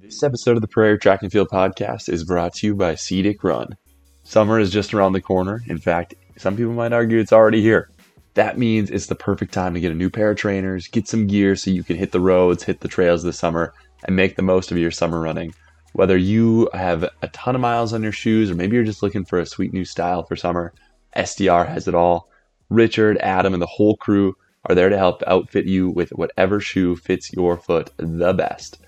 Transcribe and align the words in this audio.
This 0.00 0.22
episode 0.22 0.56
of 0.56 0.60
the 0.60 0.68
Prairie 0.68 0.98
Track 0.98 1.22
and 1.22 1.32
Field 1.32 1.48
Podcast 1.48 2.08
is 2.08 2.24
brought 2.24 2.54
to 2.54 2.66
you 2.68 2.74
by 2.74 2.94
Cedic 2.94 3.42
Run. 3.42 3.76
Summer 4.22 4.60
is 4.60 4.70
just 4.70 4.94
around 4.94 5.12
the 5.12 5.20
corner. 5.20 5.62
In 5.66 5.78
fact, 5.78 6.14
some 6.36 6.56
people 6.56 6.72
might 6.72 6.92
argue 6.92 7.18
it's 7.18 7.32
already 7.32 7.60
here. 7.60 7.90
That 8.34 8.58
means 8.58 8.90
it's 8.90 9.06
the 9.06 9.14
perfect 9.14 9.52
time 9.52 9.74
to 9.74 9.80
get 9.80 9.90
a 9.90 9.96
new 9.96 10.08
pair 10.08 10.30
of 10.30 10.36
trainers, 10.36 10.86
get 10.86 11.08
some 11.08 11.26
gear 11.26 11.56
so 11.56 11.70
you 11.70 11.82
can 11.82 11.96
hit 11.96 12.12
the 12.12 12.20
roads, 12.20 12.62
hit 12.62 12.80
the 12.80 12.88
trails 12.88 13.22
this 13.22 13.38
summer, 13.38 13.74
and 14.04 14.14
make 14.14 14.36
the 14.36 14.42
most 14.42 14.70
of 14.70 14.78
your 14.78 14.90
summer 14.90 15.20
running. 15.20 15.52
Whether 15.94 16.16
you 16.16 16.70
have 16.74 17.08
a 17.22 17.28
ton 17.28 17.54
of 17.54 17.60
miles 17.60 17.92
on 17.92 18.02
your 18.02 18.12
shoes 18.12 18.50
or 18.50 18.54
maybe 18.54 18.76
you're 18.76 18.84
just 18.84 19.02
looking 19.02 19.24
for 19.24 19.38
a 19.38 19.46
sweet 19.46 19.72
new 19.72 19.84
style 19.84 20.22
for 20.22 20.36
summer, 20.36 20.72
SDR 21.16 21.66
has 21.66 21.88
it 21.88 21.94
all. 21.94 22.28
Richard, 22.70 23.18
Adam, 23.18 23.52
and 23.52 23.62
the 23.62 23.66
whole 23.66 23.96
crew 23.96 24.34
are 24.66 24.74
there 24.74 24.90
to 24.90 24.98
help 24.98 25.22
outfit 25.26 25.66
you 25.66 25.90
with 25.90 26.10
whatever 26.10 26.60
shoe 26.60 26.94
fits 26.94 27.32
your 27.32 27.56
foot 27.56 27.90
the 27.96 28.32
best. 28.32 28.78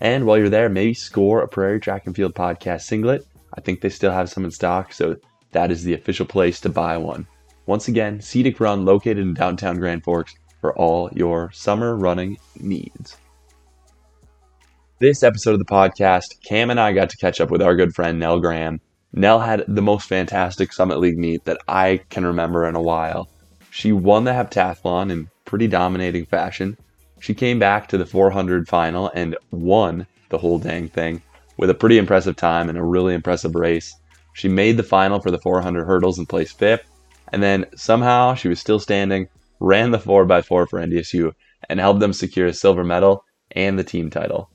And 0.00 0.24
while 0.24 0.38
you're 0.38 0.48
there, 0.48 0.68
maybe 0.68 0.94
score 0.94 1.42
a 1.42 1.48
Prairie 1.48 1.80
Track 1.80 2.06
and 2.06 2.16
Field 2.16 2.34
podcast 2.34 2.82
singlet. 2.82 3.26
I 3.54 3.60
think 3.60 3.80
they 3.80 3.90
still 3.90 4.12
have 4.12 4.30
some 4.30 4.44
in 4.44 4.50
stock, 4.50 4.92
so 4.92 5.16
that 5.52 5.70
is 5.70 5.84
the 5.84 5.94
official 5.94 6.26
place 6.26 6.60
to 6.60 6.68
buy 6.68 6.96
one. 6.96 7.26
Once 7.66 7.88
again, 7.88 8.18
Cedic 8.18 8.60
Run 8.60 8.84
located 8.84 9.18
in 9.18 9.34
downtown 9.34 9.76
Grand 9.76 10.02
Forks 10.02 10.34
for 10.60 10.76
all 10.76 11.10
your 11.12 11.50
summer 11.52 11.96
running 11.96 12.38
needs. 12.58 13.16
This 15.00 15.22
episode 15.22 15.52
of 15.52 15.58
the 15.58 15.64
podcast, 15.64 16.42
Cam 16.44 16.70
and 16.70 16.80
I 16.80 16.92
got 16.92 17.10
to 17.10 17.16
catch 17.16 17.40
up 17.40 17.50
with 17.50 17.62
our 17.62 17.74
good 17.74 17.94
friend 17.94 18.18
Nell 18.18 18.40
Graham. 18.40 18.80
Nell 19.12 19.40
had 19.40 19.64
the 19.66 19.82
most 19.82 20.08
fantastic 20.08 20.72
Summit 20.72 20.98
League 20.98 21.18
meet 21.18 21.44
that 21.44 21.58
I 21.66 22.00
can 22.10 22.24
remember 22.24 22.66
in 22.66 22.76
a 22.76 22.82
while. 22.82 23.28
She 23.70 23.92
won 23.92 24.24
the 24.24 24.32
heptathlon 24.32 25.10
in 25.10 25.28
pretty 25.44 25.68
dominating 25.68 26.26
fashion. 26.26 26.76
She 27.20 27.34
came 27.34 27.58
back 27.58 27.86
to 27.88 27.98
the 27.98 28.06
400 28.06 28.66
final 28.66 29.10
and 29.14 29.36
won 29.50 30.06
the 30.30 30.38
whole 30.38 30.58
dang 30.58 30.88
thing 30.88 31.22
with 31.58 31.68
a 31.68 31.74
pretty 31.74 31.98
impressive 31.98 32.34
time 32.34 32.68
and 32.68 32.78
a 32.78 32.82
really 32.82 33.14
impressive 33.14 33.54
race. 33.54 33.94
She 34.32 34.48
made 34.48 34.78
the 34.78 34.82
final 34.82 35.20
for 35.20 35.30
the 35.30 35.38
400 35.38 35.84
hurdles 35.84 36.18
and 36.18 36.28
placed 36.28 36.58
fifth, 36.58 36.84
and 37.30 37.42
then 37.42 37.66
somehow 37.76 38.34
she 38.34 38.48
was 38.48 38.58
still 38.58 38.78
standing, 38.78 39.28
ran 39.60 39.90
the 39.90 39.98
4x4 39.98 40.46
for 40.46 40.66
NDSU, 40.66 41.32
and 41.68 41.78
helped 41.78 42.00
them 42.00 42.14
secure 42.14 42.46
a 42.46 42.54
silver 42.54 42.84
medal 42.84 43.24
and 43.50 43.78
the 43.78 43.84
team 43.84 44.08
title. 44.08 44.48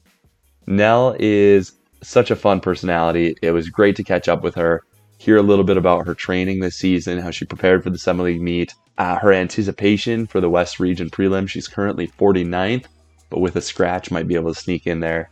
Nell 0.66 1.16
is 1.19 1.73
such 2.02 2.31
a 2.31 2.35
fun 2.35 2.61
personality. 2.61 3.35
It 3.44 3.52
was 3.52 3.69
great 3.69 3.95
to 3.97 4.03
catch 4.03 4.27
up 4.27 4.41
with 4.41 4.55
her, 4.55 4.83
hear 5.17 5.38
a 5.38 5.44
little 5.44 5.63
bit 5.63 5.77
about 5.77 6.05
her 6.08 6.13
training 6.13 6.59
this 6.59 6.75
season, 6.75 7.19
how 7.19 7.31
she 7.31 7.45
prepared 7.45 7.83
for 7.83 7.89
the 7.89 7.97
Summit 7.97 8.23
League 8.23 8.41
meet, 8.41 8.73
uh, 8.97 9.17
her 9.17 9.33
anticipation 9.33 10.25
for 10.27 10.41
the 10.41 10.49
West 10.49 10.80
Region 10.80 11.09
prelim. 11.09 11.47
She's 11.47 11.67
currently 11.67 12.07
49th, 12.07 12.85
but 13.30 13.39
with 13.39 13.55
a 13.55 13.61
scratch, 13.61 14.11
might 14.11 14.27
be 14.27 14.35
able 14.35 14.53
to 14.53 14.59
sneak 14.59 14.88
in 14.88 14.99
there. 14.99 15.30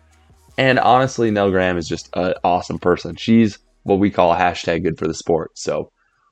And 0.57 0.79
honestly, 0.79 1.31
Nell 1.31 1.49
Graham 1.49 1.77
is 1.77 1.87
just 1.87 2.09
an 2.13 2.33
awesome 2.43 2.79
person. 2.79 3.15
She's 3.15 3.59
what 3.83 3.99
we 3.99 4.11
call 4.11 4.35
hashtag 4.35 4.83
good 4.83 4.97
for 4.97 5.07
the 5.07 5.13
sport. 5.13 5.57
So 5.57 5.91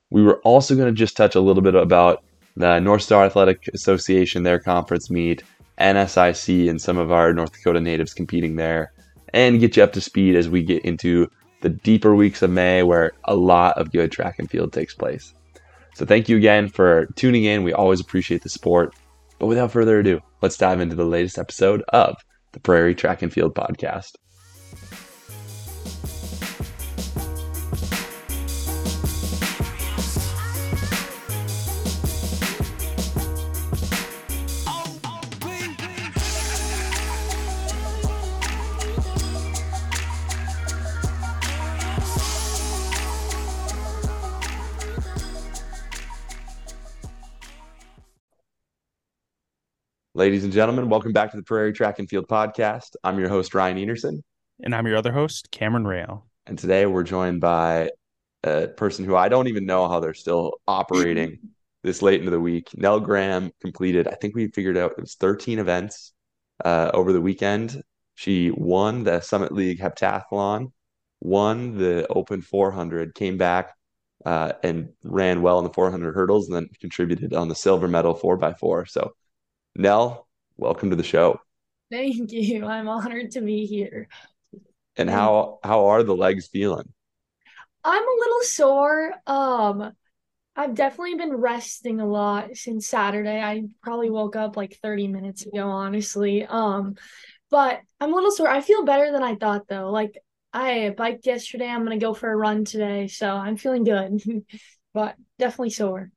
we 0.10 0.24
were 0.24 0.40
also 0.42 0.76
going 0.76 0.94
to 0.94 0.98
just 0.98 1.18
touch 1.18 1.36
a 1.36 1.42
little 1.42 1.64
bit 1.64 1.76
about 1.76 2.24
the 2.56 2.80
North 2.80 3.02
Star 3.02 3.26
Athletic 3.26 3.68
Association, 3.74 4.44
their 4.44 4.60
conference 4.60 5.10
meet, 5.10 5.44
NSIC, 5.80 6.70
and 6.70 6.82
some 6.82 6.98
of 6.98 7.12
our 7.12 7.34
North 7.34 7.54
Dakota 7.54 7.82
natives 7.82 8.14
competing 8.14 8.56
there, 8.56 8.92
and 9.34 9.60
get 9.60 9.78
you 9.78 9.84
up 9.84 9.94
to 9.94 10.02
speed 10.02 10.36
as 10.36 10.50
we 10.50 10.64
get 10.64 10.84
into 10.84 11.30
the 11.62 11.70
deeper 11.70 12.16
weeks 12.16 12.42
of 12.42 12.50
May 12.50 12.84
where 12.84 13.12
a 13.26 13.36
lot 13.36 13.78
of 13.78 13.92
good 13.92 14.12
track 14.12 14.40
and 14.40 14.50
field 14.50 14.74
takes 14.74 14.94
place. 14.94 15.34
So 15.96 16.06
thank 16.06 16.30
you 16.30 16.38
again 16.38 16.70
for 16.70 17.08
tuning 17.16 17.46
in. 17.46 17.64
We 17.64 17.74
always 17.74 18.00
appreciate 18.00 18.44
the 18.44 18.50
support. 18.50 18.94
But 19.40 19.48
without 19.48 19.72
further 19.72 20.00
ado, 20.00 20.22
let's 20.42 20.58
dive 20.58 20.80
into 20.80 20.96
the 20.96 21.06
latest 21.06 21.38
episode 21.38 21.82
of 21.90 22.16
the 22.52 22.60
Prairie 22.60 22.96
Track 22.96 23.22
and 23.22 23.32
Field 23.32 23.56
Podcast. 23.56 24.12
Ladies 50.22 50.44
and 50.44 50.54
gentlemen, 50.54 50.88
welcome 50.88 51.14
back 51.14 51.32
to 51.32 51.38
the 51.38 51.42
Prairie 51.42 51.74
Track 51.74 51.98
and 51.98 52.08
Field 52.08 52.28
Podcast. 52.28 52.96
I'm 53.04 53.18
your 53.18 53.28
host, 53.28 53.56
Ryan 53.56 53.78
Enerson. 53.78 54.22
And 54.64 54.76
I'm 54.76 54.86
your 54.86 54.96
other 54.96 55.12
host, 55.12 55.50
Cameron 55.50 55.88
Rail. 55.88 56.28
And 56.46 56.60
today 56.60 56.86
we're 56.86 57.02
joined 57.02 57.42
by 57.42 57.90
a 58.44 58.68
person 58.68 59.04
who 59.04 59.16
I 59.16 59.30
don't 59.30 59.48
even 59.48 59.66
know 59.66 59.90
how 59.90 60.00
they're 60.00 60.14
still 60.14 60.60
operating 60.68 61.40
this 61.84 62.04
late 62.04 62.20
into 62.20 62.30
the 62.30 62.40
week. 62.40 62.70
Nell 62.78 63.00
Graham 63.00 63.52
completed, 63.62 64.08
I 64.08 64.12
think 64.12 64.36
we 64.36 64.50
figured 64.50 64.78
out 64.78 64.92
it 64.92 65.02
was 65.02 65.16
13 65.16 65.58
events 65.58 66.14
uh, 66.64 66.92
over 66.94 67.14
the 67.14 67.20
weekend. 67.20 67.82
She 68.14 68.52
won 68.52 69.04
the 69.04 69.22
Summit 69.22 69.52
League 69.52 69.80
heptathlon, 69.80 70.72
won 71.20 71.80
the 71.80 72.06
Open 72.12 72.44
400, 72.44 73.16
came 73.16 73.40
back 73.40 73.74
uh, 74.24 74.54
and 74.62 74.90
ran 75.04 75.42
well 75.42 75.58
in 75.58 75.64
the 75.64 75.74
400 75.74 76.14
hurdles, 76.14 76.46
and 76.46 76.56
then 76.56 76.70
contributed 76.80 77.34
on 77.34 77.48
the 77.48 77.56
silver 77.56 77.88
medal 77.88 78.14
4x4. 78.14 78.88
So 78.88 79.14
Nell, 79.76 80.28
welcome 80.58 80.90
to 80.90 80.96
the 80.96 81.04
show. 81.04 81.40
Thank 81.90 82.32
you. 82.32 82.66
I'm 82.66 82.88
honored 82.88 83.32
to 83.32 83.42
be 83.42 83.66
here. 83.66 84.08
And 84.98 85.10
how 85.10 85.60
how 85.64 85.88
are 85.88 86.04
the 86.04 86.16
legs 86.16 86.48
feeling? 86.48 86.92
I'm 87.84 88.04
a 88.04 88.20
little 88.20 88.42
sore. 88.42 89.14
Um 89.28 89.94
I've 90.56 90.76
definitely 90.76 91.16
been 91.16 91.34
resting 91.34 92.02
a 92.02 92.06
lot 92.06 92.58
since 92.58 92.88
Saturday. 92.88 93.42
I 93.42 93.64
probably 93.82 94.10
woke 94.10 94.36
up 94.36 94.58
like 94.58 94.78
30 94.82 95.08
minutes 95.08 95.46
ago, 95.46 95.70
honestly. 95.70 96.46
Um 96.46 96.96
but 97.50 97.82
I'm 98.00 98.12
a 98.12 98.16
little 98.16 98.32
sore. 98.32 98.50
I 98.50 98.62
feel 98.62 98.84
better 98.84 99.12
than 99.12 99.24
I 99.24 99.36
thought 99.36 99.68
though. 99.68 99.90
Like 99.92 100.18
I 100.54 100.94
biked 100.98 101.26
yesterday. 101.26 101.68
I'm 101.68 101.86
going 101.86 101.98
to 101.98 102.06
go 102.06 102.14
for 102.14 102.30
a 102.30 102.36
run 102.36 102.66
today, 102.66 103.08
so 103.08 103.30
I'm 103.30 103.56
feeling 103.56 103.86
good. 103.86 104.22
but 104.94 105.16
definitely 105.40 105.70
sore 105.70 106.12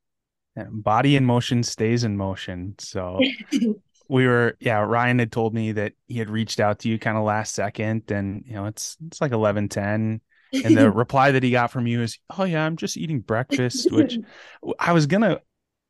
body 0.70 1.16
in 1.16 1.25
motion 1.25 1.62
stays 1.62 2.04
in 2.04 2.16
motion. 2.16 2.75
So 2.78 3.20
we 4.09 4.26
were, 4.26 4.56
yeah, 4.60 4.81
Ryan 4.81 5.19
had 5.19 5.32
told 5.32 5.54
me 5.54 5.72
that 5.72 5.92
he 6.06 6.19
had 6.19 6.31
reached 6.31 6.60
out 6.60 6.81
to 6.81 6.88
you 6.88 6.98
kind 6.98 7.16
of 7.16 7.25
last 7.25 7.54
second 7.54 8.10
and, 8.10 8.44
you 8.47 8.54
know, 8.54 8.66
it's, 8.66 8.97
it's 9.06 9.20
like 9.20 9.32
11, 9.32 9.69
10. 9.69 10.20
And 10.53 10.76
the 10.76 10.91
reply 10.92 11.32
that 11.32 11.42
he 11.42 11.50
got 11.50 11.70
from 11.70 11.87
you 11.87 12.03
is, 12.03 12.19
oh 12.38 12.44
yeah, 12.44 12.65
I'm 12.65 12.76
just 12.76 12.97
eating 12.97 13.20
breakfast, 13.20 13.91
which 13.91 14.19
I 14.78 14.92
was 14.92 15.06
going 15.06 15.22
to, 15.22 15.41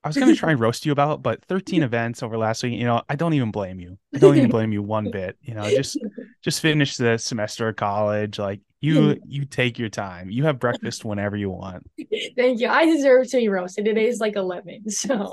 I 0.05 0.09
was 0.09 0.17
gonna 0.19 0.35
try 0.35 0.51
and 0.51 0.61
roast 0.61 0.85
you 0.85 0.93
about, 0.93 1.23
but 1.23 1.43
13 1.47 1.83
events 1.83 2.23
over 2.23 2.37
last 2.37 2.63
week, 2.63 2.79
you 2.79 2.85
know, 2.85 3.03
I 3.09 3.17
don't 3.17 3.33
even 3.33 3.51
blame 3.51 3.81
you. 3.81 3.99
I 4.15 4.19
don't 4.19 4.37
even 4.37 4.51
blame 4.51 4.73
you 4.73 4.83
one 4.83 5.11
bit. 5.13 5.39
You 5.41 5.55
know, 5.55 5.69
just 5.69 5.99
just 6.43 6.61
finish 6.61 6.97
the 6.97 7.19
semester 7.19 7.69
of 7.69 7.77
college. 7.77 8.39
Like 8.39 8.61
you 8.81 9.19
you 9.27 9.47
take 9.47 9.79
your 9.79 9.89
time. 9.89 10.31
You 10.31 10.45
have 10.45 10.59
breakfast 10.59 11.05
whenever 11.05 11.37
you 11.37 11.49
want. 11.51 11.87
Thank 12.37 12.61
you. 12.61 12.69
I 12.69 12.85
deserve 12.85 13.31
to 13.31 13.39
be 13.39 13.49
roasted. 13.49 13.87
Today 13.87 14.07
is 14.07 14.21
like 14.21 14.37
11. 14.37 14.91
So 14.91 15.33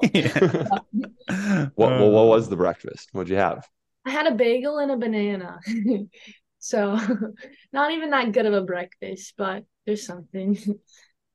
what, 1.76 1.94
uh, 1.94 2.08
what 2.08 2.28
was 2.28 2.48
the 2.48 2.56
breakfast? 2.56 3.10
What'd 3.12 3.30
you 3.30 3.36
have? 3.36 3.68
I 4.06 4.12
had 4.12 4.26
a 4.26 4.32
bagel 4.32 4.80
and 4.80 4.92
a 4.92 4.98
banana. 4.98 5.60
so 6.60 6.98
not 7.74 7.92
even 7.92 8.12
that 8.12 8.32
good 8.32 8.46
of 8.46 8.54
a 8.54 8.62
breakfast, 8.62 9.34
but 9.38 9.66
there's 9.86 10.06
something. 10.06 10.58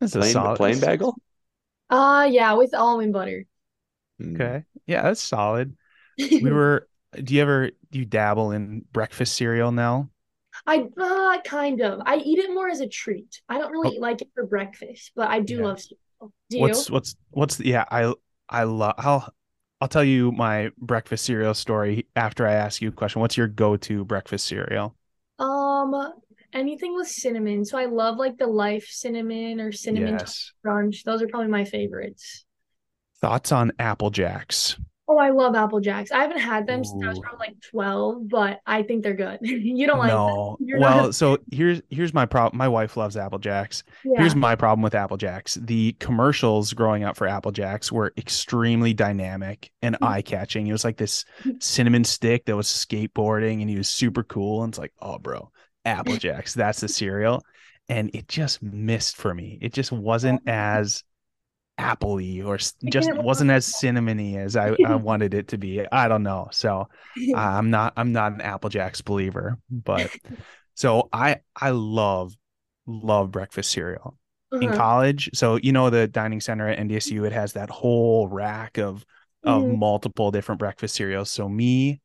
That's 0.01 0.15
a 0.15 0.21
plain, 0.21 0.33
solid 0.33 0.57
plain 0.57 0.81
bagel? 0.81 1.17
Uh 1.91 2.29
yeah, 2.31 2.55
with 2.55 2.75
almond 2.75 3.13
butter. 3.13 3.45
Hmm. 4.19 4.35
Okay. 4.35 4.65
Yeah, 4.87 5.03
that's 5.03 5.23
solid. 5.23 5.77
We 6.19 6.41
were 6.51 6.89
do 7.15 7.35
you 7.35 7.43
ever 7.43 7.71
do 7.91 7.99
you 7.99 8.05
dabble 8.05 8.53
in 8.53 8.85
breakfast 8.93 9.37
cereal 9.37 9.73
now? 9.73 10.11
I 10.67 10.87
uh, 10.99 11.41
kind 11.43 11.81
of. 11.81 12.01
I 12.07 12.16
eat 12.16 12.39
it 12.39 12.53
more 12.53 12.69
as 12.69 12.81
a 12.81 12.89
treat. 12.89 13.41
I 13.49 13.59
don't 13.59 13.71
really 13.71 13.99
oh. 13.99 14.01
like 14.01 14.22
it 14.22 14.28
for 14.34 14.47
breakfast, 14.47 15.13
but 15.15 15.28
I 15.28 15.41
do 15.41 15.57
yeah. 15.57 15.65
love 15.65 15.81
cereal. 15.81 16.33
Do 16.51 16.59
what's 16.60 16.89
you? 16.89 16.93
what's 16.95 17.16
what's 17.31 17.57
the, 17.57 17.66
yeah, 17.66 17.84
I 17.91 18.13
I 18.49 18.65
love 18.65 18.95
I'll 18.99 19.33
I'll 19.81 19.89
tell 19.89 20.05
you 20.05 20.33
my 20.33 20.71
breakfast 20.78 21.25
cereal 21.25 21.55
story 21.55 22.07
after 22.16 22.47
I 22.47 22.55
ask 22.55 22.81
you 22.81 22.89
a 22.89 22.93
question. 22.93 23.21
What's 23.21 23.37
your 23.37 23.49
go-to 23.49 24.05
breakfast 24.05 24.47
cereal? 24.47 24.97
Um 25.39 26.13
anything 26.53 26.95
with 26.95 27.09
cinnamon. 27.09 27.65
So 27.65 27.78
I 27.78 27.87
love 27.87 28.16
like 28.16 28.39
the 28.39 28.47
Life 28.47 28.87
cinnamon 28.89 29.60
or 29.60 29.72
cinnamon 29.72 30.15
yes. 30.19 30.53
crunch. 30.63 31.04
Those 31.04 31.22
are 31.22 31.28
probably 31.28 31.48
my 31.51 31.65
favorites. 31.65 32.45
Thoughts 33.21 33.53
on 33.53 33.72
Apple 33.78 34.10
Jacks? 34.10 34.77
Oh, 35.09 35.19
I 35.19 35.31
love 35.31 35.54
Apple 35.54 35.78
Jacks. 35.78 36.10
I 36.10 36.19
haven't 36.21 36.41
had 36.41 36.66
them 36.66 36.83
since 36.84 37.01
I 37.04 37.09
was 37.09 37.21
probably 37.21 37.47
like 37.47 37.60
12, 37.71 38.28
but 38.28 38.59
I 38.66 38.83
think 38.83 39.04
they're 39.04 39.15
good. 39.15 39.39
You 39.43 39.87
don't 39.87 39.98
like 40.01 40.09
them? 40.10 40.19
No. 40.19 40.57
You're 40.65 40.81
not 40.81 40.95
Well, 40.97 41.13
so 41.13 41.39
here's 41.53 41.81
here's 41.91 42.13
my 42.13 42.27
problem. 42.27 42.59
My 42.59 42.66
wife 42.66 42.97
loves 42.97 43.16
Apple 43.16 43.39
Jacks. 43.39 43.84
yeah. 44.04 44.19
Here's 44.19 44.34
my 44.34 44.57
problem 44.57 44.83
with 44.83 44.97
Apple 44.97 45.16
Jacks. 45.16 45.54
The 45.54 45.93
commercials 46.01 46.72
growing 46.72 47.04
up 47.04 47.16
for 47.16 47.28
Apple 47.28 47.53
Jacks 47.53 47.93
were 47.93 48.13
extremely 48.16 48.93
dynamic 48.95 49.71
and 49.81 49.95
Mhm. 49.95 50.09
eye-catching. 50.09 50.66
It 50.66 50.72
was 50.72 50.84
like 50.84 50.97
this 50.97 51.25
cinnamon 51.60 52.03
stick 52.03 52.45
that 52.47 52.57
was 52.57 52.66
skateboarding 52.66 53.60
and 53.60 53.71
he 53.71 53.77
was 53.78 53.89
super 53.89 54.25
cool. 54.25 54.65
And 54.65 54.72
it's 54.72 54.78
like, 54.78 54.93
oh 55.01 55.19
bro, 55.21 55.53
Apple 55.86 56.16
Jacks, 56.16 56.54
that's 56.54 56.80
the 56.80 56.88
cereal. 56.88 57.44
And 57.88 58.10
it 58.15 58.28
just 58.28 58.62
missed 58.62 59.16
for 59.16 59.34
me. 59.34 59.59
It 59.62 59.72
just 59.74 59.92
wasn't 59.92 60.42
as 60.48 61.04
appley 61.78 62.44
or 62.44 62.59
just 62.88 63.12
wasn't 63.15 63.50
as 63.50 63.66
cinnamony 63.66 64.36
as 64.38 64.56
I, 64.56 64.77
I 64.83 64.94
wanted 64.97 65.34
it 65.34 65.48
to 65.48 65.59
be. 65.59 65.86
I 65.92 66.09
don't 66.09 66.22
know. 66.22 66.48
So 66.53 66.88
I'm 67.33 67.71
not 67.71 67.92
I'm 67.97 68.12
not 68.12 68.33
an 68.33 68.41
Apple 68.41 68.71
Jacks 68.71 69.03
believer, 69.03 69.59
but 69.71 70.12
so 70.74 71.09
I 71.12 71.41
I 71.54 71.71
love 71.71 72.34
love 72.86 73.30
breakfast 73.30 73.71
cereal 73.72 74.18
in 74.60 74.68
Uh-huh. 74.68 74.72
college. 74.72 75.30
So 75.34 75.56
you 75.56 75.72
know 75.72 75.91
the 75.91 76.06
dining 76.09 76.41
center 76.41 76.68
at 76.68 76.78
NDSU, 76.78 77.24
it 77.24 77.33
has 77.33 77.53
that 77.54 77.71
whole 77.71 78.28
rack 78.28 78.78
of 78.78 79.04
of 79.44 79.66
Mhm. 79.66 79.78
multiple 79.78 80.30
different 80.30 80.59
breakfast 80.59 80.94
cereals. 80.97 81.30
So 81.30 81.48
me, 81.48 82.00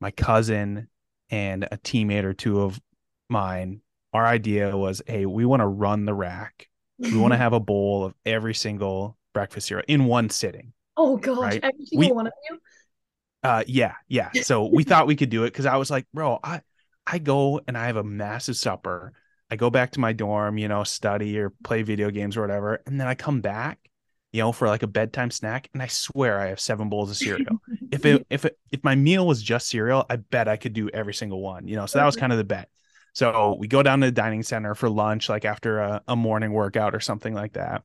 my 0.00 0.10
cousin, 0.10 0.88
and 1.30 1.64
a 1.64 1.78
teammate 1.78 2.24
or 2.24 2.34
two 2.34 2.60
of 2.62 2.80
mine, 3.28 3.80
our 4.12 4.26
idea 4.26 4.76
was, 4.76 5.02
hey, 5.06 5.26
we 5.26 5.44
want 5.44 5.60
to 5.60 5.66
run 5.66 6.04
the 6.04 6.14
rack. 6.14 6.68
We 6.98 7.16
want 7.16 7.32
to 7.32 7.36
have 7.44 7.52
a 7.52 7.60
bowl 7.60 8.04
of 8.04 8.14
every 8.24 8.54
single 8.54 9.16
breakfast 9.34 9.68
cereal 9.68 9.84
in 9.88 10.06
one 10.06 10.30
sitting. 10.30 10.72
Oh 10.96 11.16
gosh, 11.18 11.36
right? 11.38 11.60
every 11.62 11.84
single 11.86 12.08
We- 12.08 12.14
one 12.14 12.26
of 12.26 12.32
you. 12.50 12.58
Uh 13.42 13.62
yeah, 13.66 13.92
yeah. 14.08 14.30
So 14.32 14.64
we 14.64 14.82
thought 14.82 15.06
we 15.06 15.14
could 15.14 15.28
do 15.28 15.44
it 15.44 15.48
because 15.48 15.66
I 15.66 15.76
was 15.76 15.90
like, 15.90 16.06
bro, 16.12 16.40
I 16.42 16.62
I 17.06 17.18
go 17.18 17.60
and 17.68 17.76
I 17.78 17.86
have 17.86 17.96
a 17.96 18.02
massive 18.02 18.56
supper. 18.56 19.12
I 19.50 19.56
go 19.56 19.70
back 19.70 19.92
to 19.92 20.00
my 20.00 20.12
dorm, 20.12 20.58
you 20.58 20.66
know, 20.66 20.82
study 20.82 21.38
or 21.38 21.50
play 21.62 21.82
video 21.82 22.10
games 22.10 22.36
or 22.36 22.40
whatever, 22.40 22.82
and 22.86 22.98
then 23.00 23.06
I 23.06 23.14
come 23.14 23.40
back, 23.42 23.78
you 24.32 24.40
know, 24.42 24.50
for 24.50 24.66
like 24.66 24.82
a 24.82 24.88
bedtime 24.88 25.30
snack, 25.30 25.68
and 25.72 25.82
I 25.82 25.86
swear 25.86 26.40
I 26.40 26.46
have 26.46 26.58
seven 26.58 26.88
bowls 26.88 27.10
of 27.10 27.16
cereal. 27.18 27.60
if 27.92 28.04
it 28.06 28.26
if 28.30 28.44
it 28.46 28.58
if 28.72 28.82
my 28.82 28.96
meal 28.96 29.24
was 29.26 29.42
just 29.42 29.68
cereal, 29.68 30.04
I 30.10 30.16
bet 30.16 30.48
I 30.48 30.56
could 30.56 30.72
do 30.72 30.88
every 30.88 31.14
single 31.14 31.40
one, 31.40 31.68
you 31.68 31.76
know. 31.76 31.86
So 31.86 31.98
that 31.98 32.06
was 32.06 32.16
kind 32.16 32.32
of 32.32 32.38
the 32.38 32.44
bet. 32.44 32.68
So 33.16 33.56
we 33.58 33.66
go 33.66 33.82
down 33.82 34.00
to 34.00 34.08
the 34.08 34.12
dining 34.12 34.42
center 34.42 34.74
for 34.74 34.90
lunch, 34.90 35.30
like 35.30 35.46
after 35.46 35.78
a, 35.78 36.02
a 36.06 36.14
morning 36.14 36.52
workout 36.52 36.94
or 36.94 37.00
something 37.00 37.32
like 37.32 37.54
that. 37.54 37.82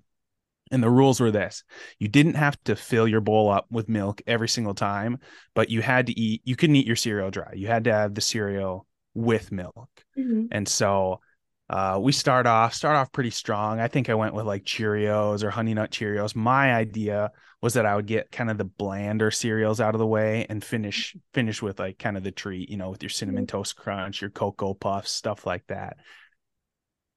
And 0.72 0.83
the 0.83 0.89
rules 0.89 1.22
were 1.22 1.31
this 1.31 1.63
you 2.00 2.10
didn't 2.10 2.33
have 2.33 2.62
to 2.66 2.75
fill 2.75 3.07
your 3.07 3.22
bowl 3.22 3.50
up 3.50 3.66
with 3.72 3.88
milk 3.88 4.22
every 4.28 4.50
single 4.50 4.74
time, 4.74 5.19
but 5.54 5.69
you 5.69 5.81
had 5.81 6.07
to 6.07 6.19
eat, 6.19 6.42
you 6.44 6.57
couldn't 6.57 6.75
eat 6.75 6.86
your 6.86 6.98
cereal 6.98 7.31
dry. 7.31 7.54
You 7.56 7.68
had 7.68 7.86
to 7.86 7.94
have 7.94 8.13
the 8.13 8.19
cereal 8.19 8.86
with 9.13 9.54
milk. 9.54 9.89
Mhm. 10.18 10.50
And 10.51 10.68
so 10.68 11.22
uh, 11.71 12.00
we 12.01 12.12
start 12.13 12.47
off, 12.47 12.75
start 12.75 12.97
off 12.97 13.13
pretty 13.13 13.31
strong. 13.31 13.79
I 13.79 13.88
think 13.89 14.09
I 14.09 14.15
went 14.15 14.35
with 14.35 14.45
like 14.45 14.65
Cheerios 14.65 15.44
or 15.44 15.51
Honey 15.51 15.73
Nut 15.73 15.91
Cheerios. 15.91 16.35
My 16.35 16.75
idea 16.75 17.31
was 17.62 17.75
that 17.75 17.88
I 17.88 17.95
would 17.95 18.07
get 18.07 18.31
kind 18.31 18.51
of 18.51 18.59
the 18.59 18.65
blander 18.65 19.31
cereals 19.31 19.81
out 19.81 19.95
of 19.95 20.00
the 20.00 20.07
way 20.07 20.45
and 20.50 20.63
finish 20.63 21.15
finish 21.33 21.62
with 21.62 21.79
like 21.79 22.00
kind 22.00 22.18
of 22.18 22.23
the 22.23 22.31
treat, 22.31 22.69
you 22.69 22.77
know, 22.77 22.91
with 22.91 23.03
your 23.03 23.09
cinnamon 23.12 23.47
toast 23.47 23.77
crunch, 23.77 24.21
your 24.21 24.31
cocoa 24.31 24.75
puffs, 24.75 25.12
stuff 25.12 25.47
like 25.47 25.68
that. 25.68 25.97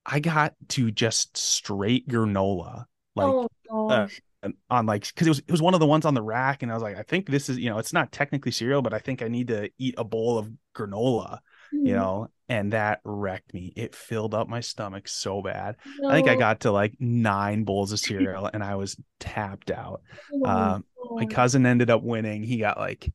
I 0.06 0.20
got 0.20 0.54
to 0.70 0.90
just 0.90 1.36
straight 1.36 2.08
granola, 2.08 2.86
like 3.14 3.36
oh 3.36 3.48
gosh. 3.68 4.22
on 4.70 4.86
like 4.86 5.06
because 5.06 5.26
it 5.26 5.30
was 5.30 5.38
it 5.40 5.50
was 5.50 5.62
one 5.62 5.74
of 5.74 5.80
the 5.80 5.86
ones 5.86 6.04
on 6.04 6.14
the 6.14 6.22
rack, 6.22 6.62
and 6.62 6.70
I 6.70 6.74
was 6.74 6.82
like, 6.82 6.96
I 6.96 7.02
think 7.02 7.26
this 7.28 7.48
is 7.48 7.58
you 7.58 7.70
know, 7.70 7.78
it's 7.78 7.92
not 7.92 8.12
technically 8.12 8.52
cereal, 8.52 8.82
but 8.82 8.92
I 8.94 8.98
think 8.98 9.22
I 9.22 9.28
need 9.28 9.48
to 9.48 9.70
eat 9.78 9.94
a 9.98 10.04
bowl 10.04 10.38
of 10.38 10.50
granola, 10.74 11.38
you 11.82 11.94
Mhm. 11.94 11.94
know, 11.94 12.28
and 12.48 12.72
that 12.72 13.00
wrecked 13.04 13.54
me. 13.54 13.72
It 13.76 13.94
filled 13.94 14.34
up 14.34 14.48
my 14.48 14.60
stomach 14.60 15.08
so 15.08 15.42
bad. 15.42 15.76
I 16.08 16.14
think 16.14 16.28
I 16.28 16.36
got 16.36 16.60
to 16.60 16.72
like 16.72 16.94
nine 17.00 17.64
bowls 17.64 17.92
of 17.92 18.00
cereal, 18.00 18.50
and 18.52 18.62
I 18.62 18.74
was 18.76 18.96
tapped 19.20 19.70
out. 19.70 20.02
Oh 20.32 20.38
my 20.38 20.50
Um, 20.50 20.84
my 21.18 21.26
cousin 21.26 21.66
ended 21.66 21.90
up 21.90 22.02
winning. 22.02 22.42
He 22.42 22.58
got 22.58 22.78
like 22.78 23.12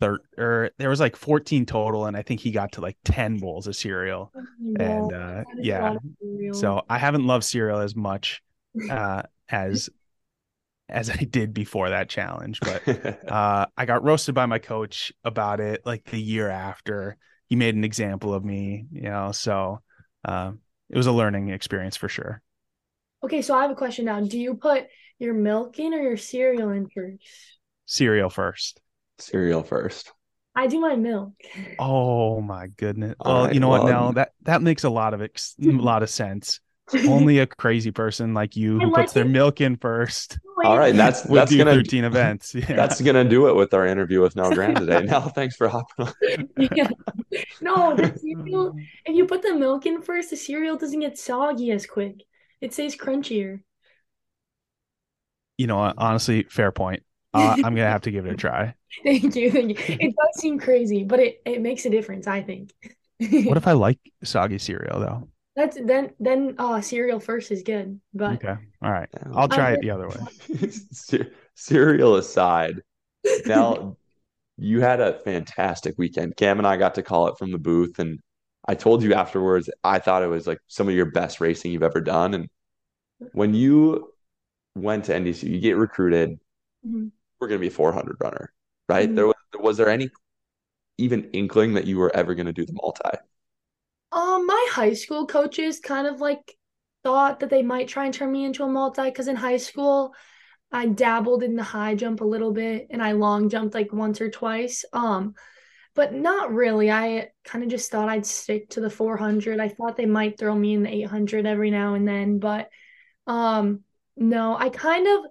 third 0.00 0.20
or 0.36 0.70
there 0.78 0.88
was 0.90 1.00
like 1.00 1.16
14 1.16 1.66
total, 1.66 2.06
and 2.06 2.16
I 2.16 2.22
think 2.22 2.40
he 2.40 2.50
got 2.50 2.72
to 2.72 2.80
like 2.80 2.96
10 3.04 3.38
bowls 3.38 3.66
of 3.66 3.76
cereal. 3.76 4.32
Oh 4.36 4.76
And 4.76 5.12
uh 5.12 5.44
That 5.46 5.58
is 5.58 5.60
a 5.60 5.64
yeah, 5.64 5.98
cereal. 6.20 6.54
so 6.54 6.82
I 6.88 6.98
haven't 6.98 7.26
loved 7.26 7.44
cereal 7.44 7.80
as 7.80 7.96
much 7.96 8.42
uh 8.88 9.22
as 9.48 9.88
as 10.88 11.10
I 11.10 11.16
did 11.16 11.52
before 11.52 11.90
that 11.90 12.08
challenge, 12.08 12.60
but 12.62 12.82
uh 13.28 13.66
I 13.76 13.84
got 13.86 14.04
roasted 14.04 14.34
by 14.34 14.46
my 14.46 14.58
coach 14.58 15.12
about 15.24 15.60
it 15.60 15.82
like 15.84 16.04
the 16.04 16.20
year 16.20 16.48
after. 16.48 17.16
He 17.48 17.56
made 17.56 17.74
an 17.74 17.84
example 17.84 18.34
of 18.34 18.44
me, 18.44 18.86
you 18.92 19.02
know, 19.02 19.32
so 19.32 19.82
um 20.24 20.60
it 20.90 20.96
was 20.96 21.06
a 21.06 21.12
learning 21.12 21.50
experience 21.50 21.96
for 21.96 22.08
sure. 22.08 22.42
Okay, 23.22 23.42
so 23.42 23.54
I 23.54 23.62
have 23.62 23.70
a 23.70 23.74
question 23.74 24.04
now. 24.04 24.20
Do 24.20 24.38
you 24.38 24.54
put 24.54 24.86
your 25.18 25.34
milk 25.34 25.78
in 25.78 25.92
or 25.94 26.00
your 26.02 26.16
cereal 26.16 26.70
in 26.70 26.88
first? 26.88 27.58
Cereal 27.86 28.30
first. 28.30 28.80
Cereal 29.18 29.64
first. 29.64 30.12
I 30.54 30.66
do 30.66 30.80
my 30.80 30.96
milk. 30.96 31.34
Oh 31.78 32.40
my 32.40 32.66
goodness. 32.68 33.14
All 33.20 33.32
Well, 33.32 33.48
right, 33.48 33.52
you 33.52 33.60
know 33.60 33.68
what, 33.68 33.84
now 33.84 34.12
That 34.12 34.32
that 34.42 34.62
makes 34.62 34.84
a 34.84 34.90
lot 34.90 35.14
of 35.14 35.22
ex- 35.22 35.56
a 35.60 35.64
lot 35.70 36.02
of 36.02 36.10
sense. 36.10 36.60
Only 37.06 37.38
a 37.38 37.46
crazy 37.46 37.90
person 37.90 38.34
like 38.34 38.56
you 38.56 38.78
who 38.80 38.92
puts 38.92 39.12
their 39.12 39.24
milk 39.24 39.60
in 39.60 39.76
first 39.76 40.38
All 40.64 40.78
right, 40.78 40.94
that's 40.94 41.22
that's 41.22 41.54
gonna 41.54 41.74
13 41.74 42.04
events. 42.04 42.54
Yeah. 42.54 42.74
that's 42.74 43.00
gonna 43.00 43.24
do 43.24 43.48
it 43.48 43.54
with 43.54 43.72
our 43.74 43.86
interview 43.86 44.20
with 44.20 44.34
Nell 44.34 44.52
Graham 44.52 44.74
today. 44.74 45.02
Nell, 45.02 45.28
thanks 45.28 45.56
for 45.56 45.68
hopping 45.68 46.06
on. 46.06 46.48
Yeah. 46.74 46.88
No, 47.60 47.94
the 47.94 48.12
cereal, 48.18 48.74
if 49.04 49.14
you 49.14 49.26
put 49.26 49.42
the 49.42 49.54
milk 49.54 49.86
in 49.86 50.02
first, 50.02 50.30
the 50.30 50.36
cereal 50.36 50.76
doesn't 50.76 51.00
get 51.00 51.18
soggy 51.18 51.70
as 51.70 51.86
quick. 51.86 52.24
It 52.60 52.72
stays 52.72 52.96
crunchier. 52.96 53.60
you 55.56 55.66
know, 55.66 55.92
honestly, 55.96 56.44
fair 56.44 56.72
point. 56.72 57.02
Uh, 57.34 57.54
I'm 57.56 57.74
gonna 57.74 57.88
have 57.88 58.02
to 58.02 58.10
give 58.10 58.26
it 58.26 58.32
a 58.32 58.36
try. 58.36 58.74
Thank 59.04 59.36
you, 59.36 59.50
thank 59.52 59.70
you. 59.70 59.96
It 60.00 60.14
does 60.16 60.40
seem 60.40 60.58
crazy, 60.58 61.04
but 61.04 61.20
it, 61.20 61.42
it 61.44 61.60
makes 61.60 61.84
a 61.84 61.90
difference, 61.90 62.26
I 62.26 62.42
think. 62.42 62.72
What 63.20 63.56
if 63.56 63.66
I 63.66 63.72
like 63.72 63.98
soggy 64.24 64.58
cereal 64.58 65.00
though? 65.00 65.28
That's 65.58 65.76
then 65.76 66.12
then 66.20 66.54
uh 66.56 66.80
cereal 66.80 67.18
first 67.18 67.50
is 67.50 67.64
good, 67.64 68.00
but 68.14 68.34
Okay, 68.34 68.54
all 68.80 68.92
right, 68.92 69.08
I'll 69.34 69.48
try 69.48 69.72
it 69.72 69.80
the 69.80 69.90
other 69.90 70.06
way. 70.08 70.14
Ce- 70.92 71.26
Cereal 71.56 72.14
aside, 72.14 72.80
Nell, 73.44 73.98
you 74.56 74.80
had 74.80 75.00
a 75.00 75.18
fantastic 75.18 75.96
weekend. 75.98 76.36
Cam 76.36 76.58
and 76.58 76.66
I 76.66 76.76
got 76.76 76.94
to 76.94 77.02
call 77.02 77.26
it 77.26 77.38
from 77.38 77.50
the 77.50 77.58
booth, 77.58 77.98
and 77.98 78.20
I 78.68 78.76
told 78.76 79.02
you 79.02 79.14
afterwards 79.14 79.68
I 79.82 79.98
thought 79.98 80.22
it 80.22 80.28
was 80.28 80.46
like 80.46 80.60
some 80.68 80.88
of 80.88 80.94
your 80.94 81.10
best 81.10 81.40
racing 81.40 81.72
you've 81.72 81.82
ever 81.82 82.00
done. 82.00 82.34
And 82.34 82.48
when 83.32 83.52
you 83.52 84.12
went 84.76 85.06
to 85.06 85.12
NDC, 85.14 85.42
you 85.50 85.58
get 85.58 85.76
recruited. 85.76 86.38
Mhm. 86.86 87.10
We're 87.40 87.48
going 87.48 87.58
to 87.58 87.62
be 87.62 87.66
a 87.66 87.72
400 87.72 88.16
runner, 88.20 88.52
right? 88.88 89.08
Mhm. 89.08 89.16
There 89.16 89.26
was 89.26 89.34
was 89.58 89.76
there 89.76 89.88
any 89.88 90.08
even 90.98 91.30
inkling 91.32 91.74
that 91.74 91.86
you 91.86 91.98
were 91.98 92.14
ever 92.14 92.36
going 92.36 92.46
to 92.46 92.52
do 92.52 92.64
the 92.64 92.74
multi? 92.74 93.18
Um, 94.10 94.46
my 94.46 94.68
high 94.70 94.94
school 94.94 95.26
coaches 95.26 95.80
kind 95.80 96.06
of 96.06 96.20
like 96.20 96.56
thought 97.02 97.40
that 97.40 97.50
they 97.50 97.62
might 97.62 97.88
try 97.88 98.06
and 98.06 98.14
turn 98.14 98.32
me 98.32 98.44
into 98.44 98.64
a 98.64 98.68
multi 98.68 99.04
because 99.04 99.28
in 99.28 99.36
high 99.36 99.58
school 99.58 100.14
I 100.70 100.86
dabbled 100.86 101.42
in 101.42 101.56
the 101.56 101.62
high 101.62 101.94
jump 101.94 102.20
a 102.20 102.24
little 102.24 102.52
bit 102.52 102.88
and 102.90 103.02
I 103.02 103.12
long 103.12 103.48
jumped 103.48 103.74
like 103.74 103.92
once 103.92 104.20
or 104.20 104.30
twice. 104.30 104.84
Um, 104.92 105.34
but 105.94 106.12
not 106.12 106.52
really. 106.52 106.90
I 106.90 107.30
kind 107.44 107.64
of 107.64 107.70
just 107.70 107.90
thought 107.90 108.08
I'd 108.08 108.26
stick 108.26 108.70
to 108.70 108.80
the 108.80 108.90
400. 108.90 109.58
I 109.58 109.68
thought 109.68 109.96
they 109.96 110.06
might 110.06 110.38
throw 110.38 110.54
me 110.54 110.74
in 110.74 110.82
the 110.82 110.94
800 110.94 111.46
every 111.46 111.70
now 111.70 111.94
and 111.94 112.06
then, 112.06 112.38
but 112.38 112.68
um, 113.26 113.82
no, 114.16 114.56
I 114.56 114.68
kind 114.68 115.06
of 115.06 115.24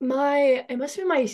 my 0.00 0.64
it 0.68 0.78
must 0.78 0.96
have 0.96 1.02
been 1.02 1.08
my 1.08 1.28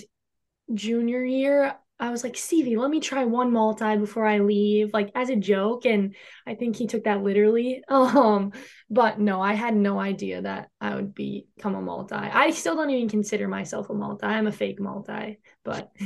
junior 0.75 1.25
year. 1.25 1.76
I 1.98 2.10
was 2.10 2.22
like, 2.22 2.36
Stevie, 2.36 2.76
let 2.76 2.90
me 2.90 3.00
try 3.00 3.24
one 3.24 3.52
multi 3.52 3.96
before 3.96 4.26
I 4.26 4.40
leave, 4.40 4.92
like 4.92 5.10
as 5.14 5.30
a 5.30 5.36
joke. 5.36 5.86
And 5.86 6.14
I 6.46 6.54
think 6.54 6.76
he 6.76 6.86
took 6.86 7.04
that 7.04 7.22
literally. 7.22 7.82
Um, 7.90 8.52
but 8.90 9.18
no, 9.18 9.40
I 9.40 9.54
had 9.54 9.74
no 9.74 9.98
idea 9.98 10.42
that 10.42 10.68
I 10.80 10.94
would 10.94 11.14
become 11.14 11.74
a 11.74 11.80
multi. 11.80 12.14
I 12.14 12.50
still 12.50 12.76
don't 12.76 12.90
even 12.90 13.08
consider 13.08 13.48
myself 13.48 13.90
a 13.90 13.94
multi. 13.94 14.26
I'm 14.26 14.46
a 14.46 14.52
fake 14.52 14.80
multi, 14.80 15.38
but 15.64 15.90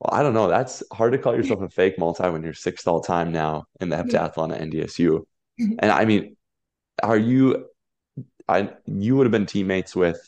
Well, 0.00 0.10
I 0.12 0.22
don't 0.22 0.34
know. 0.34 0.48
That's 0.48 0.82
hard 0.92 1.12
to 1.12 1.18
call 1.18 1.34
yourself 1.34 1.62
a 1.62 1.68
fake 1.68 1.98
multi 1.98 2.28
when 2.28 2.42
you're 2.42 2.52
sixth 2.52 2.86
all 2.86 3.00
time 3.00 3.32
now 3.32 3.64
in 3.80 3.88
the 3.88 3.96
heptathlon 3.96 4.52
at 4.52 4.60
NDSU. 4.60 5.24
And 5.78 5.90
I 5.90 6.04
mean, 6.04 6.36
are 7.02 7.16
you? 7.16 7.66
I 8.48 8.70
you 8.86 9.16
would 9.16 9.24
have 9.24 9.30
been 9.32 9.46
teammates 9.46 9.94
with, 9.94 10.20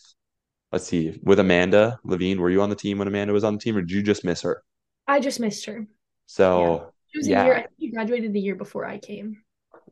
let's 0.73 0.87
see, 0.87 1.19
with 1.23 1.39
Amanda 1.39 1.99
Levine. 2.05 2.41
Were 2.41 2.51
you 2.51 2.63
on 2.63 2.71
the 2.71 2.77
team 2.77 2.99
when 2.99 3.09
Amanda 3.09 3.33
was 3.33 3.45
on 3.45 3.55
the 3.55 3.61
team, 3.61 3.77
or 3.77 3.81
did 3.81 3.91
you 3.91 4.03
just 4.03 4.25
miss 4.25 4.43
her? 4.43 4.63
I 5.07 5.21
just 5.21 5.41
missed 5.41 5.65
her. 5.67 5.87
So 6.27 6.93
She 7.13 7.19
was 7.19 7.29
Yeah. 7.29 7.43
a 7.43 7.45
year, 7.47 7.55
I 7.55 7.61
think 7.61 7.71
she 7.81 7.91
graduated 7.93 8.33
the 8.33 8.41
year 8.41 8.57
before 8.57 8.85
I 8.85 8.99
came. 8.99 9.43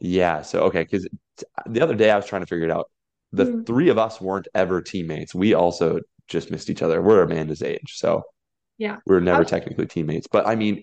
yeah, 0.01 0.43
so 0.43 0.65
okay, 0.65 0.83
because 0.83 1.07
the 1.67 1.81
other 1.81 1.95
day 1.95 2.11
I 2.11 2.17
was 2.17 2.27
trying 2.27 2.43
to 2.43 2.47
figure 2.47 2.65
it 2.67 2.71
out. 2.71 2.91
The 3.33 3.45
Mhm. 3.47 3.67
three 3.67 3.89
of 3.89 3.99
us 3.99 4.21
weren't 4.21 4.49
ever 4.55 4.83
teammates. 4.83 5.35
We 5.35 5.55
also 5.55 6.01
just 6.29 6.51
missed 6.51 6.71
each 6.71 6.83
other. 6.83 7.01
We're 7.01 7.23
Amanda's 7.23 7.63
age, 7.63 7.95
so 7.97 8.23
Yeah. 8.79 8.99
We 9.07 9.15
were 9.15 9.21
never 9.21 9.41
was- 9.41 9.51
technically 9.51 9.87
teammates, 9.87 10.27
but 10.27 10.47
I 10.47 10.57
mean, 10.57 10.83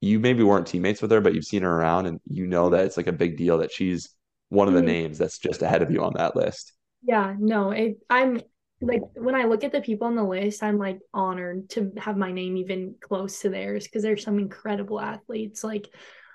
you 0.00 0.18
maybe 0.18 0.42
weren't 0.42 0.66
teammates 0.66 1.00
with 1.00 1.10
her, 1.12 1.20
but 1.20 1.34
you've 1.34 1.44
seen 1.44 1.62
her 1.62 1.70
around 1.72 2.06
and 2.06 2.20
you 2.26 2.46
know 2.46 2.70
that 2.70 2.84
it's 2.86 2.96
like 2.96 3.06
a 3.06 3.12
big 3.12 3.36
deal 3.36 3.58
that 3.58 3.70
she's 3.70 4.08
one 4.48 4.66
of 4.66 4.74
the 4.74 4.80
Mhm. 4.82 4.86
names 4.86 5.18
that's 5.18 5.38
just 5.38 5.62
ahead 5.62 5.82
of 5.82 5.90
you 5.92 6.02
on 6.02 6.14
that 6.14 6.34
list. 6.34 6.72
Yeah, 7.04 7.36
no, 7.38 7.70
it 7.70 7.98
I'm 8.10 8.40
like 8.80 9.02
when 9.14 9.34
I 9.34 9.44
look 9.44 9.64
at 9.64 9.72
the 9.72 9.80
people 9.80 10.06
on 10.06 10.16
the 10.16 10.24
list, 10.24 10.62
I'm 10.62 10.78
like 10.78 11.00
honored 11.12 11.68
to 11.70 11.92
have 11.98 12.16
my 12.16 12.32
name 12.32 12.56
even 12.56 12.94
close 13.00 13.40
to 13.40 13.50
theirs 13.50 13.84
because 13.84 14.02
there's 14.02 14.24
some 14.24 14.38
incredible 14.38 15.00
athletes 15.00 15.62
like 15.62 15.88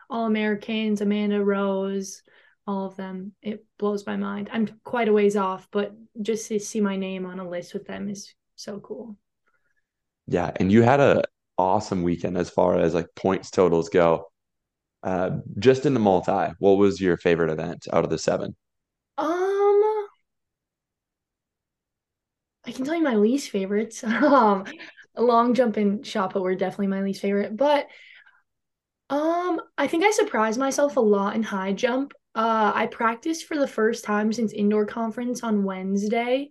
All 0.10 0.26
Americans, 0.26 1.02
Amanda 1.02 1.44
Rose, 1.44 2.22
all 2.68 2.86
of 2.86 2.96
them. 2.96 3.34
It 3.42 3.66
blows 3.80 4.06
my 4.06 4.16
mind. 4.16 4.50
I'm 4.52 4.68
quite 4.84 5.08
a 5.08 5.14
ways 5.14 5.36
off, 5.36 5.68
but 5.72 5.94
just 6.22 6.48
to 6.50 6.60
see 6.60 6.82
my 6.82 6.96
name 6.96 7.26
on 7.26 7.40
a 7.40 7.50
list 7.50 7.74
with 7.74 7.86
them 7.86 8.10
is 8.10 8.34
so 8.56 8.80
cool. 8.80 9.18
Yeah, 10.28 10.52
and 10.56 10.72
you 10.72 10.84
had 10.84 11.00
a 11.00 11.24
awesome 11.58 12.04
weekend 12.04 12.38
as 12.38 12.50
far 12.50 12.78
as 12.80 12.94
like 12.94 13.08
points 13.16 13.50
totals 13.50 13.90
go. 13.90 14.28
Uh, 15.04 15.38
just 15.60 15.86
in 15.86 15.94
the 15.94 16.00
multi, 16.00 16.52
what 16.60 16.78
was 16.78 17.00
your 17.00 17.18
favorite 17.18 17.52
event 17.52 17.88
out 17.94 18.04
of 18.04 18.10
the 18.10 18.18
seven? 18.18 18.56
Um, 19.18 20.08
I 22.68 22.72
can 22.72 22.86
tell 22.86 22.96
you 22.96 23.04
my 23.04 23.16
least 23.16 23.50
favorites. 23.50 24.04
Um, 24.16 24.66
long 25.18 25.54
jump 25.54 25.78
and 25.78 26.06
shot 26.06 26.34
put 26.34 26.42
were 26.42 26.56
definitely 26.56 26.88
my 26.88 27.02
least 27.02 27.22
favorite, 27.22 27.56
but 27.56 27.88
um, 29.10 29.62
I 29.78 29.88
think 29.88 30.04
I 30.04 30.12
surprised 30.12 30.60
myself 30.60 30.98
a 30.98 31.02
lot 31.02 31.36
in 31.36 31.44
high 31.44 31.74
jump. 31.74 32.14
Uh, 32.34 32.72
I 32.76 32.88
practiced 32.88 33.46
for 33.46 33.58
the 33.58 33.68
first 33.68 34.04
time 34.04 34.34
since 34.34 34.52
indoor 34.52 34.86
conference 34.86 35.42
on 35.44 35.64
Wednesday. 35.64 36.50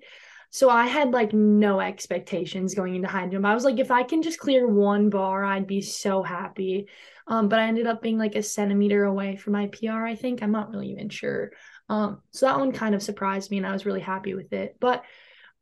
So 0.51 0.71
I 0.71 0.87
had 0.87 1.11
like 1.11 1.33
no 1.33 1.81
expectations 1.81 2.75
going 2.75 2.95
into 2.95 3.09
high 3.09 3.27
jump. 3.27 3.45
I 3.45 3.55
was 3.55 3.65
like, 3.65 3.81
if 3.81 3.91
I 3.91 4.05
can 4.05 4.23
just 4.23 4.39
clear 4.39 4.69
one 4.69 5.11
bar, 5.11 5.45
I'd 5.45 5.67
be 5.67 5.81
so 5.81 6.23
happy. 6.23 6.87
Um, 7.27 7.49
but 7.49 7.59
I 7.59 7.67
ended 7.67 7.89
up 7.89 8.01
being 8.01 8.19
like 8.19 8.37
a 8.37 8.43
centimeter 8.43 9.05
away 9.05 9.37
from 9.37 9.55
my 9.55 9.67
PR, 9.67 10.07
I 10.07 10.15
think. 10.15 10.43
I'm 10.43 10.53
not 10.53 10.71
really 10.71 10.93
even 10.93 11.09
sure. 11.09 11.51
Um, 11.89 12.23
so 12.31 12.47
that 12.47 12.59
one 12.59 12.73
kind 12.73 12.95
of 12.95 13.03
surprised 13.03 13.51
me 13.51 13.57
and 13.59 13.67
I 13.67 13.73
was 13.73 13.85
really 13.85 14.01
happy 14.01 14.35
with 14.35 14.53
it. 14.53 14.77
But 14.79 15.05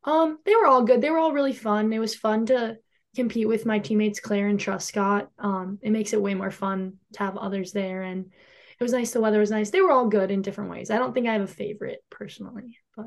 um, 0.04 0.38
they 0.44 0.54
were 0.54 0.66
all 0.66 0.82
good. 0.82 1.00
They 1.00 1.10
were 1.10 1.18
all 1.18 1.32
really 1.32 1.52
fun. 1.52 1.92
It 1.92 1.98
was 1.98 2.14
fun 2.14 2.46
to 2.46 2.78
compete 3.14 3.48
with 3.48 3.66
my 3.66 3.78
teammates 3.78 4.20
Claire 4.20 4.48
and 4.48 4.58
Truscott. 4.58 5.28
Um, 5.38 5.78
it 5.82 5.90
makes 5.90 6.12
it 6.12 6.22
way 6.22 6.34
more 6.34 6.50
fun 6.50 6.94
to 7.14 7.18
have 7.20 7.36
others 7.36 7.72
there, 7.72 8.02
and 8.02 8.26
it 8.26 8.82
was 8.82 8.92
nice. 8.92 9.12
The 9.12 9.20
weather 9.20 9.38
was 9.40 9.50
nice. 9.50 9.70
They 9.70 9.80
were 9.80 9.92
all 9.92 10.08
good 10.08 10.30
in 10.30 10.42
different 10.42 10.70
ways. 10.70 10.90
I 10.90 10.98
don't 10.98 11.12
think 11.12 11.28
I 11.28 11.34
have 11.34 11.42
a 11.42 11.46
favorite 11.46 12.02
personally, 12.10 12.78
but 12.96 13.06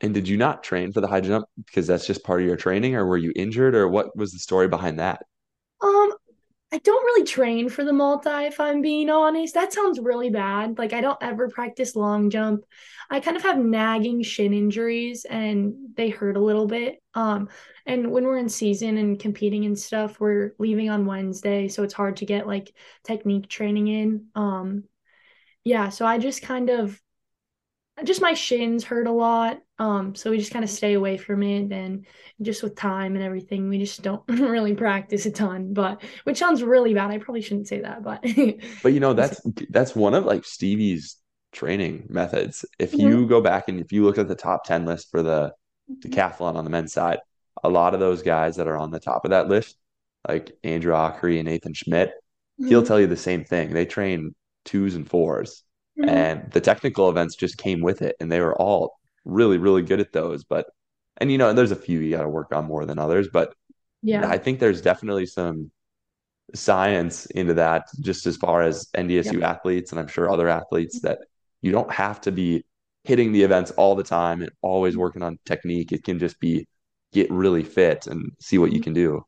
And 0.00 0.12
did 0.14 0.28
you 0.28 0.36
not 0.36 0.62
train 0.62 0.92
for 0.92 1.00
the 1.00 1.06
high 1.08 1.20
jump 1.20 1.46
because 1.64 1.86
that's 1.86 2.06
just 2.06 2.24
part 2.24 2.40
of 2.40 2.46
your 2.46 2.56
training, 2.56 2.94
or 2.94 3.06
were 3.06 3.16
you 3.16 3.32
injured, 3.34 3.74
or 3.74 3.88
what 3.88 4.16
was 4.16 4.32
the 4.32 4.38
story 4.38 4.68
behind 4.68 4.98
that? 4.98 5.22
I 6.72 6.78
don't 6.78 7.04
really 7.04 7.24
train 7.24 7.68
for 7.68 7.84
the 7.84 7.92
multi, 7.92 8.28
if 8.28 8.58
I'm 8.58 8.82
being 8.82 9.08
honest. 9.08 9.54
That 9.54 9.72
sounds 9.72 10.00
really 10.00 10.30
bad. 10.30 10.78
Like 10.78 10.92
I 10.92 11.00
don't 11.00 11.22
ever 11.22 11.48
practice 11.48 11.94
long 11.94 12.28
jump. 12.28 12.64
I 13.08 13.20
kind 13.20 13.36
of 13.36 13.44
have 13.44 13.56
nagging 13.58 14.22
shin 14.22 14.52
injuries 14.52 15.24
and 15.24 15.74
they 15.94 16.08
hurt 16.08 16.36
a 16.36 16.42
little 16.42 16.66
bit. 16.66 17.00
Um, 17.14 17.48
and 17.86 18.10
when 18.10 18.24
we're 18.24 18.38
in 18.38 18.48
season 18.48 18.98
and 18.98 19.18
competing 19.18 19.64
and 19.64 19.78
stuff, 19.78 20.18
we're 20.18 20.54
leaving 20.58 20.90
on 20.90 21.06
Wednesday, 21.06 21.68
so 21.68 21.84
it's 21.84 21.94
hard 21.94 22.16
to 22.16 22.26
get 22.26 22.48
like 22.48 22.74
technique 23.04 23.48
training 23.48 23.86
in. 23.86 24.26
Um, 24.34 24.84
yeah, 25.62 25.90
so 25.90 26.04
I 26.04 26.18
just 26.18 26.42
kind 26.42 26.68
of 26.68 27.00
just 28.04 28.20
my 28.20 28.34
shins 28.34 28.84
hurt 28.84 29.06
a 29.06 29.12
lot. 29.12 29.60
Um, 29.78 30.14
so 30.14 30.30
we 30.30 30.38
just 30.38 30.52
kind 30.52 30.64
of 30.64 30.70
stay 30.70 30.94
away 30.94 31.18
from 31.18 31.42
it 31.42 31.70
and 31.70 32.06
just 32.40 32.62
with 32.62 32.76
time 32.76 33.14
and 33.14 33.22
everything, 33.24 33.68
we 33.68 33.78
just 33.78 34.02
don't 34.02 34.22
really 34.28 34.74
practice 34.74 35.26
a 35.26 35.30
ton, 35.30 35.74
but 35.74 36.02
which 36.24 36.38
sounds 36.38 36.62
really 36.62 36.94
bad. 36.94 37.10
I 37.10 37.18
probably 37.18 37.42
shouldn't 37.42 37.68
say 37.68 37.80
that, 37.80 38.02
but 38.02 38.24
But 38.82 38.92
you 38.92 39.00
know, 39.00 39.12
that's 39.14 39.40
that's 39.70 39.96
one 39.96 40.14
of 40.14 40.24
like 40.24 40.44
Stevie's 40.44 41.16
training 41.52 42.06
methods. 42.08 42.64
If 42.78 42.92
Mhm. 42.92 43.00
you 43.00 43.26
go 43.26 43.40
back 43.40 43.68
and 43.68 43.80
if 43.80 43.92
you 43.92 44.04
look 44.04 44.18
at 44.18 44.28
the 44.28 44.34
top 44.34 44.64
10 44.64 44.84
list 44.84 45.10
for 45.10 45.22
the 45.22 45.52
decathlon 46.00 46.56
on 46.56 46.64
the 46.64 46.70
men's 46.70 46.92
side, 46.92 47.20
a 47.64 47.68
lot 47.68 47.94
of 47.94 48.00
those 48.00 48.22
guys 48.22 48.56
that 48.56 48.68
are 48.68 48.76
on 48.76 48.90
the 48.90 49.00
top 49.00 49.24
of 49.24 49.30
that 49.30 49.48
list, 49.48 49.76
like 50.28 50.56
Andrew 50.64 50.92
Ockery 50.92 51.38
and 51.38 51.46
Nathan 51.48 51.74
Schmidt, 51.74 52.12
he'll 52.64 52.82
Mhm. 52.82 52.86
tell 52.86 53.00
you 53.00 53.06
the 53.06 53.16
same 53.16 53.44
thing. 53.44 53.72
They 53.72 53.86
train 53.86 54.34
twos 54.64 54.94
and 54.94 55.08
fours, 55.08 55.62
Mhm. 55.96 56.08
and 56.08 56.52
the 56.52 56.60
technical 56.60 57.08
events 57.08 57.36
just 57.36 57.56
came 57.58 57.80
with 57.80 58.02
it, 58.02 58.16
and 58.20 58.30
they 58.30 58.40
were 58.40 58.54
all 58.60 58.98
really, 59.26 59.58
really 59.58 59.82
good 59.82 60.00
at 60.00 60.12
those. 60.12 60.44
But, 60.44 60.66
and 61.18 61.30
you 61.30 61.36
know, 61.36 61.52
there's 61.52 61.72
a 61.72 61.76
few 61.76 61.98
you 61.98 62.16
got 62.16 62.22
to 62.22 62.28
work 62.28 62.54
on 62.54 62.64
more 62.64 62.86
than 62.86 62.98
others, 62.98 63.28
but 63.30 63.54
yeah. 64.02 64.26
I 64.26 64.38
think 64.38 64.58
there's 64.58 64.80
definitely 64.80 65.26
some 65.26 65.70
science 66.54 67.26
into 67.26 67.54
that, 67.54 67.88
just 68.00 68.26
as 68.26 68.36
far 68.36 68.62
as 68.62 68.88
NDSU 68.96 69.42
athletes, 69.42 69.90
and 69.90 70.00
I'm 70.00 70.06
sure 70.06 70.30
other 70.30 70.48
athletes 70.48 70.98
mm-hmm. 70.98 71.08
that 71.08 71.18
you 71.60 71.72
don't 71.72 71.90
have 71.90 72.20
to 72.22 72.32
be 72.32 72.64
hitting 73.04 73.32
the 73.32 73.42
events 73.42 73.70
all 73.72 73.94
the 73.94 74.02
time 74.02 74.42
and 74.42 74.50
always 74.62 74.94
mm-hmm. 74.94 75.02
working 75.02 75.22
on 75.22 75.38
technique. 75.44 75.92
It 75.92 76.04
can 76.04 76.18
just 76.18 76.38
be 76.40 76.66
get 77.12 77.30
really 77.30 77.62
fit 77.62 78.06
and 78.06 78.32
see 78.40 78.58
what 78.58 78.72
you 78.72 78.78
mm-hmm. 78.78 78.84
can 78.84 78.92
do. 78.92 79.24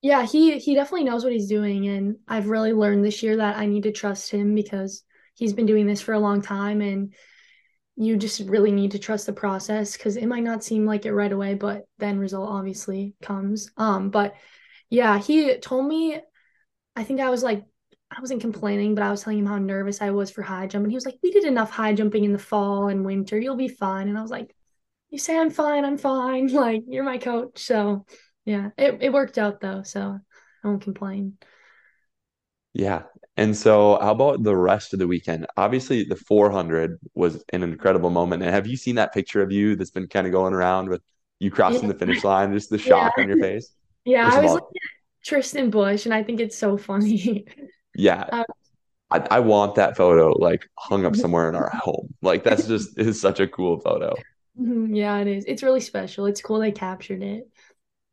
Yeah, 0.00 0.26
he 0.26 0.58
he 0.58 0.74
definitely 0.74 1.04
knows 1.04 1.22
what 1.22 1.32
he's 1.32 1.48
doing, 1.48 1.86
and 1.86 2.16
I've 2.26 2.48
really 2.48 2.72
learned 2.72 3.04
this 3.04 3.22
year 3.22 3.36
that 3.36 3.56
I 3.56 3.66
need 3.66 3.84
to 3.84 3.92
trust 3.92 4.30
him 4.30 4.54
because 4.54 5.04
he's 5.34 5.52
been 5.52 5.66
doing 5.66 5.86
this 5.86 6.00
for 6.00 6.12
a 6.12 6.18
long 6.18 6.42
time, 6.42 6.80
and 6.80 7.14
you 7.96 8.16
just 8.16 8.40
really 8.48 8.72
need 8.72 8.92
to 8.92 8.98
trust 8.98 9.26
the 9.26 9.32
process 9.32 9.96
because 9.96 10.16
it 10.16 10.26
might 10.26 10.42
not 10.42 10.64
seem 10.64 10.86
like 10.86 11.04
it 11.04 11.12
right 11.12 11.32
away, 11.32 11.54
but 11.54 11.82
the 11.98 12.06
end 12.06 12.20
result 12.20 12.48
obviously 12.48 13.14
comes. 13.22 13.70
Um, 13.76 14.10
but 14.10 14.34
yeah, 14.90 15.18
he 15.18 15.58
told 15.58 15.86
me, 15.86 16.20
I 16.96 17.04
think 17.04 17.20
I 17.20 17.30
was 17.30 17.42
like, 17.42 17.64
I 18.10 18.20
wasn't 18.20 18.42
complaining, 18.42 18.94
but 18.94 19.04
I 19.04 19.10
was 19.10 19.22
telling 19.22 19.38
him 19.38 19.46
how 19.46 19.58
nervous 19.58 20.02
I 20.02 20.10
was 20.10 20.30
for 20.30 20.42
high 20.42 20.66
jump, 20.66 20.84
and 20.84 20.92
he 20.92 20.96
was 20.96 21.06
like, 21.06 21.18
"We 21.22 21.30
did 21.30 21.44
enough 21.44 21.70
high 21.70 21.94
jumping 21.94 22.24
in 22.24 22.32
the 22.32 22.38
fall 22.38 22.88
and 22.88 23.06
winter. 23.06 23.38
You'll 23.38 23.56
be 23.56 23.68
fine." 23.68 24.08
And 24.08 24.18
I 24.18 24.22
was 24.22 24.30
like, 24.30 24.54
"You 25.10 25.18
say 25.18 25.38
I'm 25.38 25.50
fine, 25.50 25.84
I'm 25.84 25.96
fine. 25.98 26.48
Like 26.52 26.82
you're 26.88 27.04
my 27.04 27.18
coach." 27.18 27.60
So 27.64 28.04
yeah, 28.44 28.70
it, 28.76 28.98
it 29.02 29.12
worked 29.12 29.38
out 29.38 29.60
though, 29.60 29.82
so 29.82 30.18
I 30.64 30.68
won't 30.68 30.82
complain. 30.82 31.38
Yeah. 32.74 33.02
And 33.36 33.56
so, 33.56 33.98
how 34.00 34.12
about 34.12 34.42
the 34.42 34.56
rest 34.56 34.92
of 34.92 34.98
the 34.98 35.06
weekend? 35.06 35.46
Obviously, 35.56 36.04
the 36.04 36.16
400 36.16 36.98
was 37.14 37.42
an 37.52 37.62
incredible 37.62 38.10
moment. 38.10 38.42
And 38.42 38.52
have 38.52 38.66
you 38.66 38.76
seen 38.76 38.96
that 38.96 39.14
picture 39.14 39.42
of 39.42 39.50
you 39.50 39.74
that's 39.76 39.90
been 39.90 40.06
kind 40.06 40.26
of 40.26 40.32
going 40.32 40.52
around 40.54 40.88
with 40.90 41.02
you 41.38 41.50
crossing 41.50 41.82
Yeah. 41.84 41.92
the 41.92 41.98
finish 41.98 42.24
line, 42.24 42.52
just 42.52 42.70
the 42.70 42.78
shock 42.88 43.14
Yeah. 43.16 43.22
on 43.24 43.28
your 43.28 43.38
face? 43.38 43.72
Yeah, 44.04 44.24
First 44.26 44.36
I 44.36 44.40
was 44.42 44.50
all- 44.50 44.54
looking 44.56 44.76
at 44.76 45.24
Tristan 45.26 45.70
Bush, 45.70 46.04
and 46.04 46.14
I 46.14 46.22
think 46.22 46.40
it's 46.40 46.58
so 46.58 46.76
funny. 46.76 47.46
Yeah. 47.94 48.24
Um, 48.32 48.44
I, 49.10 49.26
I 49.30 49.40
want 49.40 49.74
that 49.74 49.94
photo 49.96 50.30
like 50.38 50.66
hung 50.78 51.04
up 51.04 51.14
somewhere 51.22 51.48
in 51.48 51.54
our 51.54 51.68
home. 51.70 52.14
Like, 52.22 52.44
that's 52.44 52.66
just 52.66 52.98
is 52.98 53.20
such 53.20 53.40
a 53.40 53.46
cool 53.46 53.78
photo. 53.80 54.14
Mhm, 54.60 54.96
Yeah, 54.96 55.18
it 55.18 55.26
is. 55.28 55.44
It's 55.46 55.62
really 55.62 55.80
special. 55.82 56.26
It's 56.26 56.40
cool 56.42 56.60
they 56.60 56.72
captured 56.72 57.22
it. 57.22 57.48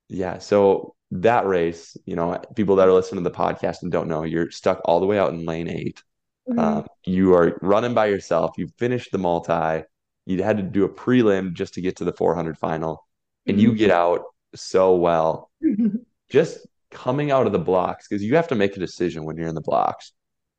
Yeah. 0.10 0.40
So, 0.40 0.96
that 1.12 1.46
race, 1.48 1.98
you 2.06 2.16
know, 2.16 2.40
people 2.56 2.76
that 2.78 2.88
are 2.88 2.94
listening 2.94 3.24
to 3.24 3.30
the 3.30 3.36
podcast 3.36 3.82
and 3.82 3.92
don't 3.92 4.08
know, 4.08 4.24
you're 4.24 4.52
stuck 4.52 4.82
all 4.86 5.00
the 5.00 5.06
way 5.06 5.18
out 5.18 5.34
in 5.34 5.46
lane 5.46 5.68
eight. 5.68 6.04
Mhm. 6.48 6.60
Um, 6.60 6.88
you 7.06 7.34
are 7.34 7.58
running 7.62 7.94
by 7.94 8.08
yourself. 8.08 8.52
You 8.58 8.68
finished 8.78 9.12
the 9.12 9.18
multi. 9.18 9.84
You 10.26 10.44
had 10.44 10.58
to 10.58 10.64
do 10.64 10.86
a 10.86 10.90
prelim 10.90 11.54
just 11.54 11.74
to 11.76 11.82
get 11.82 11.96
to 11.98 12.04
the 12.04 12.14
400 12.14 12.58
final, 12.58 13.06
and 13.48 13.60
you 13.60 13.72
Mhm. 13.72 13.78
get 13.78 13.92
out 13.92 14.24
so 14.56 14.96
well. 14.96 15.50
Just 16.30 16.68
coming 16.92 17.32
out 17.32 17.48
of 17.48 17.54
the 17.54 17.60
blocks 17.60 18.08
because 18.08 18.24
you 18.24 18.36
have 18.36 18.48
to 18.50 18.56
make 18.56 18.76
a 18.76 18.80
decision 18.80 19.24
when 19.24 19.36
you're 19.36 19.48
in 19.48 19.56
the 19.56 19.62
blocks. 19.62 20.12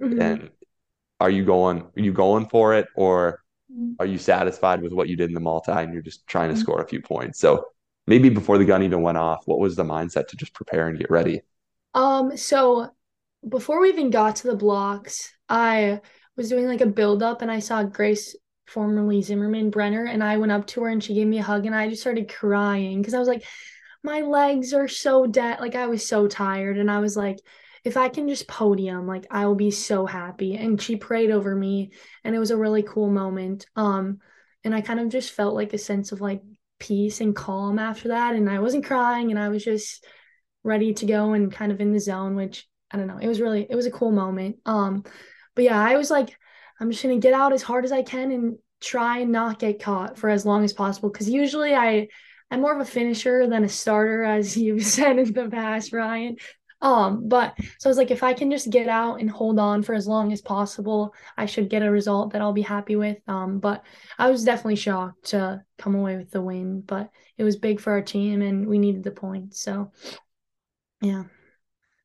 Mhm. 0.03 0.21
And 0.21 0.51
are 1.21 1.31
you 1.31 1.45
going? 1.45 1.83
Are 1.83 2.01
you 2.01 2.13
going 2.13 2.47
for 2.49 2.75
it, 2.75 2.89
or 2.97 3.41
Mhm. 3.73 3.95
are 4.01 4.07
you 4.07 4.19
satisfied 4.19 4.83
with 4.83 4.93
what 4.93 5.09
you 5.09 5.17
did 5.17 5.31
in 5.31 5.35
the 5.35 5.41
multi 5.41 5.71
and 5.71 5.93
you're 5.93 6.03
just 6.03 6.27
trying 6.27 6.49
to 6.51 6.57
Mhm. 6.57 6.61
score 6.61 6.81
a 6.83 6.89
few 6.89 7.01
points? 7.01 7.39
So 7.39 7.65
maybe 8.11 8.29
before 8.29 8.59
the 8.59 8.65
gun 8.65 8.83
even 8.83 9.03
went 9.03 9.17
off, 9.17 9.47
what 9.47 9.61
was 9.61 9.77
the 9.77 9.85
mindset 9.85 10.27
to 10.27 10.37
just 10.37 10.53
prepare 10.53 10.89
and 10.89 10.99
get 10.99 11.13
ready? 11.13 11.43
Um, 11.95 12.37
so 12.37 12.91
before 13.49 13.81
we 13.81 13.89
even 13.89 14.11
got 14.11 14.37
to 14.37 14.49
the 14.49 14.57
blocks, 14.57 15.33
I 15.49 16.01
was 16.37 16.49
doing 16.49 16.67
like 16.67 16.81
a 16.81 16.87
build 16.87 17.23
up 17.23 17.41
and 17.41 17.51
I 17.51 17.61
saw 17.61 17.85
Grace, 17.85 18.35
formerly 18.67 19.23
Zimmerman 19.23 19.71
Brenner, 19.71 20.07
and 20.07 20.25
I 20.25 20.39
went 20.39 20.51
up 20.51 20.67
to 20.69 20.83
her 20.83 20.89
and 20.89 21.03
she 21.03 21.15
gave 21.15 21.29
me 21.29 21.39
a 21.39 21.45
hug 21.45 21.67
and 21.67 21.75
I 21.75 21.89
just 21.89 22.03
started 22.03 22.29
crying 22.29 23.01
because 23.01 23.15
I 23.15 23.21
was 23.21 23.29
like, 23.29 23.45
my 24.03 24.23
legs 24.23 24.75
are 24.75 24.89
so 24.89 25.27
dead. 25.27 25.61
Like 25.61 25.77
I 25.77 25.87
was 25.87 26.07
so 26.07 26.27
tired 26.27 26.79
and 26.79 26.91
I 26.91 26.99
was 26.99 27.17
like, 27.17 27.39
if 27.85 27.97
I 27.97 28.09
can 28.09 28.29
just 28.29 28.49
podium, 28.49 29.07
like 29.07 29.27
I 29.31 29.47
will 29.47 29.55
be 29.55 29.71
so 29.71 30.05
happy. 30.05 30.57
And 30.57 30.83
she 30.83 30.97
prayed 30.97 31.31
over 31.31 31.55
me 31.55 31.93
and 32.25 32.35
it 32.35 32.41
was 32.41 32.51
a 32.51 32.57
really 32.57 32.83
cool 32.83 33.09
moment. 33.09 33.67
Um, 33.77 34.19
and 34.65 34.75
I 34.75 34.81
kind 34.81 34.99
of 34.99 35.11
just 35.11 35.31
felt 35.31 35.55
like 35.55 35.73
a 35.75 35.79
sense 35.79 36.11
of 36.11 36.21
like 36.21 36.43
peace 36.81 37.21
and 37.21 37.37
calm 37.37 37.79
after 37.79 38.09
that. 38.09 38.35
And 38.35 38.51
I 38.51 38.59
wasn't 38.59 38.85
crying 38.85 39.31
and 39.31 39.39
I 39.39 39.49
was 39.49 39.63
just 39.63 40.05
ready 40.65 40.93
to 40.95 41.07
go 41.07 41.33
and 41.33 41.53
kind 41.53 41.71
of 41.71 41.81
in 41.81 41.93
the 41.93 42.01
zone, 42.01 42.35
which 42.35 42.67
I 42.91 42.97
don't 42.97 43.07
know. 43.07 43.19
It 43.19 43.29
was 43.29 43.41
really 43.41 43.67
it 43.69 43.77
was 43.77 43.87
a 43.87 43.91
cool 43.91 44.11
moment. 44.11 44.57
Um, 44.67 45.05
but 45.55 45.65
yeah, 45.65 45.81
I 45.81 45.97
was 45.97 46.11
like, 46.11 46.37
I'm 46.81 46.91
just 46.91 47.03
gonna 47.03 47.19
get 47.19 47.35
out 47.35 47.53
as 47.53 47.63
hard 47.63 47.85
as 47.85 47.93
I 47.93 48.03
can 48.03 48.33
and 48.33 48.59
try 48.81 49.19
and 49.19 49.31
not 49.31 49.59
get 49.59 49.83
caught 49.83 50.19
for 50.19 50.29
as 50.29 50.45
long 50.45 50.65
as 50.65 50.73
possible. 50.73 51.11
Because 51.11 51.29
usually 51.29 51.75
I 51.75 52.09
I'm 52.51 52.63
more 52.63 52.75
of 52.75 52.81
a 52.81 52.91
finisher 52.91 53.47
than 53.47 53.63
a 53.63 53.69
starter, 53.69 54.25
as 54.25 54.57
you've 54.57 54.85
said 54.85 55.19
in 55.19 55.33
the 55.33 55.49
past, 55.49 55.93
Ryan. 55.93 56.37
Um, 56.83 57.29
but 57.29 57.55
so 57.79 57.89
I 57.89 57.91
was 57.91 57.99
like, 57.99 58.11
if 58.11 58.23
I 58.23 58.33
can 58.33 58.51
just 58.51 58.71
get 58.71 58.89
out 58.89 59.21
and 59.21 59.31
hold 59.31 59.59
on 59.59 59.83
for 59.83 59.95
as 59.95 60.07
long 60.07 60.33
as 60.33 60.41
possible, 60.41 61.15
I 61.37 61.47
should 61.47 61.69
get 61.69 61.83
a 61.83 61.91
result 61.91 62.33
that 62.33 62.41
I'll 62.41 62.53
be 62.53 62.63
happy 62.63 62.97
with. 62.97 63.19
Um, 63.29 63.59
but 63.59 63.85
I 64.19 64.31
was 64.31 64.45
definitely 64.45 64.77
shocked 64.77 65.27
to 65.27 65.63
come 65.79 65.95
away 65.95 66.17
with 66.17 66.31
the 66.31 66.41
win, 66.41 66.81
but 66.81 67.11
it 67.37 67.45
was 67.45 67.57
big 67.57 67.81
for 67.81 67.93
our 67.93 68.03
team 68.03 68.43
and 68.43 68.67
we 68.67 68.79
needed 68.79 69.03
the 69.03 69.11
points. 69.11 69.61
So 69.61 69.93
yeah. 71.01 71.25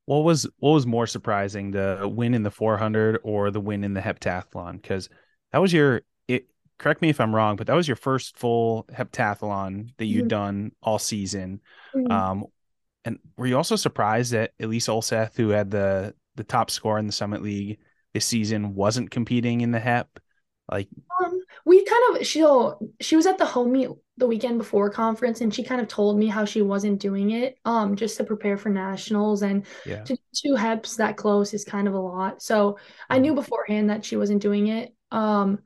What 0.05 0.24
was 0.24 0.48
what 0.60 0.72
was 0.72 0.86
more 0.86 1.08
surprising, 1.08 1.72
the 1.72 2.08
win 2.12 2.34
in 2.34 2.44
the 2.44 2.51
400 2.51 3.20
or 3.24 3.50
the 3.51 3.60
win 3.60 3.84
in 3.84 3.94
the 3.94 4.01
heptathlon? 4.01 4.82
Because 4.82 5.10
that 5.51 5.60
was 5.60 5.74
your 5.74 6.01
it. 6.27 6.48
Correct 6.77 7.01
me 7.01 7.10
if 7.10 7.20
I'm 7.20 7.34
wrong, 7.34 7.55
but 7.55 7.67
that 7.67 7.75
was 7.75 7.88
your 7.88 7.96
first 7.96 8.38
full 8.38 8.86
heptathlon 8.91 9.89
that 9.98 10.05
you 10.05 10.17
had 10.17 10.25
mm-hmm. 10.25 10.27
done 10.27 10.72
all 10.84 11.00
season. 11.00 11.62
Mm-hmm. 11.96 12.12
Um, 12.12 12.46
and 13.05 13.19
were 13.38 13.47
you 13.47 13.55
also 13.55 13.75
surprised 13.75 14.33
that 14.33 14.51
Elise 14.59 14.88
Olseth, 14.88 15.35
who 15.38 15.50
had 15.50 15.71
the 15.71 16.13
the 16.35 16.43
top 16.43 16.69
score 16.69 17.00
in 17.00 17.05
the 17.05 17.13
Summit 17.13 17.41
League 17.41 17.79
this 18.13 18.25
season, 18.25 18.75
wasn't 18.75 19.12
competing 19.12 19.62
in 19.62 19.71
the 19.71 19.79
HEP? 19.79 20.19
Like, 20.69 20.89
um, 21.24 21.39
we 21.65 21.85
kind 21.85 22.17
of 22.17 22.25
she 22.25 22.45
she 23.00 23.15
was 23.15 23.25
at 23.25 23.38
the 23.38 23.45
home 23.45 23.71
meet 23.71 23.89
the 24.17 24.27
weekend 24.27 24.57
before 24.57 24.89
conference 24.89 25.41
and 25.41 25.53
she 25.53 25.63
kind 25.63 25.81
of 25.81 25.88
told 25.88 26.17
me 26.17 26.27
how 26.27 26.45
she 26.45 26.62
wasn't 26.62 27.00
doing 27.00 27.31
it 27.31 27.57
um 27.65 27.95
just 27.95 28.17
to 28.17 28.24
prepare 28.24 28.57
for 28.57 28.69
nationals 28.69 29.41
and 29.41 29.65
yeah. 29.85 30.03
to 30.03 30.15
two 30.33 30.53
heps 30.53 30.95
that 30.95 31.17
close 31.17 31.53
is 31.53 31.65
kind 31.65 31.88
of 31.88 31.93
a 31.93 32.00
lot 32.00 32.41
so 32.41 32.77
i 33.09 33.19
knew 33.19 33.31
mm-hmm. 33.31 33.41
beforehand 33.41 33.89
that 33.89 34.05
she 34.05 34.15
wasn't 34.15 34.41
doing 34.41 34.67
it 34.67 34.95
um 35.12 35.59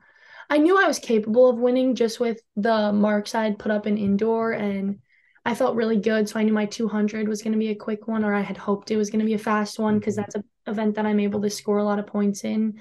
i 0.50 0.58
knew 0.58 0.82
i 0.82 0.88
was 0.88 1.00
capable 1.00 1.50
of 1.50 1.60
winning 1.60 1.94
just 1.94 2.20
with 2.20 2.42
the 2.56 2.92
marks 2.92 3.36
i'd 3.36 3.60
put 3.60 3.72
up 3.72 3.86
in 3.86 3.98
indoor 3.98 4.52
and 4.52 5.00
i 5.46 5.54
felt 5.54 5.76
really 5.76 5.98
good 5.98 6.28
so 6.28 6.40
i 6.40 6.44
knew 6.44 6.54
my 6.54 6.66
200 6.66 7.28
was 7.28 7.42
going 7.42 7.54
to 7.54 7.60
be 7.60 7.70
a 7.70 7.76
quick 7.76 8.08
one 8.08 8.24
or 8.24 8.34
i 8.34 8.42
had 8.42 8.58
hoped 8.58 8.92
it 8.92 8.98
was 8.98 9.10
going 9.10 9.20
to 9.20 9.26
be 9.26 9.34
a 9.34 9.40
fast 9.40 9.80
one 9.80 10.00
because 10.00 10.16
mm-hmm. 10.16 10.22
that's 10.22 10.36
an 10.36 10.44
event 10.68 10.96
that 10.96 11.06
i'm 11.06 11.20
able 11.20 11.42
to 11.42 11.50
score 11.50 11.78
a 11.78 11.84
lot 11.84 12.00
of 12.00 12.08
points 12.08 12.44
in 12.44 12.80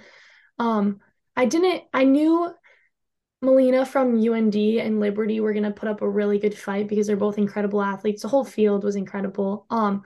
um 0.58 1.00
i 1.36 1.44
didn't 1.44 1.84
i 1.92 2.04
knew 2.04 2.52
Melina 3.40 3.86
from 3.86 4.18
UND 4.18 4.56
and 4.56 4.98
Liberty 4.98 5.40
were 5.40 5.52
gonna 5.52 5.70
put 5.70 5.88
up 5.88 6.02
a 6.02 6.08
really 6.08 6.38
good 6.38 6.58
fight 6.58 6.88
because 6.88 7.06
they're 7.06 7.16
both 7.16 7.38
incredible 7.38 7.80
athletes. 7.80 8.22
The 8.22 8.28
whole 8.28 8.44
field 8.44 8.82
was 8.82 8.96
incredible. 8.96 9.64
Um, 9.70 10.02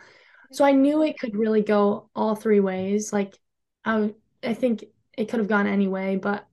so 0.53 0.65
I 0.65 0.73
knew 0.73 1.03
it 1.03 1.19
could 1.19 1.35
really 1.35 1.63
go 1.63 2.11
all 2.15 2.35
three 2.35 2.61
ways. 2.61 3.13
Like, 3.13 3.39
I 3.85 4.15
I 4.43 4.55
think 4.55 4.85
it 5.17 5.29
could 5.29 5.39
have 5.39 5.49
gone 5.49 5.67
any 5.67 5.89
way, 5.89 6.17
but 6.17 6.47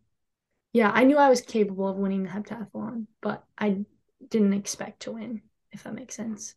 yeah, 0.73 0.91
I 0.93 1.03
knew 1.03 1.17
I 1.17 1.29
was 1.29 1.41
capable 1.41 1.87
of 1.87 1.97
winning 1.97 2.23
the 2.23 2.29
heptathlon, 2.29 3.07
but 3.21 3.43
I 3.57 3.85
didn't 4.27 4.53
expect 4.53 5.01
to 5.01 5.11
win. 5.13 5.41
If 5.71 5.83
that 5.83 5.93
makes 5.93 6.15
sense. 6.15 6.55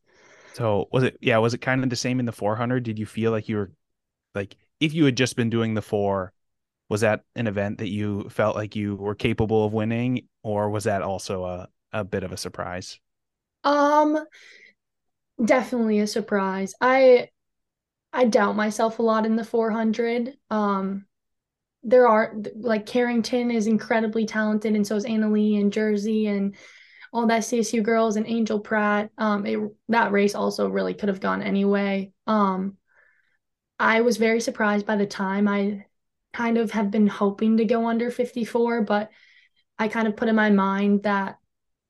So 0.55 0.89
was 0.93 1.03
it? 1.03 1.17
Yeah, 1.21 1.39
was 1.39 1.55
it 1.55 1.59
kind 1.59 1.83
of 1.83 1.91
the 1.91 1.97
same 1.97 2.21
in 2.21 2.27
the 2.27 2.33
400? 2.33 2.83
Did 2.83 2.99
you 2.99 3.07
feel 3.07 3.31
like 3.31 3.49
you 3.49 3.57
were 3.57 3.71
like 4.35 4.57
if 4.81 4.95
you 4.95 5.05
had 5.05 5.17
just 5.17 5.37
been 5.37 5.51
doing 5.51 5.75
the 5.75 5.83
four 5.83 6.33
was 6.89 7.03
that 7.03 7.23
an 7.37 7.47
event 7.47 7.79
that 7.79 7.89
you 7.89 8.29
felt 8.31 8.57
like 8.57 8.77
you 8.77 8.97
were 8.97 9.15
capable 9.15 9.65
of 9.65 9.73
winning 9.73 10.29
or 10.43 10.71
was 10.71 10.85
that 10.85 11.03
also 11.03 11.45
a, 11.45 11.69
a 11.93 12.05
bit 12.05 12.25
of 12.25 12.33
a 12.33 12.37
surprise 12.37 12.99
um 13.65 14.19
definitely 15.45 15.99
a 16.01 16.07
surprise 16.07 16.75
i 16.81 17.29
i 18.13 18.25
doubt 18.25 18.57
myself 18.57 18.99
a 18.99 19.03
lot 19.03 19.27
in 19.27 19.37
the 19.37 19.45
400 19.45 20.37
um 20.51 21.07
there 21.83 22.07
are 22.09 22.35
like 22.57 22.87
carrington 22.87 23.51
is 23.51 23.67
incredibly 23.67 24.27
talented 24.27 24.75
and 24.75 24.87
so 24.87 24.97
is 24.97 25.05
anna 25.05 25.31
lee 25.31 25.57
and 25.57 25.73
jersey 25.73 26.27
and 26.27 26.55
all 27.13 27.27
that 27.27 27.43
csu 27.43 27.83
girls 27.83 28.17
and 28.17 28.27
angel 28.27 28.61
pratt 28.61 29.11
um 29.19 29.47
it, 29.47 29.59
that 29.89 30.13
race 30.13 30.35
also 30.35 30.69
really 30.69 30.95
could 30.95 31.09
have 31.09 31.21
gone 31.21 31.43
anyway 31.43 32.13
um 32.27 32.77
i 33.79 34.01
was 34.01 34.17
very 34.17 34.41
surprised 34.41 34.87
by 34.87 34.97
the 34.97 35.07
time 35.07 35.47
i 35.47 35.85
kind 36.33 36.59
of 36.59 36.71
have 36.73 36.91
been 36.91 37.07
hoping 37.07 37.59
to 37.59 37.65
go 37.65 37.87
under 37.87 38.11
54, 38.11 38.83
but 38.83 39.11
I 39.79 39.89
kind 39.89 40.09
of 40.09 40.17
put 40.17 40.29
in 40.29 40.37
my 40.37 40.51
mind 40.51 41.03
that 41.03 41.39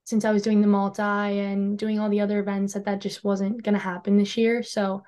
since 0.05 0.25
I 0.25 0.33
was 0.33 0.43
doing 0.43 0.61
the 0.61 0.67
multi 0.67 1.03
and 1.03 1.79
doing 1.79 2.01
all 2.01 2.09
the 2.09 2.21
other 2.21 2.41
events 2.41 2.75
that 2.75 2.87
that 2.87 3.01
just 3.01 3.23
wasn't 3.23 3.63
going 3.63 3.75
to 3.75 3.79
happen 3.79 4.17
this 4.17 4.37
year. 4.37 4.63
So 4.63 5.05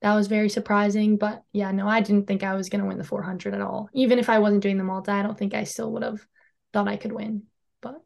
that 0.00 0.14
was 0.14 0.28
very 0.28 0.48
surprising, 0.48 1.18
but 1.18 1.42
yeah, 1.52 1.70
no, 1.72 1.86
I 1.86 2.00
didn't 2.00 2.26
think 2.26 2.42
I 2.42 2.54
was 2.54 2.70
going 2.70 2.80
to 2.80 2.88
win 2.88 2.96
the 2.96 3.04
400 3.04 3.52
at 3.52 3.60
all. 3.60 3.90
Even 3.92 4.18
if 4.18 4.30
I 4.30 4.38
wasn't 4.38 4.62
doing 4.62 4.78
the 4.78 4.84
multi, 4.84 5.12
I 5.12 5.22
don't 5.22 5.36
think 5.36 5.52
I 5.52 5.64
still 5.64 5.92
would 5.92 6.02
have 6.02 6.26
thought 6.72 6.88
I 6.88 6.96
could 6.96 7.12
win, 7.12 7.42
but 7.82 8.00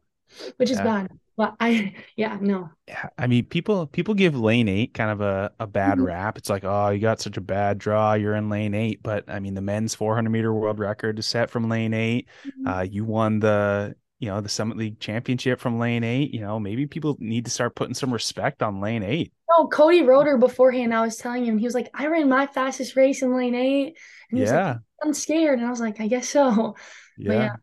which 0.57 0.71
is 0.71 0.77
yeah. 0.77 0.83
bad. 0.83 1.11
But 1.37 1.55
I, 1.59 1.95
yeah, 2.15 2.37
no. 2.39 2.69
Yeah, 2.87 3.09
I 3.17 3.27
mean, 3.27 3.45
people 3.45 3.87
people 3.87 4.13
give 4.13 4.37
lane 4.37 4.67
eight 4.67 4.93
kind 4.93 5.11
of 5.11 5.21
a, 5.21 5.51
a 5.59 5.67
bad 5.67 5.97
mm-hmm. 5.97 6.05
rap. 6.05 6.37
It's 6.37 6.49
like, 6.49 6.63
oh, 6.63 6.89
you 6.89 6.99
got 6.99 7.19
such 7.21 7.37
a 7.37 7.41
bad 7.41 7.77
draw. 7.77 8.13
You're 8.13 8.35
in 8.35 8.49
lane 8.49 8.73
eight, 8.73 9.01
but 9.03 9.29
I 9.29 9.39
mean, 9.39 9.53
the 9.53 9.61
men's 9.61 9.95
400 9.95 10.29
meter 10.29 10.53
world 10.53 10.79
record 10.79 11.19
is 11.19 11.25
set 11.25 11.49
from 11.49 11.69
lane 11.69 11.93
8 11.93 12.27
mm-hmm. 12.45 12.67
Uh, 12.67 12.81
you 12.81 13.05
won 13.05 13.39
the 13.39 13.95
you 14.19 14.29
know 14.29 14.41
the 14.41 14.49
Summit 14.49 14.77
League 14.77 14.99
championship 14.99 15.59
from 15.59 15.79
lane 15.79 16.03
eight. 16.03 16.33
You 16.33 16.41
know, 16.41 16.59
maybe 16.59 16.87
people 16.87 17.17
need 17.19 17.45
to 17.45 17.51
start 17.51 17.75
putting 17.75 17.93
some 17.93 18.13
respect 18.13 18.63
on 18.63 18.81
lane 18.81 19.03
eight. 19.03 19.33
No, 19.49 19.67
Cody 19.67 20.03
Roder 20.03 20.37
beforehand, 20.37 20.93
I 20.93 21.01
was 21.01 21.17
telling 21.17 21.45
him 21.45 21.57
he 21.57 21.65
was 21.65 21.75
like, 21.75 21.89
I 21.93 22.07
ran 22.07 22.29
my 22.29 22.47
fastest 22.47 22.95
race 22.95 23.21
in 23.21 23.35
lane 23.35 23.55
eight, 23.55 23.97
and 24.29 24.39
he 24.39 24.45
yeah. 24.45 24.51
was 24.51 24.51
like, 24.51 24.77
I'm 25.03 25.13
scared, 25.13 25.59
and 25.59 25.67
I 25.67 25.69
was 25.69 25.79
like, 25.79 25.99
I 25.99 26.07
guess 26.07 26.29
so. 26.29 26.75
Yeah. 27.17 27.33
yeah. 27.33 27.55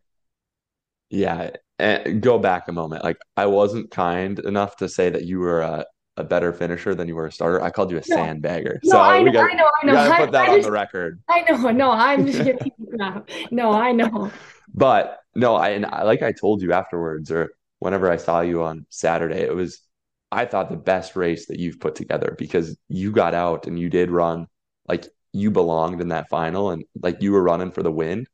Yeah, 1.10 1.50
and 1.82 2.22
go 2.22 2.38
back 2.38 2.68
a 2.68 2.72
moment. 2.72 3.02
Like 3.04 3.18
I 3.36 3.46
wasn't 3.46 3.90
kind 3.90 4.38
enough 4.38 4.76
to 4.76 4.88
say 4.88 5.10
that 5.10 5.24
you 5.24 5.40
were 5.40 5.62
a, 5.62 5.84
a 6.16 6.24
better 6.24 6.52
finisher 6.52 6.94
than 6.94 7.08
you 7.08 7.16
were 7.16 7.26
a 7.26 7.32
starter. 7.32 7.62
I 7.62 7.70
called 7.70 7.90
you 7.90 7.98
a 7.98 8.02
no. 8.08 8.16
sandbagger. 8.16 8.78
No, 8.84 8.92
so 8.92 8.98
I, 8.98 9.20
we 9.20 9.32
got, 9.32 9.50
I 9.50 9.54
know, 9.54 9.70
I 9.82 9.86
know. 9.86 9.92
gotta 9.92 10.24
put 10.24 10.32
that 10.32 10.48
I, 10.48 10.52
on 10.52 10.56
just, 10.58 10.66
the 10.66 10.72
record. 10.72 11.20
I 11.28 11.40
know, 11.42 11.70
no, 11.72 11.90
I'm 11.90 12.26
just 12.26 12.44
giving 12.44 12.72
No, 13.50 13.72
I 13.72 13.92
know. 13.92 14.30
But 14.74 15.18
no, 15.34 15.54
I 15.54 15.70
and 15.70 15.84
I, 15.84 16.04
like 16.04 16.22
I 16.22 16.32
told 16.32 16.62
you 16.62 16.72
afterwards, 16.72 17.30
or 17.30 17.52
whenever 17.80 18.10
I 18.10 18.16
saw 18.16 18.40
you 18.40 18.62
on 18.62 18.86
Saturday, 18.88 19.40
it 19.42 19.54
was 19.54 19.82
I 20.30 20.46
thought 20.46 20.70
the 20.70 20.78
best 20.78 21.14
race 21.14 21.44
that 21.48 21.58
you've 21.58 21.78
put 21.78 21.94
together 21.94 22.34
because 22.38 22.78
you 22.88 23.12
got 23.12 23.34
out 23.34 23.66
and 23.66 23.78
you 23.78 23.90
did 23.90 24.10
run 24.10 24.46
like 24.88 25.08
you 25.34 25.50
belonged 25.50 26.00
in 26.00 26.08
that 26.08 26.30
final 26.30 26.70
and 26.70 26.84
like 27.02 27.20
you 27.20 27.32
were 27.32 27.42
running 27.42 27.70
for 27.70 27.82
the 27.82 27.92
win. 27.92 28.24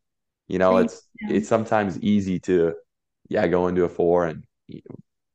You 0.47 0.61
know, 0.61 0.77
it's 0.77 1.03
it's 1.23 1.49
sometimes 1.49 1.99
easy 2.01 2.39
to 2.41 2.75
yeah, 3.29 3.47
go 3.47 3.69
into 3.69 3.85
a 3.85 3.88
four 3.88 4.27
and 4.27 4.45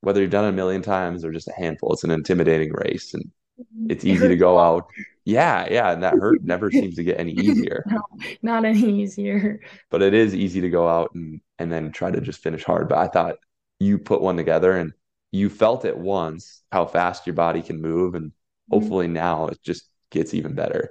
whether 0.02 0.22
you've 0.22 0.32
done 0.32 0.46
it 0.46 0.50
a 0.50 0.52
million 0.52 0.82
times 0.82 1.24
or 1.24 1.32
just 1.32 1.48
a 1.48 1.54
handful, 1.54 1.94
it's 1.94 2.04
an 2.04 2.12
intimidating 2.12 2.74
race 2.74 3.14
and 3.14 3.24
mm-hmm. 3.60 3.88
it's 3.90 4.04
easy 4.04 4.28
to 4.28 4.36
go 4.36 4.60
out. 4.60 4.88
Yeah, 5.26 5.66
yeah, 5.72 5.94
and 5.94 6.04
that 6.04 6.16
hurt 6.16 6.44
never 6.44 6.70
seems 6.70 6.96
to 6.96 7.04
get 7.04 7.20
any 7.20 7.32
easier. 7.32 7.86
No, 7.90 8.02
not 8.42 8.66
any 8.66 9.02
easier. 9.02 9.62
But 9.90 10.02
it 10.02 10.14
is 10.14 10.36
easy 10.36 10.60
to 10.62 10.70
go 10.70 10.88
out 10.88 11.12
and 11.16 11.40
and 11.58 11.72
then 11.72 11.92
try 11.92 12.12
to 12.12 12.20
just 12.20 12.44
finish 12.44 12.64
hard. 12.64 12.90
But 12.90 12.98
I 12.98 13.08
thought 13.08 13.38
you 13.80 13.98
put 13.98 14.22
one 14.22 14.36
together 14.36 14.74
and 14.74 14.92
you 15.32 15.50
felt 15.50 15.86
it 15.86 15.98
once 15.98 16.62
how 16.72 16.86
fast 16.86 17.26
your 17.26 17.36
body 17.36 17.62
can 17.62 17.82
move 17.82 18.16
and 18.16 18.28
mm-hmm. 18.28 18.76
hopefully 18.76 19.08
now 19.08 19.48
it 19.48 19.60
just 19.64 19.90
gets 20.10 20.34
even 20.34 20.54
better. 20.54 20.90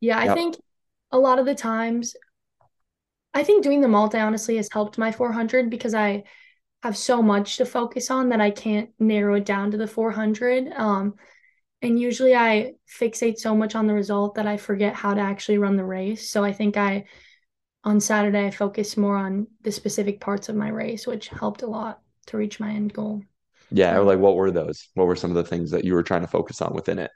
Yeah, 0.00 0.18
I 0.18 0.26
yep. 0.26 0.36
think 0.36 0.56
a 1.10 1.18
lot 1.18 1.40
of 1.40 1.46
the 1.46 1.54
times 1.54 2.14
I 3.34 3.42
think 3.42 3.64
doing 3.64 3.80
the 3.80 3.88
multi 3.88 4.18
honestly 4.18 4.56
has 4.56 4.68
helped 4.72 4.96
my 4.96 5.10
400 5.10 5.68
because 5.68 5.92
I 5.92 6.22
have 6.84 6.96
so 6.96 7.20
much 7.20 7.56
to 7.56 7.66
focus 7.66 8.10
on 8.10 8.28
that 8.28 8.40
I 8.40 8.50
can't 8.50 8.90
narrow 8.98 9.34
it 9.34 9.44
down 9.44 9.72
to 9.72 9.76
the 9.76 9.88
400. 9.88 10.72
Um, 10.72 11.14
and 11.82 11.98
usually 11.98 12.34
I 12.34 12.74
fixate 12.88 13.38
so 13.38 13.54
much 13.54 13.74
on 13.74 13.86
the 13.86 13.94
result 13.94 14.36
that 14.36 14.46
I 14.46 14.56
forget 14.56 14.94
how 14.94 15.14
to 15.14 15.20
actually 15.20 15.58
run 15.58 15.76
the 15.76 15.84
race. 15.84 16.30
So 16.30 16.44
I 16.44 16.52
think 16.52 16.76
I, 16.76 17.04
on 17.82 18.00
Saturday, 18.00 18.46
I 18.46 18.50
focused 18.50 18.96
more 18.96 19.16
on 19.16 19.48
the 19.62 19.72
specific 19.72 20.20
parts 20.20 20.48
of 20.48 20.56
my 20.56 20.68
race, 20.68 21.06
which 21.06 21.28
helped 21.28 21.62
a 21.62 21.66
lot 21.66 22.00
to 22.26 22.36
reach 22.36 22.60
my 22.60 22.70
end 22.70 22.92
goal. 22.94 23.22
Yeah. 23.70 23.98
Like, 23.98 24.18
what 24.18 24.36
were 24.36 24.50
those? 24.50 24.88
What 24.94 25.06
were 25.06 25.16
some 25.16 25.30
of 25.30 25.36
the 25.36 25.44
things 25.44 25.72
that 25.72 25.84
you 25.84 25.94
were 25.94 26.02
trying 26.02 26.22
to 26.22 26.28
focus 26.28 26.62
on 26.62 26.72
within 26.72 26.98
it? 26.98 27.10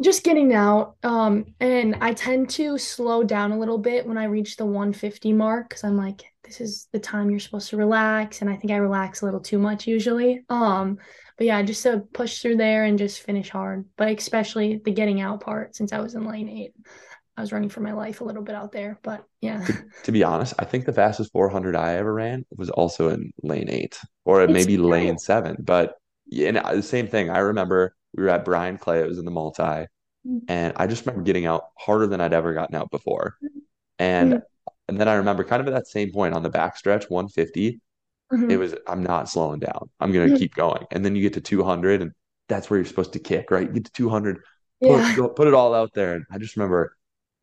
Just 0.00 0.24
getting 0.24 0.52
out 0.52 0.96
um 1.04 1.44
and 1.60 1.96
i 2.00 2.12
tend 2.12 2.50
to 2.50 2.76
slow 2.76 3.22
down 3.22 3.52
a 3.52 3.58
little 3.58 3.78
bit 3.78 4.06
when 4.06 4.18
i 4.18 4.24
reach 4.24 4.56
the 4.56 4.64
150 4.64 5.32
mark 5.32 5.68
because 5.68 5.84
i'm 5.84 5.96
like 5.96 6.24
this 6.42 6.60
is 6.60 6.88
the 6.92 6.98
time 6.98 7.30
you're 7.30 7.40
supposed 7.40 7.70
to 7.70 7.76
relax 7.76 8.40
and 8.40 8.50
i 8.50 8.56
think 8.56 8.72
i 8.72 8.76
relax 8.76 9.22
a 9.22 9.24
little 9.24 9.40
too 9.40 9.58
much 9.58 9.86
usually. 9.86 10.44
Um 10.48 10.98
but 11.38 11.46
yeah 11.46 11.62
just 11.62 11.82
to 11.84 12.04
push 12.12 12.40
through 12.40 12.56
there 12.56 12.84
and 12.84 12.98
just 12.98 13.22
finish 13.22 13.50
hard 13.50 13.86
but 13.96 14.08
especially 14.08 14.80
the 14.84 14.90
getting 14.90 15.20
out 15.20 15.40
part 15.40 15.74
since 15.74 15.92
i 15.92 16.00
was 16.00 16.14
in 16.14 16.26
lane 16.26 16.48
eight. 16.48 16.74
I 17.36 17.40
was 17.40 17.50
running 17.50 17.68
for 17.68 17.80
my 17.80 17.92
life 17.92 18.20
a 18.20 18.24
little 18.24 18.42
bit 18.42 18.54
out 18.54 18.72
there 18.72 18.98
but 19.02 19.24
yeah. 19.40 19.64
To, 19.64 19.84
to 20.04 20.12
be 20.12 20.22
honest 20.22 20.54
i 20.58 20.64
think 20.64 20.84
the 20.84 20.92
fastest 20.92 21.32
400 21.32 21.74
i 21.76 21.94
ever 21.94 22.12
ran 22.12 22.44
was 22.50 22.70
also 22.70 23.08
in 23.08 23.32
lane 23.42 23.70
eight 23.70 23.98
or 24.24 24.46
maybe 24.48 24.76
lane 24.76 25.18
seven 25.18 25.56
but 25.60 25.94
yeah, 26.26 26.48
and 26.48 26.58
uh, 26.58 26.74
the 26.74 26.82
same 26.82 27.06
thing. 27.06 27.30
I 27.30 27.38
remember 27.38 27.94
we 28.16 28.22
were 28.22 28.28
at 28.30 28.44
Bryan 28.44 28.78
Clay. 28.78 29.00
It 29.00 29.08
was 29.08 29.18
in 29.18 29.24
the 29.24 29.30
multi, 29.30 29.62
mm-hmm. 29.62 30.38
and 30.48 30.72
I 30.76 30.86
just 30.86 31.04
remember 31.04 31.24
getting 31.24 31.46
out 31.46 31.64
harder 31.78 32.06
than 32.06 32.20
I'd 32.20 32.32
ever 32.32 32.54
gotten 32.54 32.74
out 32.74 32.90
before. 32.90 33.36
And 33.98 34.34
mm-hmm. 34.34 34.42
and 34.88 35.00
then 35.00 35.08
I 35.08 35.14
remember 35.14 35.44
kind 35.44 35.60
of 35.60 35.68
at 35.68 35.74
that 35.74 35.86
same 35.86 36.12
point 36.12 36.34
on 36.34 36.42
the 36.42 36.50
backstretch, 36.50 37.10
150. 37.10 37.80
Mm-hmm. 38.32 38.50
It 38.50 38.56
was 38.58 38.74
I'm 38.86 39.02
not 39.02 39.28
slowing 39.28 39.60
down. 39.60 39.90
I'm 40.00 40.12
gonna 40.12 40.26
mm-hmm. 40.26 40.36
keep 40.36 40.54
going. 40.54 40.84
And 40.90 41.04
then 41.04 41.14
you 41.16 41.22
get 41.22 41.34
to 41.34 41.40
200, 41.40 42.02
and 42.02 42.12
that's 42.48 42.70
where 42.70 42.78
you're 42.78 42.86
supposed 42.86 43.12
to 43.14 43.18
kick, 43.18 43.50
right? 43.50 43.66
You 43.66 43.72
get 43.72 43.86
to 43.86 43.92
200, 43.92 44.40
Yeah. 44.80 45.14
put 45.16 45.36
put 45.36 45.48
it 45.48 45.54
all 45.54 45.74
out 45.74 45.92
there. 45.94 46.14
And 46.14 46.24
I 46.30 46.38
just 46.38 46.56
remember 46.56 46.96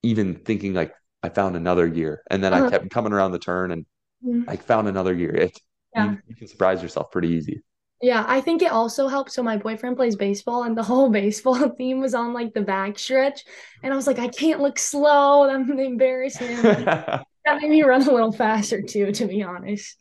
even 0.03 0.35
thinking 0.35 0.73
like 0.73 0.93
I 1.23 1.29
found 1.29 1.55
another 1.55 1.87
gear, 1.87 2.23
and 2.31 2.43
then 2.43 2.53
I 2.53 2.59
Uh-huh. 2.61 2.69
kept 2.71 2.89
coming 2.89 3.13
around 3.13 3.31
the 3.31 3.39
turn 3.39 3.71
and 3.71 3.85
Mhm. 4.25 4.45
I 4.47 4.55
found 4.55 4.87
another 4.87 5.15
gear. 5.15 5.31
It 5.35 5.59
Yeah. 5.95 6.11
you, 6.11 6.17
you 6.27 6.35
can 6.35 6.47
surprise 6.47 6.81
yourself 6.81 7.11
pretty 7.11 7.29
easy. 7.29 7.63
Yeah, 8.01 8.25
I 8.27 8.41
think 8.41 8.61
it 8.61 8.71
also 8.71 9.07
helped. 9.07 9.31
So 9.31 9.43
my 9.43 9.57
boyfriend 9.57 9.95
plays 9.95 10.15
baseball, 10.15 10.63
and 10.63 10.75
the 10.77 10.83
whole 10.83 11.09
baseball 11.21 11.69
theme 11.77 11.99
was 11.99 12.13
on 12.13 12.33
like 12.33 12.53
the 12.53 12.61
back 12.61 12.97
stretch, 12.99 13.43
and 13.83 13.93
I 13.93 13.95
was 13.95 14.07
like, 14.07 14.19
I 14.19 14.27
can't 14.27 14.61
look 14.61 14.79
slow. 14.79 15.49
I'm 15.49 15.67
gonna 15.67 15.83
embarrass 15.83 16.37
him. 16.37 16.61
That 16.63 17.59
made 17.59 17.69
me 17.71 17.81
run 17.83 18.01
a 18.07 18.11
little 18.11 18.31
faster 18.31 18.81
too, 18.81 19.11
to 19.13 19.25
be 19.25 19.41
honest. 19.43 19.97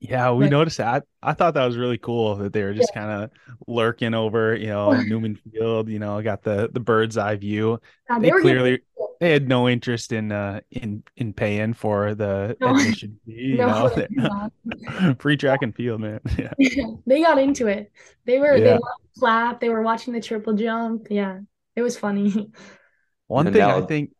Yeah, 0.00 0.32
we 0.32 0.46
But- 0.46 0.50
noticed 0.50 0.78
that. 0.78 1.04
I, 1.22 1.30
I 1.30 1.32
thought 1.34 1.54
that 1.54 1.64
was 1.64 1.76
really 1.76 1.98
cool 1.98 2.34
that 2.36 2.52
they 2.52 2.64
were 2.64 2.74
just 2.74 2.92
kind 2.92 3.22
of 3.22 3.30
lurking 3.68 4.14
over, 4.14 4.56
you 4.56 4.66
know, 4.66 4.90
Newman 5.00 5.36
Field, 5.36 5.88
you 5.88 6.00
know, 6.00 6.20
got 6.22 6.42
the 6.42 6.68
the 6.72 6.80
bird's 6.80 7.16
eye 7.16 7.36
view. 7.36 7.78
Yeah, 8.10 8.18
They 8.18 8.32
were 8.32 8.40
getting- 8.42 8.56
clearly 8.58 8.80
they 9.22 9.32
had 9.32 9.48
no 9.48 9.68
interest 9.68 10.12
in 10.12 10.32
uh 10.32 10.60
in 10.70 11.02
in 11.16 11.32
paying 11.32 11.74
for 11.74 12.14
the 12.14 12.58
No. 12.60 12.68
admission 12.70 13.20
fee, 13.26 13.32
you 13.32 13.56
No, 13.56 13.66
know. 13.66 13.88
they 13.88 14.02
did 14.02 14.10
not. 14.16 14.52
Free 15.20 15.36
track 15.36 15.62
and 15.62 15.74
field, 15.74 16.00
man. 16.00 16.20
Yeah. 16.38 16.54
they 17.06 17.22
got 17.22 17.38
into 17.38 17.66
it. 17.68 17.92
They 18.24 18.38
were 18.38 18.60
they 18.60 18.72
Yeah. 18.72 18.74
loved 18.74 19.02
to 19.14 19.20
clap. 19.20 19.60
They 19.60 19.68
were 19.68 19.82
watching 19.82 20.12
the 20.12 20.20
triple 20.20 20.54
jump. 20.54 21.08
Yeah, 21.10 21.40
it 21.76 21.82
was 21.82 21.98
funny. 21.98 22.52
One 23.26 23.46
And 23.46 23.54
thing 23.54 23.62
I 23.70 23.80
think 23.80 24.10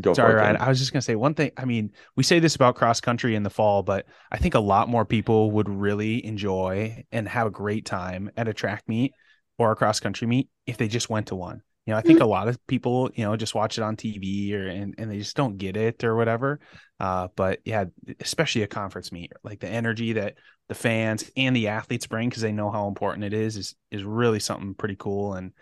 Go 0.00 0.14
Sorry, 0.14 0.34
Ryan. 0.34 0.56
I 0.56 0.68
was 0.68 0.78
just 0.78 0.92
gonna 0.92 1.02
say 1.02 1.16
one 1.16 1.34
thing. 1.34 1.50
I 1.56 1.64
mean, 1.64 1.92
we 2.16 2.22
say 2.22 2.38
this 2.38 2.54
about 2.54 2.76
cross 2.76 3.00
country 3.00 3.34
in 3.34 3.42
the 3.42 3.50
fall, 3.50 3.82
but 3.82 4.06
I 4.30 4.38
think 4.38 4.54
a 4.54 4.60
lot 4.60 4.88
more 4.88 5.04
people 5.04 5.50
would 5.52 5.68
really 5.68 6.24
enjoy 6.24 7.04
and 7.12 7.28
have 7.28 7.46
a 7.46 7.50
great 7.50 7.86
time 7.86 8.30
at 8.36 8.48
a 8.48 8.54
track 8.54 8.84
meet 8.88 9.12
or 9.58 9.72
a 9.72 9.76
cross 9.76 10.00
country 10.00 10.26
meet 10.26 10.48
if 10.66 10.76
they 10.78 10.88
just 10.88 11.10
went 11.10 11.28
to 11.28 11.36
one. 11.36 11.62
You 11.86 11.94
know, 11.94 11.98
I 11.98 12.02
think 12.02 12.20
a 12.20 12.26
lot 12.26 12.46
of 12.48 12.64
people, 12.66 13.10
you 13.14 13.24
know, 13.24 13.36
just 13.36 13.54
watch 13.54 13.78
it 13.78 13.82
on 13.82 13.96
TV 13.96 14.54
or 14.54 14.68
and, 14.68 14.94
and 14.98 15.10
they 15.10 15.18
just 15.18 15.36
don't 15.36 15.56
get 15.56 15.76
it 15.76 16.04
or 16.04 16.14
whatever. 16.14 16.60
Uh, 17.00 17.28
but 17.34 17.60
yeah, 17.64 17.86
especially 18.20 18.62
a 18.62 18.66
conference 18.68 19.10
meet, 19.10 19.32
like 19.42 19.60
the 19.60 19.68
energy 19.68 20.12
that 20.12 20.34
the 20.68 20.74
fans 20.74 21.30
and 21.36 21.56
the 21.56 21.68
athletes 21.68 22.06
bring 22.06 22.28
because 22.28 22.42
they 22.42 22.52
know 22.52 22.70
how 22.70 22.86
important 22.86 23.24
it 23.24 23.32
is 23.32 23.56
is 23.56 23.74
is 23.90 24.04
really 24.04 24.40
something 24.40 24.74
pretty 24.74 24.96
cool. 24.96 25.34
And 25.34 25.52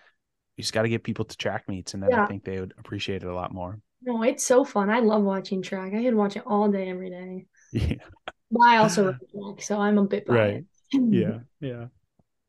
you 0.56 0.62
just 0.62 0.74
got 0.74 0.82
to 0.82 0.88
get 0.88 1.04
people 1.04 1.24
to 1.24 1.36
track 1.36 1.68
meets, 1.68 1.94
and 1.94 2.02
then 2.02 2.12
I 2.12 2.26
think 2.26 2.44
they 2.44 2.58
would 2.58 2.74
appreciate 2.78 3.22
it 3.22 3.28
a 3.28 3.34
lot 3.34 3.54
more. 3.54 3.78
No, 4.02 4.22
it's 4.22 4.44
so 4.44 4.64
fun. 4.64 4.90
I 4.90 5.00
love 5.00 5.22
watching 5.22 5.62
track. 5.62 5.94
I 5.94 6.02
could 6.02 6.14
watch 6.14 6.36
it 6.36 6.42
all 6.46 6.68
day, 6.68 6.90
every 6.90 7.10
day. 7.10 7.46
Yeah. 7.72 7.96
But 8.50 8.62
I 8.62 8.76
also 8.78 9.04
run 9.04 9.18
track, 9.54 9.62
so 9.62 9.78
I'm 9.78 9.98
a 9.98 10.04
bit 10.04 10.24
Right. 10.26 10.64
Yeah, 10.92 11.40
yeah. 11.60 11.86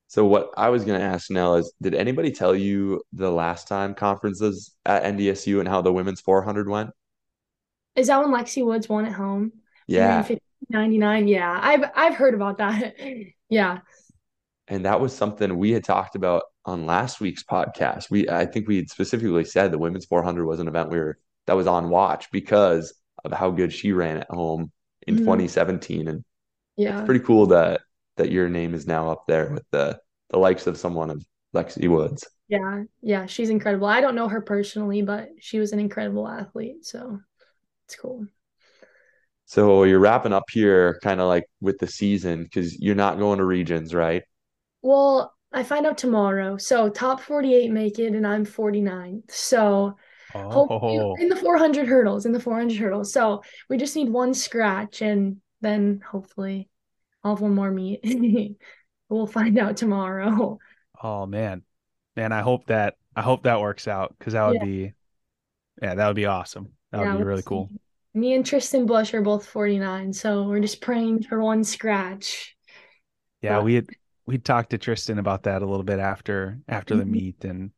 So 0.09 0.25
what 0.25 0.49
I 0.57 0.69
was 0.69 0.83
gonna 0.85 0.99
ask 0.99 1.29
Nell 1.29 1.55
is, 1.55 1.71
did 1.79 1.93
anybody 1.93 2.31
tell 2.31 2.55
you 2.55 3.03
the 3.13 3.31
last 3.31 3.67
time 3.67 3.93
conferences 3.93 4.75
at 4.83 5.03
NDSU 5.03 5.59
and 5.59 5.67
how 5.67 5.83
the 5.83 5.93
women's 5.93 6.19
400 6.19 6.67
went? 6.67 6.89
Is 7.95 8.07
that 8.07 8.19
when 8.19 8.29
Lexi 8.31 8.65
Woods 8.65 8.89
won 8.89 9.05
at 9.05 9.13
home? 9.13 9.51
Yeah, 9.87 10.27
99. 10.69 11.27
Yeah, 11.27 11.57
I've 11.61 11.83
I've 11.95 12.15
heard 12.15 12.33
about 12.33 12.57
that. 12.57 12.95
Yeah. 13.51 13.79
and 14.67 14.85
that 14.85 15.01
was 15.01 15.15
something 15.15 15.57
we 15.57 15.71
had 15.71 15.83
talked 15.83 16.15
about 16.15 16.43
on 16.65 16.85
last 16.85 17.19
week's 17.19 17.43
podcast. 17.43 18.11
We 18.11 18.29
I 18.29 18.45
think 18.45 18.67
we 18.67 18.77
had 18.77 18.89
specifically 18.89 19.43
said 19.45 19.71
the 19.71 19.79
women's 19.79 20.05
400 20.05 20.45
was 20.45 20.59
an 20.59 20.67
event 20.67 20.89
we 20.91 20.99
were 20.99 21.17
that 21.47 21.55
was 21.55 21.67
on 21.67 21.89
watch 21.89 22.31
because 22.31 22.93
of 23.25 23.31
how 23.31 23.49
good 23.51 23.73
she 23.73 23.91
ran 23.91 24.17
at 24.17 24.29
home 24.29 24.71
in 25.07 25.17
Mhm. 25.17 25.23
2017, 25.23 26.07
and 26.07 26.23
Yeah. 26.77 26.99
it's 26.99 27.05
pretty 27.05 27.23
cool 27.25 27.47
that 27.47 27.81
that 28.19 28.31
your 28.31 28.47
name 28.47 28.73
is 28.75 28.85
now 28.85 29.09
up 29.09 29.25
there 29.27 29.51
with 29.51 29.65
the 29.71 29.99
the 30.29 30.37
likes 30.37 30.67
of 30.67 30.77
someone 30.77 31.09
of 31.09 31.25
Lexi 31.55 31.89
Woods. 31.89 32.27
Yeah. 32.47 32.83
Yeah. 33.01 33.25
She's 33.25 33.49
incredible. 33.49 33.87
I 33.87 34.01
don't 34.01 34.15
know 34.15 34.27
her 34.27 34.41
personally, 34.41 35.01
but 35.01 35.29
she 35.39 35.59
was 35.59 35.71
an 35.71 35.79
incredible 35.79 36.27
athlete. 36.27 36.85
So 36.85 37.19
it's 37.87 37.95
cool. 37.95 38.27
So 39.45 39.83
you're 39.83 39.99
wrapping 39.99 40.33
up 40.33 40.43
here, 40.51 40.99
kind 41.01 41.19
of 41.19 41.27
like 41.27 41.45
with 41.59 41.79
the 41.79 41.87
season, 41.87 42.43
because 42.43 42.79
you're 42.79 42.93
not 42.93 43.17
going 43.17 43.39
to 43.39 43.45
regions, 43.45 43.95
right? 43.95 44.21
Well, 44.83 45.33
I 45.51 45.63
find 45.63 45.87
out 45.87 45.97
tomorrow. 45.97 46.57
So 46.57 46.89
top 46.89 47.21
48 47.21 47.71
make 47.71 47.97
it, 47.97 48.13
and 48.13 48.27
I'm 48.27 48.45
49. 48.45 49.23
So 49.29 49.95
hopefully 50.31 50.99
Oh, 50.99 51.15
in 51.15 51.29
the 51.29 51.35
400 51.35 51.87
hurdles, 51.87 52.27
in 52.27 52.31
the 52.31 52.39
400 52.39 52.77
hurdles. 52.77 53.11
So 53.11 53.41
we 53.69 53.77
just 53.77 53.95
need 53.95 54.09
one 54.09 54.35
scratch, 54.35 55.01
and 55.01 55.37
then 55.61 56.01
hopefully 56.07 56.69
I'll 57.23 57.35
have 57.35 57.41
one 57.41 57.55
more 57.55 57.71
meet. 57.71 58.57
We'll 59.09 59.25
find 59.25 59.57
out 59.57 59.75
tomorrow. 59.75 60.59
oh 61.03 61.25
man, 61.25 61.63
man. 62.15 62.31
I 62.31 62.41
hope 62.41 62.67
that 62.67 62.93
I 63.15 63.23
hope 63.23 63.41
that 63.43 63.59
works 63.59 63.87
out 63.87 64.15
because 64.17 64.33
that 64.33 64.45
would 64.45 64.57
Yeah. 64.57 64.65
be, 64.65 64.93
yeah, 65.81 65.95
that 65.95 66.05
would 66.07 66.15
be 66.15 66.27
awesome. 66.27 66.73
That 66.91 66.99
Yeah, 67.01 67.13
would 67.13 67.17
be 67.17 67.23
really 67.23 67.41
cool. 67.41 67.69
Me 68.13 68.33
and 68.35 68.45
Tristan 68.45 68.85
Bush 68.85 69.15
are 69.15 69.21
both 69.23 69.47
49, 69.47 70.13
so 70.13 70.43
we're 70.47 70.59
just 70.59 70.79
praying 70.79 71.23
for 71.23 71.41
one 71.41 71.63
scratch. 71.63 72.55
Yeah, 73.41 73.57
But- 73.57 73.63
we 73.65 73.73
had 73.75 73.87
we 74.27 74.37
talked 74.37 74.69
to 74.71 74.77
Tristan 74.77 75.17
about 75.17 75.43
that 75.43 75.63
a 75.63 75.65
little 75.65 75.83
bit 75.83 75.99
after 75.99 76.59
after 76.67 76.95
the 76.95 77.03
Mhm. 77.03 77.09
meet, 77.09 77.45
and 77.45 77.71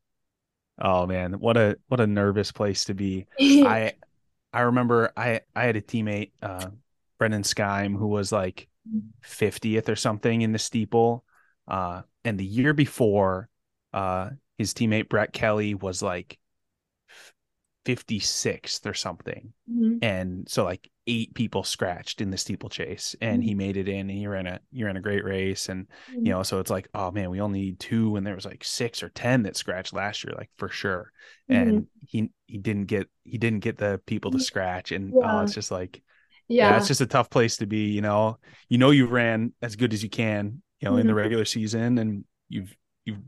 oh 0.80 1.06
man, 1.08 1.34
what 1.40 1.58
a 1.58 1.78
what 1.88 2.00
a 2.00 2.08
nervous 2.08 2.52
place 2.52 2.86
to 2.86 2.94
be. 2.94 3.28
I 3.40 3.94
I 4.54 4.62
remember 4.62 5.12
I 5.16 5.42
I 5.56 5.64
had 5.66 5.76
a 5.78 5.82
teammate, 5.82 6.32
uh, 6.42 6.72
Brendan 7.20 7.44
Skyme, 7.44 7.98
who 7.98 8.08
was 8.08 8.32
like 8.32 8.68
50th 9.24 9.90
or 9.90 9.96
something 9.96 10.42
in 10.42 10.52
the 10.52 10.60
steeple. 10.60 11.24
Uh, 11.68 12.02
and 12.24 12.40
the 12.40 12.46
year 12.46 12.74
before, 12.74 13.50
uh, 13.94 14.30
his 14.58 14.74
teammate 14.74 15.10
Brett 15.10 15.34
Kelly 15.34 15.74
was 15.74 16.02
like 16.02 16.38
56th 17.86 18.86
or 18.86 18.94
something. 18.94 19.54
Mhm. 19.70 20.00
And 20.04 20.50
so 20.50 20.64
like 20.64 20.90
eight 21.08 21.34
people 21.34 21.64
scratched 21.64 22.22
in 22.22 22.30
the 22.30 22.38
steeplechase 22.38 23.16
and 23.22 23.44
he 23.44 23.56
made 23.56 23.76
it 23.76 23.88
in 23.90 24.02
and 24.02 24.12
he 24.12 24.28
ran 24.28 24.46
a 24.46 24.60
you 24.72 24.86
ran 24.86 24.98
a 24.98 25.02
great 25.02 25.24
race. 25.24 25.68
And 25.68 25.88
you 26.12 26.32
know, 26.32 26.44
so 26.44 26.60
it's 26.60 26.70
like, 26.70 26.90
oh 26.94 27.10
man, 27.10 27.32
we 27.32 27.42
only 27.42 27.62
need 27.62 27.80
two 27.80 28.16
and 28.18 28.26
there 28.26 28.36
was 28.36 28.46
like 28.46 28.64
six 28.64 29.02
or 29.02 29.10
ten 29.10 29.44
that 29.44 29.56
scratched 29.56 29.94
last 29.94 30.24
year, 30.24 30.36
like 30.38 30.52
for 30.58 30.70
sure. 30.70 31.12
And 31.50 31.88
he 32.06 32.30
he 32.46 32.60
didn't 32.60 32.86
get 32.86 33.10
he 33.24 33.40
didn't 33.40 33.60
get 33.62 33.78
the 33.78 34.00
people 34.06 34.32
to 34.32 34.40
scratch. 34.40 34.92
And 34.92 35.14
oh, 35.16 35.40
it's 35.40 35.56
just 35.56 35.72
like 35.72 36.04
yeah, 36.52 36.78
it's 36.78 36.88
just 36.88 37.02
a 37.02 37.06
tough 37.08 37.30
place 37.30 37.58
to 37.58 37.66
be. 37.66 37.92
You 37.92 38.02
know, 38.02 38.38
you 38.70 38.78
know 38.78 38.92
you 38.92 39.08
ran 39.08 39.54
as 39.62 39.76
good 39.76 39.94
as 39.94 40.04
you 40.04 40.10
can, 40.10 40.62
you 40.80 40.90
know, 40.90 40.98
in 40.98 41.08
the 41.08 41.14
Mhm. 41.14 41.18
regular 41.18 41.46
season, 41.46 41.98
and 41.98 42.26
you've 42.50 42.76
you've 43.06 43.20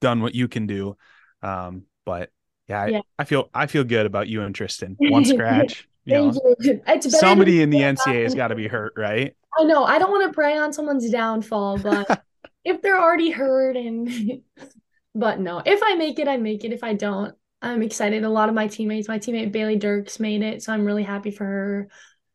done 0.00 0.22
what 0.22 0.34
you 0.34 0.48
can 0.48 0.66
do. 0.66 0.96
Um, 1.42 1.84
but 2.04 2.30
yeah, 2.68 2.82
I, 2.82 2.86
Yeah. 2.88 3.00
I 3.18 3.24
feel 3.24 3.50
I 3.54 3.66
feel 3.66 3.84
good 3.84 4.06
about 4.06 4.28
you 4.28 4.42
and 4.42 4.54
Tristan. 4.54 4.96
One 4.98 5.24
scratch, 5.24 5.88
you 6.04 6.14
know, 6.14 6.32
you. 6.60 6.82
Somebody 7.08 7.62
in 7.62 7.70
the 7.70 7.82
NCAA 7.82 8.22
has 8.24 8.34
got 8.34 8.48
to 8.48 8.54
be 8.54 8.68
hurt, 8.68 8.94
right? 8.96 9.34
I 9.58 9.64
know. 9.64 9.84
I 9.84 9.98
don't 9.98 10.10
want 10.10 10.28
to 10.30 10.34
prey 10.34 10.56
on 10.56 10.72
someone's 10.72 11.10
downfall, 11.10 11.78
but 11.82 12.22
if 12.64 12.82
they're 12.82 13.00
already 13.00 13.30
hurt 13.30 13.76
and 13.76 14.08
but 15.14 15.40
no, 15.40 15.62
if 15.64 15.80
I 15.82 15.94
make 15.96 16.18
it, 16.18 16.28
I 16.28 16.36
make 16.36 16.64
it. 16.64 16.72
If 16.72 16.84
I 16.84 16.94
don't, 16.94 17.34
I'm 17.62 17.82
excited. 17.82 18.24
A 18.24 18.28
lot 18.28 18.48
of 18.48 18.54
my 18.54 18.68
teammates, 18.68 19.08
my 19.08 19.18
teammate 19.18 19.52
Bailey 19.52 19.76
Dirks 19.76 20.20
made 20.20 20.42
it, 20.42 20.62
so 20.62 20.72
I'm 20.72 20.84
really 20.84 21.02
happy 21.02 21.30
for 21.30 21.44
her. 21.44 21.88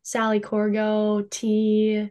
Sally 0.05 0.39
Corgo, 0.39 1.27
T, 1.31 2.07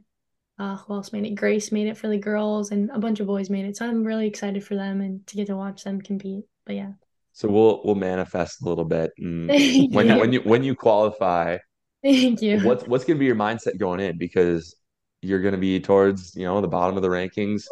uh, 0.59 0.77
who 0.77 0.95
else 0.95 1.13
made 1.13 1.25
it? 1.25 1.37
Grace 1.37 1.71
made 1.71 1.87
it 1.87 1.97
for 1.97 2.09
the 2.09 2.19
girls, 2.19 2.73
and 2.73 2.91
a 2.91 2.99
bunch 2.99 3.21
of 3.21 3.29
boys 3.29 3.49
made 3.49 3.67
it. 3.67 3.77
So 3.77 3.87
I'm 3.87 4.03
really 4.03 4.27
excited 4.27 4.65
for 4.65 4.75
them 4.75 5.01
and 5.01 5.25
to 5.29 5.37
get 5.37 5.47
to 5.47 5.57
watch 5.57 5.85
them 5.85 6.01
compete. 6.01 6.43
But 6.67 6.75
yeah. 6.75 6.91
So 7.35 7.49
we'll 7.49 7.83
we'll 7.85 7.95
manifest 7.95 8.63
a 8.63 8.69
little 8.69 8.85
bit. 8.85 9.13
When 9.19 10.09
you. 10.09 10.19
when 10.19 10.33
you 10.33 10.41
when 10.41 10.65
you 10.65 10.75
qualify, 10.75 11.59
Thank 12.03 12.43
you. 12.43 12.61
what's 12.63 12.85
what's 12.89 13.05
gonna 13.05 13.21
be 13.21 13.27
your 13.27 13.37
mindset 13.37 13.79
going 13.79 14.01
in? 14.01 14.19
Because 14.19 14.75
you're 15.23 15.41
gonna 15.41 15.57
be 15.57 15.79
towards, 15.79 16.35
you 16.35 16.47
know, 16.47 16.61
the 16.61 16.67
bottom 16.67 16.97
of 16.97 17.03
the 17.05 17.09
rankings. 17.09 17.63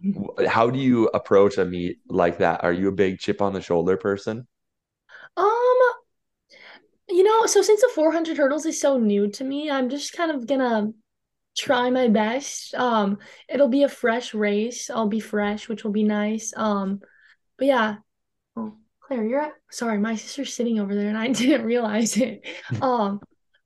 How 0.46 0.70
do 0.70 0.78
you 0.78 1.08
approach 1.08 1.58
a 1.58 1.64
meet 1.64 1.98
like 2.08 2.38
that? 2.38 2.62
Are 2.62 2.72
you 2.72 2.86
a 2.86 2.92
big 2.92 3.18
chip 3.18 3.42
on 3.42 3.52
the 3.52 3.60
shoulder 3.60 3.96
person? 3.96 4.46
Um, 5.36 5.71
you 7.12 7.22
know, 7.22 7.46
so 7.46 7.62
since 7.62 7.80
the 7.80 7.90
400 7.94 8.36
hurdles 8.36 8.66
is 8.66 8.80
so 8.80 8.98
new 8.98 9.28
to 9.32 9.44
me, 9.44 9.70
I'm 9.70 9.88
just 9.88 10.12
kind 10.14 10.30
of 10.30 10.46
gonna 10.46 10.92
try 11.56 11.90
my 11.90 12.08
best. 12.08 12.74
Um, 12.74 13.18
it'll 13.48 13.68
be 13.68 13.82
a 13.82 13.88
fresh 13.88 14.34
race. 14.34 14.90
I'll 14.90 15.08
be 15.08 15.20
fresh, 15.20 15.68
which 15.68 15.84
will 15.84 15.92
be 15.92 16.04
nice. 16.04 16.52
Um, 16.56 17.00
but 17.58 17.66
yeah. 17.66 17.96
Oh, 18.56 18.74
Claire, 19.00 19.24
you're 19.24 19.40
at, 19.40 19.52
sorry, 19.70 19.98
my 19.98 20.16
sister's 20.16 20.54
sitting 20.54 20.80
over 20.80 20.94
there 20.94 21.08
and 21.08 21.18
I 21.18 21.28
didn't 21.32 21.66
realize 21.66 22.16
it. 22.16 22.46
Um, 22.80 23.20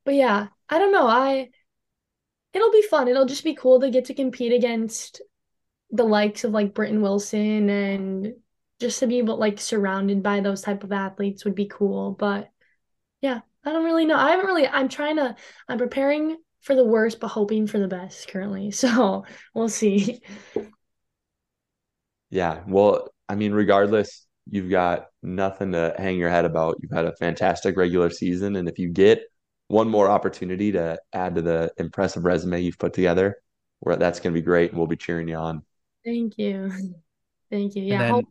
but 0.05 0.15
yeah, 0.15 0.49
I 0.69 0.79
don't 0.79 0.93
know. 0.93 1.07
I 1.07 1.51
it'll 2.53 2.73
be 2.73 2.83
fun. 2.83 3.09
It'll 3.09 3.27
just 3.27 3.45
be 3.45 3.55
cool 3.55 3.81
to 3.81 3.91
get 3.91 4.07
to 4.07 4.15
compete 4.15 4.53
against 4.53 5.21
the 5.91 6.05
likes 6.05 6.45
of 6.45 6.53
like 6.53 6.75
Britton 6.75 7.03
Wilson 7.03 7.69
and 7.69 8.35
just 8.81 9.01
to 9.01 9.07
be 9.07 9.19
able 9.19 9.37
like 9.37 9.61
surrounded 9.61 10.23
by 10.23 10.41
those 10.41 10.63
type 10.63 10.85
of 10.85 10.93
athletes 10.93 11.45
would 11.45 11.55
be 11.55 11.67
cool. 11.67 12.13
But 12.13 12.51
yeah, 13.27 13.41
I 13.65 13.73
don't 13.73 13.85
really 13.85 14.05
know. 14.05 14.17
I 14.17 14.31
haven't 14.31 14.47
really 14.47 14.69
I'm 14.69 14.89
trying 14.89 15.17
to 15.17 15.35
I'm 15.69 15.79
preparing 15.79 16.37
for 16.61 16.77
the 16.77 16.85
worst 16.85 17.19
but 17.19 17.29
hoping 17.29 17.67
for 17.67 17.79
the 17.81 17.89
best 17.89 18.29
currently. 18.29 18.71
So 18.73 19.25
we'll 19.53 19.69
see. 19.69 20.23
Yeah. 22.31 22.63
Well, 22.69 23.09
I 23.29 23.35
mean, 23.35 23.53
regardless, 23.53 24.27
you've 24.49 24.71
got 24.71 25.07
nothing 25.23 25.73
to 25.73 25.95
hang 25.99 26.19
your 26.19 26.31
head 26.31 26.45
about. 26.45 26.77
You've 26.81 26.93
had 26.93 27.05
a 27.05 27.17
fantastic 27.17 27.77
regular 27.77 28.11
season, 28.11 28.57
and 28.57 28.69
if 28.69 28.79
you 28.79 28.89
get 28.91 29.23
one 29.69 29.89
more 29.89 30.09
opportunity 30.09 30.71
to 30.73 31.01
add 31.13 31.35
to 31.35 31.43
the 31.43 31.73
impressive 31.79 32.25
resume 32.25 32.61
you've 32.61 32.79
put 32.79 32.93
together, 32.93 33.37
where 33.81 33.97
that's 33.97 34.21
going 34.21 34.33
to 34.33 34.41
be 34.41 34.45
great, 34.45 34.71
and 34.71 34.79
we'll 34.79 34.87
be 34.87 34.97
cheering 34.97 35.27
you 35.29 35.37
on. 35.37 35.63
Thank 36.05 36.39
you. 36.39 36.71
Thank 37.51 37.75
you. 37.75 37.83
Yeah. 37.83 37.99
then, 37.99 38.25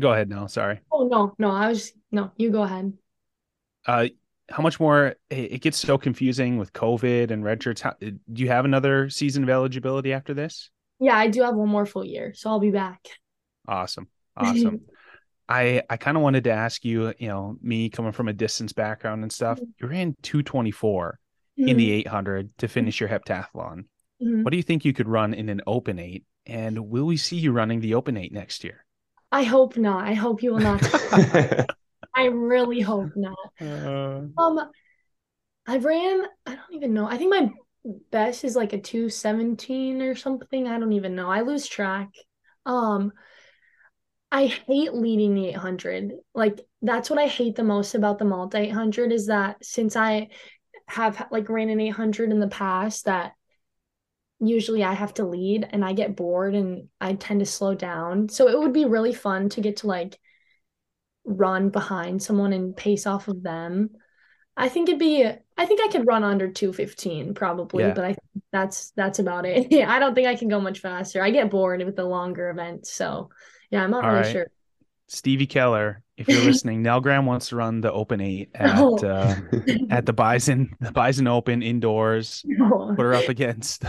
go 0.00 0.12
ahead. 0.12 0.28
No, 0.28 0.46
sorry. 0.46 0.80
oh 0.92 1.08
no, 1.08 1.34
no, 1.38 1.50
I 1.50 1.68
was 1.68 1.92
no, 2.12 2.30
you 2.36 2.50
go 2.50 2.62
ahead. 2.62 2.92
Uh, 3.86 4.06
how 4.48 4.62
much 4.62 4.78
more? 4.78 5.16
It 5.30 5.52
it 5.52 5.60
gets 5.60 5.78
so 5.78 5.98
confusing 5.98 6.58
with 6.58 6.72
COVID 6.72 7.30
and 7.30 7.44
red 7.44 7.62
shirts. 7.62 7.80
How, 7.80 7.94
do 8.00 8.18
you 8.34 8.48
have 8.48 8.64
another 8.64 9.10
season 9.10 9.42
of 9.42 9.50
eligibility 9.50 10.12
after 10.12 10.34
this? 10.34 10.70
Yeah, 11.00 11.16
I 11.16 11.28
do 11.28 11.42
have 11.42 11.54
one 11.54 11.68
more 11.68 11.86
full 11.86 12.04
year, 12.04 12.32
so 12.34 12.50
I'll 12.50 12.60
be 12.60 12.70
back. 12.70 13.06
Awesome. 13.66 14.08
Awesome. 14.38 14.82
I 15.48 15.82
I 15.88 15.96
kind 15.96 16.18
of 16.18 16.22
wanted 16.22 16.44
to 16.44 16.50
ask 16.50 16.84
you, 16.84 17.14
you 17.18 17.28
know, 17.28 17.56
me 17.62 17.88
coming 17.88 18.12
from 18.12 18.28
a 18.28 18.34
distance 18.34 18.74
background 18.74 19.22
and 19.22 19.32
stuff, 19.32 19.58
you 19.80 19.88
ran 19.88 20.14
224 20.20 21.18
in 21.56 21.78
the 21.78 21.90
800 21.92 22.50
to 22.58 22.68
finish 22.68 23.00
your 23.00 23.08
heptathlon. 23.08 23.84
Mhm. 24.22 24.44
What 24.44 24.50
do 24.50 24.58
you 24.58 24.62
think 24.62 24.84
you 24.84 24.92
could 24.92 25.08
run 25.08 25.32
in 25.32 25.48
an 25.48 25.62
open 25.66 25.98
8 25.98 26.24
and 26.44 26.90
will 26.90 27.06
we 27.06 27.16
see 27.16 27.36
you 27.36 27.52
running 27.52 27.80
the 27.80 27.94
open 27.94 28.18
8 28.18 28.30
next 28.30 28.62
year? 28.62 28.84
I 29.32 29.44
hope 29.44 29.78
not. 29.78 30.06
I 30.06 30.12
hope 30.12 30.42
you 30.42 30.52
will 30.52 30.60
not. 30.60 30.82
I 32.26 32.30
really 32.30 32.80
hope 32.80 33.10
not. 33.14 33.36
Um, 34.36 34.60
I 35.66 35.78
ran, 35.78 36.24
I 36.44 36.54
don't 36.56 36.74
even 36.74 36.92
know. 36.92 37.06
I 37.06 37.16
think 37.16 37.30
my 37.30 37.50
best 38.10 38.44
is 38.44 38.56
like 38.56 38.72
a 38.72 38.80
217 38.80 40.02
or 40.02 40.14
something. 40.16 40.66
I 40.66 40.78
don't 40.78 40.92
even 40.92 41.14
know. 41.14 41.30
I 41.30 41.42
lose 41.42 41.66
track. 41.66 42.08
Um, 42.64 43.12
I 44.32 44.46
hate 44.46 44.92
leading 44.92 45.34
the 45.34 45.48
800. 45.48 46.14
Like 46.34 46.60
that's 46.82 47.08
what 47.08 47.18
I 47.18 47.28
hate 47.28 47.54
the 47.54 47.62
most 47.62 47.94
about 47.94 48.18
the 48.18 48.24
multi 48.24 48.58
800 48.58 49.12
is 49.12 49.26
that 49.26 49.64
since 49.64 49.94
I 49.94 50.28
have 50.88 51.28
like 51.30 51.48
ran 51.48 51.68
an 51.68 51.80
800 51.80 52.32
in 52.32 52.40
the 52.40 52.48
past 52.48 53.04
that 53.04 53.32
usually 54.40 54.82
I 54.84 54.94
have 54.94 55.14
to 55.14 55.24
lead 55.24 55.66
and 55.70 55.84
I 55.84 55.92
get 55.92 56.16
bored 56.16 56.54
and 56.54 56.88
I 57.00 57.14
tend 57.14 57.40
to 57.40 57.46
slow 57.46 57.74
down. 57.74 58.28
So 58.28 58.48
it 58.48 58.58
would 58.58 58.72
be 58.72 58.84
really 58.84 59.14
fun 59.14 59.48
to 59.50 59.60
get 59.60 59.78
to 59.78 59.86
like 59.86 60.18
run 61.26 61.68
behind 61.70 62.22
someone 62.22 62.52
and 62.52 62.76
pace 62.76 63.06
off 63.06 63.28
of 63.28 63.42
them. 63.42 63.90
I 64.56 64.68
think 64.70 64.88
it'd 64.88 64.98
be 64.98 65.22
I 65.58 65.66
think 65.66 65.80
I 65.82 65.88
could 65.88 66.06
run 66.06 66.24
under 66.24 66.48
215 66.50 67.34
probably, 67.34 67.84
Yeah. 67.84 67.92
but 67.94 68.04
I 68.04 68.08
think 68.08 68.44
that's 68.52 68.92
that's 68.92 69.18
about 69.18 69.44
it. 69.44 69.66
Yeah, 69.70 69.90
I 69.92 69.98
don't 69.98 70.14
think 70.14 70.28
I 70.28 70.36
can 70.36 70.48
go 70.48 70.60
much 70.60 70.78
faster. 70.80 71.22
I 71.22 71.30
get 71.30 71.50
bored 71.50 71.84
with 71.84 71.96
the 71.96 72.04
longer 72.04 72.48
events. 72.50 72.92
So 72.92 73.30
yeah, 73.70 73.82
I'm 73.82 73.90
not 73.90 74.04
All 74.04 74.10
really 74.10 74.22
right. 74.22 74.32
sure. 74.32 74.46
Stevie 75.08 75.46
Keller, 75.46 76.02
if 76.16 76.26
you're 76.28 76.40
listening, 76.44 76.82
Nell 76.82 77.00
Graham 77.00 77.26
wants 77.26 77.48
to 77.50 77.56
run 77.56 77.80
the 77.80 77.92
open 77.92 78.20
8 78.20 78.50
at 78.54 78.78
Oh. 78.78 78.96
uh, 78.98 79.36
at 79.90 80.06
the 80.06 80.12
Bison 80.12 80.74
the 80.80 80.92
Bison 80.92 81.26
Open 81.26 81.62
indoors. 81.62 82.44
put 82.58 82.98
her 83.00 83.14
up 83.14 83.28
against 83.28 83.84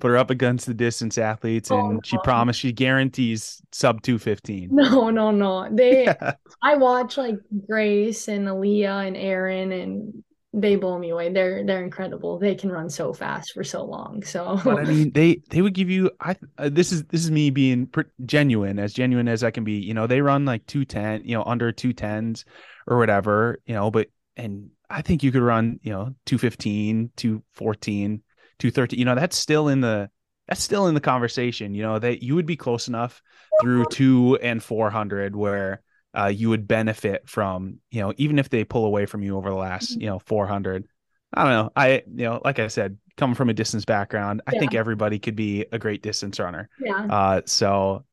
put 0.00 0.08
her 0.08 0.16
up 0.16 0.30
against 0.30 0.66
the 0.66 0.74
distance 0.74 1.18
athletes 1.18 1.70
Oh, 1.70 1.78
and 1.78 2.06
she 2.06 2.16
no. 2.16 2.22
promised 2.22 2.60
she 2.60 2.72
guarantees 2.72 3.60
sub 3.72 4.02
215 4.02 4.68
No, 4.72 5.10
no, 5.10 5.30
no. 5.30 5.68
They 5.70 6.08
I 6.62 6.76
watch 6.76 7.16
like 7.16 7.36
Grace 7.66 8.28
and 8.28 8.46
Aaliyah 8.46 9.06
and 9.06 9.16
Aaron 9.16 9.72
and 9.72 10.24
they 10.52 10.74
blow 10.74 10.98
me 10.98 11.10
away. 11.10 11.32
They're 11.32 11.64
they're 11.64 11.84
incredible. 11.84 12.38
They 12.40 12.56
can 12.56 12.72
run 12.72 12.90
so 12.90 13.12
fast 13.12 13.52
for 13.52 13.62
so 13.62 13.84
long. 13.84 14.24
So 14.24 14.58
but 14.64 14.78
i 14.78 14.84
mean 14.84 15.12
they 15.12 15.40
they 15.48 15.62
would 15.62 15.74
give 15.74 15.88
you 15.88 16.10
i 16.20 16.34
uh, 16.58 16.68
this 16.68 16.90
is 16.90 17.04
this 17.04 17.22
is 17.22 17.30
me 17.30 17.50
being 17.50 17.86
pr- 17.86 18.02
genuine 18.26 18.78
as 18.80 18.92
genuine 18.92 19.28
as 19.28 19.44
i 19.44 19.50
can 19.50 19.62
be 19.62 19.74
you 19.74 19.94
know 19.94 20.08
they 20.08 20.20
run 20.20 20.44
like 20.44 20.66
210 20.66 21.22
you 21.24 21.36
know 21.36 21.44
under 21.44 21.70
210s 21.72 22.44
or 22.88 22.98
whatever 22.98 23.60
you 23.64 23.74
know 23.74 23.90
but 23.92 24.08
and 24.36 24.70
i 24.90 25.02
think 25.02 25.22
you 25.22 25.30
could 25.30 25.42
run 25.42 25.78
you 25.82 25.92
know 25.92 26.12
215 26.26 27.10
214 27.16 28.22
213 28.60 28.98
you 28.98 29.04
know 29.04 29.14
that's 29.14 29.36
still 29.36 29.68
in 29.68 29.80
the 29.80 30.08
that's 30.48 30.62
still 30.62 30.86
in 30.86 30.94
the 30.94 31.00
conversation 31.00 31.74
you 31.74 31.82
know 31.82 31.98
that 31.98 32.22
you 32.22 32.34
would 32.34 32.46
be 32.46 32.56
close 32.56 32.88
enough 32.88 33.20
through 33.60 33.84
two 33.90 34.38
and 34.42 34.62
400 34.62 35.34
where 35.34 35.82
uh, 36.14 36.26
you 36.26 36.48
would 36.48 36.66
benefit 36.68 37.28
from 37.28 37.78
you 37.90 38.00
know 38.00 38.12
even 38.16 38.38
if 38.38 38.48
they 38.50 38.64
pull 38.64 38.84
away 38.84 39.06
from 39.06 39.22
you 39.22 39.36
over 39.36 39.48
the 39.50 39.56
last 39.56 40.00
you 40.00 40.06
know 40.06 40.18
400 40.20 40.86
i 41.34 41.42
don't 41.44 41.52
know 41.52 41.70
i 41.76 42.02
you 42.14 42.24
know 42.24 42.40
like 42.44 42.58
i 42.58 42.66
said 42.68 42.98
coming 43.16 43.34
from 43.34 43.48
a 43.48 43.54
distance 43.54 43.84
background 43.84 44.42
i 44.46 44.52
Yeah. 44.52 44.60
think 44.60 44.74
everybody 44.74 45.18
could 45.18 45.36
be 45.36 45.66
a 45.72 45.78
great 45.78 46.02
distance 46.02 46.38
runner 46.40 46.68
yeah. 46.84 47.04
uh 47.08 47.40
so 47.46 48.04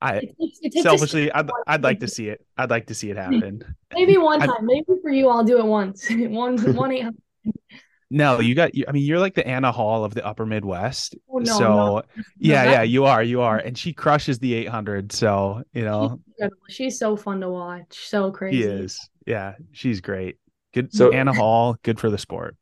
i 0.00 0.16
It 0.18 0.36
takes, 0.40 0.58
it 0.62 0.72
takes 0.74 0.82
selfishly 0.82 1.32
I'd, 1.32 1.50
I'd 1.66 1.82
like 1.82 2.00
to 2.00 2.08
see 2.08 2.28
it 2.28 2.44
i'd 2.56 2.70
like 2.70 2.86
to 2.86 2.94
see 2.94 3.10
it 3.10 3.16
happen 3.16 3.64
Maybe 3.92 4.16
one 4.18 4.40
I- 4.42 4.46
time. 4.46 4.64
Maybe 4.66 4.84
for 5.02 5.10
you, 5.10 5.28
I'll 5.28 5.42
do 5.42 5.58
it 5.58 5.66
once. 5.66 6.08
one 6.08 6.56
one 6.76 6.92
eight 6.92 7.02
hundred. 7.02 7.20
No 8.10 8.40
you 8.40 8.54
got 8.54 8.70
i 8.88 8.92
mean 8.92 9.04
you're 9.04 9.20
like 9.20 9.34
the 9.34 9.46
anna 9.46 9.70
hall 9.70 10.04
of 10.04 10.14
the 10.14 10.24
upper 10.26 10.44
midwest 10.44 11.14
Oh, 11.32 11.38
no, 11.38 11.44
so 11.58 11.68
no. 11.68 12.02
yeah 12.38 12.64
that- 12.64 12.70
yeah 12.72 12.82
you 12.82 13.04
are 13.04 13.22
you 13.22 13.40
are 13.40 13.56
and 13.64 13.78
she 13.78 13.92
crushes 13.92 14.38
the 14.40 14.54
800 14.54 15.12
so 15.12 15.62
you 15.72 15.82
know 15.84 16.20
Incredible. 16.40 16.62
She's 16.70 16.98
so 16.98 17.16
fun 17.16 17.40
to 17.42 17.50
watch. 17.50 18.08
So 18.08 18.30
crazy. 18.32 18.56
He 18.56 18.62
is. 18.64 19.10
Yeah, 19.26 19.56
she's 19.72 20.00
great. 20.00 20.36
Good. 20.72 20.90
So- 20.90 21.10
So 21.10 21.12
Anna 21.16 21.34
Hall, 21.34 21.76
good 21.82 22.00
for 22.00 22.08
the 22.08 22.16
sport. 22.16 22.56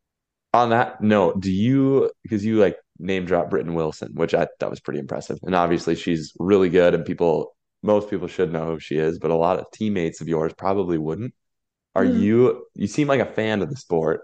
On 0.53 0.71
that 0.71 1.01
note, 1.01 1.39
do 1.41 1.53
you 1.53 2.11
because 2.25 2.45
you 2.45 2.59
like 2.59 2.77
name 2.99 3.25
drop 3.25 3.51
Britton 3.51 3.75
Wilson, 3.75 4.11
which 4.15 4.35
I 4.35 4.49
thought 4.59 4.71
was 4.71 4.81
pretty 4.81 4.99
impressive, 4.99 5.39
and 5.45 5.55
obviously 5.55 5.95
she's 5.95 6.33
really 6.41 6.69
good, 6.71 6.93
and 6.95 7.05
people 7.07 7.55
most 7.85 8.11
people 8.11 8.27
should 8.27 8.53
know 8.53 8.67
who 8.67 8.81
she 8.81 8.97
is, 8.97 9.21
but 9.21 9.31
a 9.31 9.37
lot 9.37 9.61
of 9.61 9.71
teammates 9.73 10.21
of 10.21 10.27
yours 10.27 10.53
probably 10.59 10.99
wouldn't. 10.99 11.33
Are 11.95 12.05
Mhm. 12.05 12.21
you 12.21 12.67
you 12.75 12.89
seem 12.89 13.07
like 13.07 13.21
a 13.21 13.27
fan 13.33 13.63
of 13.63 13.71
the 13.71 13.77
sport? 13.77 14.23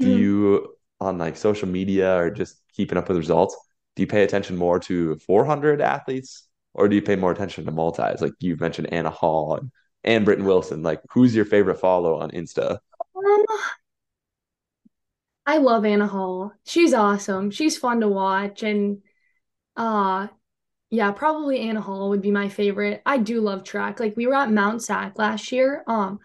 Do 0.00 0.08
Mhm. 0.08 0.18
you 0.18 0.76
on 1.00 1.18
like 1.18 1.36
social 1.36 1.68
media 1.68 2.16
or 2.16 2.30
just 2.30 2.60
keeping 2.74 2.98
up 2.98 3.08
with 3.08 3.18
results? 3.18 3.56
Do 3.96 4.02
you 4.02 4.06
pay 4.06 4.22
attention 4.24 4.56
more 4.56 4.78
to 4.80 5.16
400 5.20 5.80
athletes, 5.80 6.48
or 6.74 6.88
do 6.88 6.96
you 6.96 7.02
pay 7.02 7.16
more 7.16 7.32
attention 7.32 7.64
to 7.66 7.70
multis? 7.72 8.20
Like 8.20 8.32
you've 8.40 8.60
mentioned 8.60 8.92
Anna 8.92 9.10
Hall 9.10 9.56
and, 9.56 9.70
and 10.04 10.24
Britton 10.24 10.44
Wilson. 10.44 10.82
Like 10.82 11.00
who's 11.12 11.34
your 11.34 11.44
favorite 11.46 11.80
follow 11.80 12.16
on 12.20 12.30
Insta? 12.32 12.78
Um, 13.14 13.44
I 15.46 15.58
love 15.58 15.84
Anna 15.84 16.06
Hall. 16.06 16.52
She's 16.64 16.92
awesome. 16.94 17.50
She's 17.50 17.78
fun 17.78 18.00
to 18.00 18.08
watch 18.08 18.62
and 18.62 19.02
uh 19.76 20.28
yeah, 20.90 21.12
probably 21.12 21.60
Anna 21.60 21.80
Hall 21.82 22.10
would 22.10 22.22
be 22.22 22.30
my 22.32 22.48
favorite. 22.48 23.02
I 23.06 23.18
do 23.18 23.40
love 23.42 23.64
track. 23.64 24.00
Like 24.00 24.16
we 24.16 24.26
were 24.26 24.34
at 24.34 24.50
Mount 24.52 24.82
Sac 24.82 25.18
last 25.18 25.52
year, 25.52 25.84
um, 25.88 26.20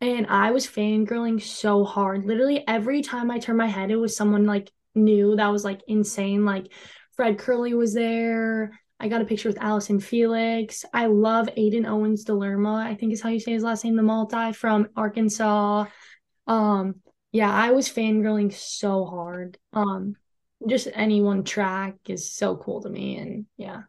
and 0.00 0.26
I 0.28 0.50
was 0.52 0.66
fangirling 0.66 1.42
so 1.42 1.84
hard. 1.84 2.24
Literally 2.24 2.64
every 2.66 3.02
time 3.02 3.30
I 3.30 3.38
turned 3.38 3.58
my 3.58 3.66
head, 3.66 3.90
it 3.90 3.96
was 3.96 4.16
someone 4.16 4.44
like 4.44 4.70
new 4.94 5.36
that 5.36 5.48
was 5.48 5.64
like 5.64 5.80
insane. 5.88 6.44
Like 6.44 6.72
Fred 7.16 7.38
Kerley 7.38 7.76
was 7.76 7.94
there. 7.94 8.78
I 9.00 9.08
got 9.08 9.22
a 9.22 9.24
picture 9.24 9.48
with 9.48 9.62
Allison 9.62 10.00
Felix. 10.00 10.84
I 10.92 11.06
love 11.06 11.48
Ayden 11.56 11.86
Owens-Delerme, 11.86 12.84
I 12.84 12.94
think 12.96 13.12
is 13.12 13.20
how 13.20 13.28
you 13.28 13.38
say 13.38 13.52
his 13.52 13.62
last 13.62 13.84
name, 13.84 13.94
the 13.94 14.02
multi 14.02 14.52
from 14.52 14.88
Arkansas. 14.96 15.86
Um, 16.48 16.96
yeah, 17.30 17.52
I 17.52 17.70
was 17.70 17.88
fangirling 17.88 18.52
so 18.52 19.04
hard. 19.04 19.58
Um, 19.72 20.16
just 20.66 20.88
anyone 20.92 21.44
track 21.44 21.94
is 22.08 22.32
so 22.32 22.56
cool 22.56 22.82
to 22.82 22.88
me, 22.88 23.18
and 23.18 23.46
yeah, 23.56 23.82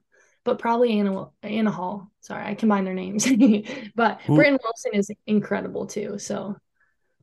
but 0.43 0.59
probably 0.59 0.99
Anna 0.99 1.29
Anna 1.43 1.71
Hall. 1.71 2.11
Sorry, 2.21 2.45
I 2.45 2.55
combined 2.55 2.87
their 2.87 2.93
names, 2.93 3.25
but 3.95 4.21
Who- 4.25 4.35
Britton 4.35 4.59
Wilson 4.63 4.93
is 4.93 5.11
incredible 5.27 5.87
too. 5.87 6.17
So 6.19 6.55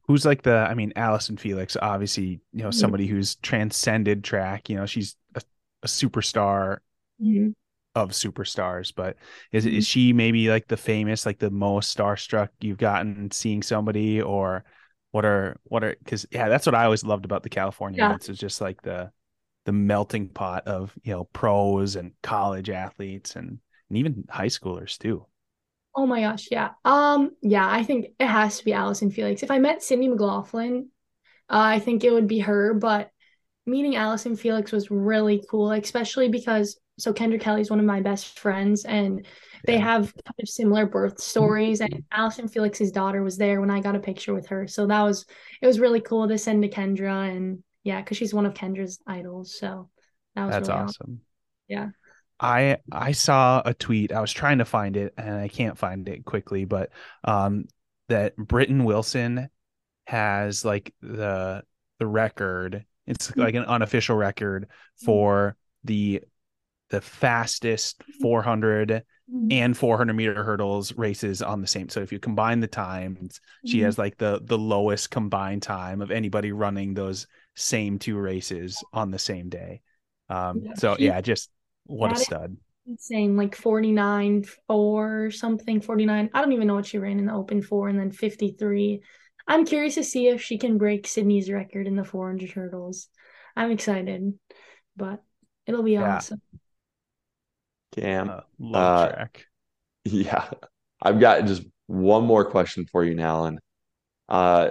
Who's 0.07 0.25
like 0.25 0.43
the? 0.43 0.55
I 0.55 0.75
mean, 0.75 0.93
Allison 0.95 1.37
Felix, 1.37 1.77
obviously, 1.81 2.41
you 2.53 2.63
know, 2.63 2.71
somebody 2.71 3.07
who's 3.07 3.35
transcended 3.37 4.23
track. 4.23 4.69
You 4.71 4.77
know, 4.77 4.87
she's 4.87 5.17
a, 5.35 5.43
a 5.83 5.87
superstar 5.89 6.79
mhm. 7.21 7.55
of 7.95 8.11
superstars. 8.11 8.93
But 8.95 9.17
is 9.53 9.67
Mhm. 9.67 9.79
is 9.79 9.87
she 9.87 10.13
maybe 10.13 10.49
like 10.49 10.69
the 10.69 10.77
famous, 10.77 11.27
like 11.27 11.39
the 11.39 11.51
most 11.51 11.97
starstruck 11.97 12.51
you've 12.61 12.79
gotten 12.79 13.31
seeing 13.33 13.63
somebody, 13.63 14.21
or 14.23 14.65
what 15.11 15.25
are 15.25 15.57
what 15.65 15.83
are? 15.83 15.97
Because 15.99 16.27
yeah, 16.31 16.49
that's 16.49 16.67
what 16.67 16.75
I 16.75 16.85
always 16.85 17.05
loved 17.05 17.25
about 17.25 17.43
the 17.43 17.49
California 17.49 17.99
Yeah. 17.99 18.07
events. 18.07 18.29
Is 18.29 18.39
just 18.39 18.61
like 18.61 18.83
the 18.83 19.11
the 19.67 19.73
melting 19.73 20.31
pot 20.31 20.67
of 20.69 20.95
you 21.05 21.13
know 21.15 21.25
pros 21.27 21.97
and 21.97 22.13
college 22.23 22.71
athletes 22.71 23.37
and 23.37 23.61
and 23.91 23.99
even 23.99 24.25
high 24.31 24.49
schoolers 24.49 24.99
too. 24.99 25.27
Oh 25.95 26.07
my 26.07 26.21
gosh, 26.21 26.49
yeah. 26.51 26.71
Um, 26.85 27.31
yeah, 27.41 27.67
I 27.69 27.83
think 27.83 28.09
it 28.19 28.27
has 28.27 28.59
to 28.59 28.65
be 28.65 28.73
Allison 28.75 29.11
Felix. 29.11 29.43
If 29.43 29.51
I 29.51 29.59
met 29.59 29.83
Sydney 29.83 30.09
McLaughlin, 30.09 30.91
uh, 31.51 31.59
I 31.59 31.81
think 31.81 32.05
it 32.05 32.13
would 32.13 32.29
be 32.29 32.41
her, 32.41 32.75
but 32.75 33.11
meeting 33.67 33.97
Allison 33.97 34.37
Felix 34.37 34.73
was 34.73 34.91
really 34.91 35.45
cool, 35.51 35.73
especially 35.73 36.29
because 36.29 36.79
so 36.99 37.13
Kendra 37.15 37.41
Kelly's 37.41 37.71
one 37.71 37.81
of 37.81 37.87
my 37.87 38.01
best 38.03 38.39
friends 38.39 38.85
and 38.85 39.27
they 39.67 39.79
Yeah. 39.79 39.81
have 39.81 40.15
kind 40.15 40.37
of 40.43 40.49
similar 40.49 40.87
birth 40.87 41.21
stories 41.21 41.81
and 41.81 42.05
Allison 42.13 42.49
Felix's 42.49 42.93
daughter 42.93 43.23
was 43.23 43.39
there 43.39 43.61
when 43.61 43.71
I 43.71 43.81
got 43.81 43.97
a 43.97 44.01
picture 44.01 44.35
with 44.35 44.49
her. 44.49 44.67
So 44.69 44.87
that 44.89 45.03
was 45.03 45.27
it 45.63 45.67
was 45.67 45.81
really 45.81 46.01
cool 46.03 46.29
to 46.29 46.39
send 46.39 46.63
to 46.63 46.71
Kendra 46.71 47.31
and 47.37 47.63
yeah, 47.87 48.01
because 48.01 48.17
she's 48.17 48.35
one 48.35 48.47
of 48.47 48.55
Kendra's 48.55 48.99
idols. 49.07 49.57
So 49.57 49.89
that 50.35 50.47
was 50.47 50.51
That's 50.51 50.69
really 50.69 50.81
awesome. 50.81 51.21
Yeah. 51.69 51.89
I 52.41 52.79
I 52.91 53.13
saw 53.13 53.63
a 53.65 53.73
tweet. 53.73 54.11
I 54.11 54.21
was 54.21 54.33
trying 54.33 54.59
to 54.59 54.65
find 54.65 54.97
it 54.97 55.15
and 55.17 55.37
I 55.37 55.47
can't 55.47 55.79
find 55.79 56.09
it 56.09 56.25
quickly, 56.25 56.65
but 56.65 56.91
um 57.23 57.67
that 58.09 58.37
Britton 58.37 58.85
Wilson 58.85 59.49
has 60.09 60.65
like 60.65 60.93
the 61.01 61.63
the 62.01 62.07
record. 62.09 62.85
It's 63.07 63.31
mm. 63.31 63.41
like 63.41 63.55
an 63.55 63.65
unofficial 63.65 64.17
record 64.17 64.67
mm. 64.67 65.05
for 65.05 65.57
the 65.85 66.23
the 66.91 67.01
fastest 67.01 68.01
mm. 68.01 68.21
400 68.21 69.05
mm-hmm. 69.33 69.47
and 69.53 69.77
400 69.77 70.13
meter 70.13 70.43
hurdles 70.43 70.93
races 70.95 71.41
on 71.41 71.61
the 71.61 71.69
same. 71.69 71.89
So 71.89 72.01
if 72.01 72.11
you 72.11 72.19
combine 72.19 72.59
the 72.59 72.67
times, 72.67 73.41
she 73.65 73.77
mm-hmm. 73.77 73.85
has 73.85 73.97
like 73.97 74.19
the 74.19 74.41
the 74.43 74.59
lowest 74.59 75.13
combined 75.13 75.63
time 75.63 76.03
of 76.03 76.11
anybody 76.11 76.51
running 76.51 76.95
those 76.95 77.29
same 77.57 77.99
two 77.99 78.17
races 78.19 78.85
on 78.93 79.11
the 79.11 79.19
same 79.19 79.49
day. 79.49 79.81
Um, 80.29 80.63
Yeah, 80.63 80.75
so 80.75 80.97
yeah, 80.99 81.21
just 81.21 81.51
what 81.87 82.13
a 82.13 82.17
stud. 82.17 82.57
insane, 82.87 83.37
like 83.37 83.57
49 83.57 84.45
or 84.69 85.31
something, 85.31 85.81
49. 85.81 86.31
I 86.33 86.41
don't 86.41 86.53
even 86.53 86.67
know 86.69 86.75
what 86.75 86.87
she 86.87 86.99
ran 86.99 87.19
in 87.19 87.27
the 87.27 87.35
open 87.35 87.63
for, 87.63 87.89
and 87.89 87.99
then 87.99 88.11
53. 88.11 89.03
I'm 89.49 89.65
curious 89.65 89.95
to 89.95 90.05
see 90.05 90.29
if 90.29 90.43
she 90.43 90.59
can 90.59 90.79
break 90.79 91.07
Sydney's 91.07 91.51
record 91.51 91.87
in 91.87 91.97
the 91.97 92.05
400 92.05 92.51
hurdles. 92.51 93.09
I'm 93.57 93.71
excited, 93.71 94.35
but 94.97 95.23
it'll 95.67 95.83
be 95.83 95.97
Yeah. 95.97 96.17
awesome. 96.17 96.43
Cam. 97.93 98.29
Uh, 98.29 98.41
love 98.59 98.89
Uh, 98.89 99.07
track. 99.07 99.47
Yeah. 100.05 100.51
I've 101.03 101.21
got 101.21 101.47
just 101.47 101.65
one 101.89 102.25
more 102.25 102.45
question 102.45 102.87
for 102.91 103.05
you, 103.05 103.15
Nalin. 103.15 103.59
Uh, 104.29 104.71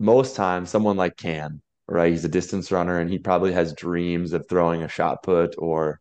most 0.00 0.36
times, 0.36 0.70
someone 0.70 0.96
like 0.96 1.16
Cam, 1.16 1.62
right? 1.90 2.12
He's 2.12 2.24
a 2.24 2.28
distance 2.28 2.72
runner 2.72 2.98
and 3.00 3.10
he 3.10 3.18
probably 3.18 3.52
has 3.52 3.72
dreams 3.74 4.32
of 4.32 4.48
throwing 4.48 4.82
a 4.82 4.88
shot 4.88 5.22
put 5.22 5.54
or, 5.58 6.00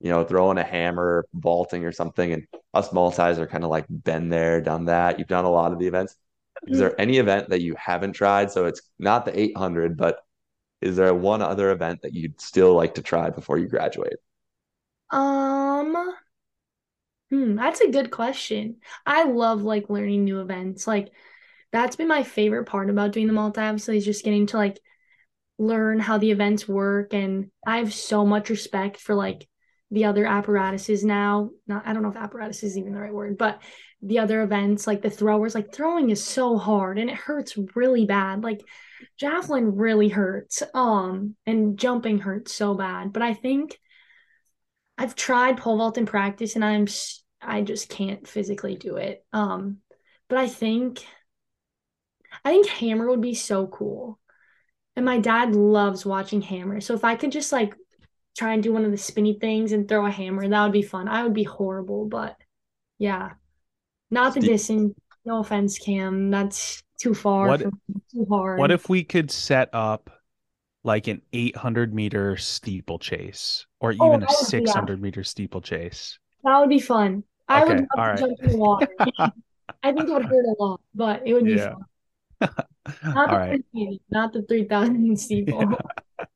you 0.00 0.10
know, 0.10 0.24
throwing 0.24 0.58
a 0.58 0.64
hammer, 0.64 1.26
vaulting 1.34 1.84
or 1.84 1.92
something. 1.92 2.32
And 2.32 2.46
us 2.74 2.92
multis 2.92 3.38
are 3.38 3.46
kind 3.46 3.64
of 3.64 3.70
like 3.70 3.86
been 3.88 4.28
there, 4.28 4.60
done 4.60 4.86
that. 4.86 5.18
You've 5.18 5.28
done 5.28 5.44
a 5.44 5.50
lot 5.50 5.72
of 5.72 5.78
the 5.78 5.86
events. 5.86 6.16
Is 6.66 6.78
there 6.78 7.00
any 7.00 7.18
event 7.18 7.50
that 7.50 7.62
you 7.62 7.74
haven't 7.76 8.12
tried? 8.12 8.50
So 8.50 8.66
it's 8.66 8.82
not 8.98 9.24
the 9.24 9.38
800, 9.38 9.96
but 9.96 10.20
is 10.80 10.96
there 10.96 11.14
one 11.14 11.42
other 11.42 11.70
event 11.70 12.02
that 12.02 12.14
you'd 12.14 12.40
still 12.40 12.74
like 12.74 12.94
to 12.94 13.02
try 13.02 13.30
before 13.30 13.58
you 13.58 13.68
graduate? 13.68 14.16
Um, 15.10 15.96
hmm, 17.30 17.54
that's 17.54 17.80
a 17.80 17.90
good 17.90 18.10
question. 18.10 18.76
I 19.06 19.24
love 19.24 19.62
like 19.62 19.90
learning 19.90 20.24
new 20.24 20.40
events. 20.40 20.86
Like 20.86 21.12
that's 21.72 21.96
been 21.96 22.08
my 22.08 22.22
favorite 22.22 22.66
part 22.66 22.90
about 22.90 23.12
doing 23.12 23.26
the 23.26 23.32
multi 23.32 23.60
obviously 23.60 23.96
is 23.96 24.04
just 24.04 24.24
getting 24.24 24.46
to 24.48 24.56
like 24.56 24.80
learn 25.60 26.00
how 26.00 26.16
the 26.16 26.30
events 26.30 26.66
work 26.66 27.12
and 27.12 27.50
I 27.66 27.78
have 27.78 27.92
so 27.92 28.24
much 28.24 28.48
respect 28.48 28.96
for 28.96 29.14
like 29.14 29.46
the 29.90 30.06
other 30.06 30.24
apparatuses 30.24 31.04
now. 31.04 31.50
Not 31.66 31.86
I 31.86 31.92
don't 31.92 32.02
know 32.02 32.08
if 32.08 32.16
apparatus 32.16 32.62
is 32.62 32.78
even 32.78 32.94
the 32.94 33.00
right 33.00 33.12
word, 33.12 33.36
but 33.36 33.62
the 34.00 34.20
other 34.20 34.40
events 34.40 34.86
like 34.86 35.02
the 35.02 35.10
throwers 35.10 35.54
like 35.54 35.70
throwing 35.70 36.08
is 36.08 36.24
so 36.24 36.56
hard 36.56 36.98
and 36.98 37.10
it 37.10 37.16
hurts 37.16 37.58
really 37.74 38.06
bad. 38.06 38.42
Like 38.42 38.62
javelin 39.18 39.76
really 39.76 40.08
hurts. 40.08 40.62
Um 40.72 41.36
and 41.44 41.78
jumping 41.78 42.20
hurts 42.20 42.54
so 42.54 42.74
bad. 42.74 43.12
But 43.12 43.22
I 43.22 43.34
think 43.34 43.78
I've 44.96 45.14
tried 45.14 45.58
pole 45.58 45.76
vault 45.76 45.98
in 45.98 46.06
practice 46.06 46.54
and 46.54 46.64
I'm 46.64 46.86
i 47.42 47.62
just 47.62 47.90
can't 47.90 48.26
physically 48.26 48.76
do 48.76 48.96
it. 48.96 49.22
Um 49.34 49.78
but 50.30 50.38
I 50.38 50.48
think 50.48 51.04
I 52.44 52.50
think 52.50 52.66
hammer 52.66 53.10
would 53.10 53.20
be 53.20 53.34
so 53.34 53.66
cool. 53.66 54.19
And 54.96 55.04
my 55.04 55.18
dad 55.18 55.54
loves 55.54 56.04
watching 56.04 56.42
hammer. 56.42 56.80
So 56.80 56.94
if 56.94 57.04
I 57.04 57.14
could 57.16 57.32
just 57.32 57.52
like 57.52 57.74
try 58.36 58.52
and 58.54 58.62
do 58.62 58.72
one 58.72 58.84
of 58.84 58.90
the 58.90 58.96
spinny 58.98 59.34
things 59.40 59.72
and 59.72 59.88
throw 59.88 60.04
a 60.06 60.10
hammer, 60.10 60.46
that 60.48 60.62
would 60.62 60.72
be 60.72 60.82
fun. 60.82 61.08
I 61.08 61.22
would 61.22 61.34
be 61.34 61.44
horrible, 61.44 62.06
but 62.06 62.36
yeah. 62.98 63.30
Not 64.10 64.34
the 64.34 64.40
distance. 64.40 64.94
No 65.24 65.40
offense, 65.40 65.78
Cam. 65.78 66.30
That's 66.30 66.82
too 67.00 67.14
far. 67.14 67.48
What- 67.48 67.62
too 68.12 68.26
hard. 68.28 68.58
What 68.58 68.70
if 68.72 68.88
we 68.88 69.04
could 69.04 69.30
set 69.30 69.70
up 69.72 70.10
like 70.82 71.06
an 71.06 71.22
800 71.32 71.94
meter 71.94 72.36
steeplechase 72.36 73.66
or 73.80 73.90
Oh, 74.00 74.06
even 74.06 74.20
that 74.20 74.30
a 74.30 74.32
would 74.32 74.38
be 74.38 74.44
600 74.46 75.00
meter 75.00 75.22
steeplechase? 75.22 76.18
that 76.42 76.58
would 76.58 76.68
be 76.70 76.80
fun? 76.80 77.22
I 77.48 77.64
would 77.64 77.72
Okay, 77.72 77.80
love 77.80 77.88
to 77.90 78.00
right. 78.00 78.18
jump 78.18 78.38
in 78.42 78.50
the 78.50 78.56
water. 78.56 78.88
I 79.82 79.92
think 79.92 80.08
it 80.08 80.12
would 80.12 80.24
hurt 80.24 80.44
a 80.44 80.62
lot, 80.62 80.80
but 80.94 81.22
it 81.26 81.34
would 81.34 81.44
be 81.44 81.56
Yeah. 81.56 81.74
fun. 82.40 82.50
All 82.86 83.12
Not 83.14 83.30
the 83.30 83.36
right. 83.36 83.64
380, 83.72 84.00
not 84.10 84.32
the 84.32 84.42
3000 84.42 85.18
steeple. 85.18 85.68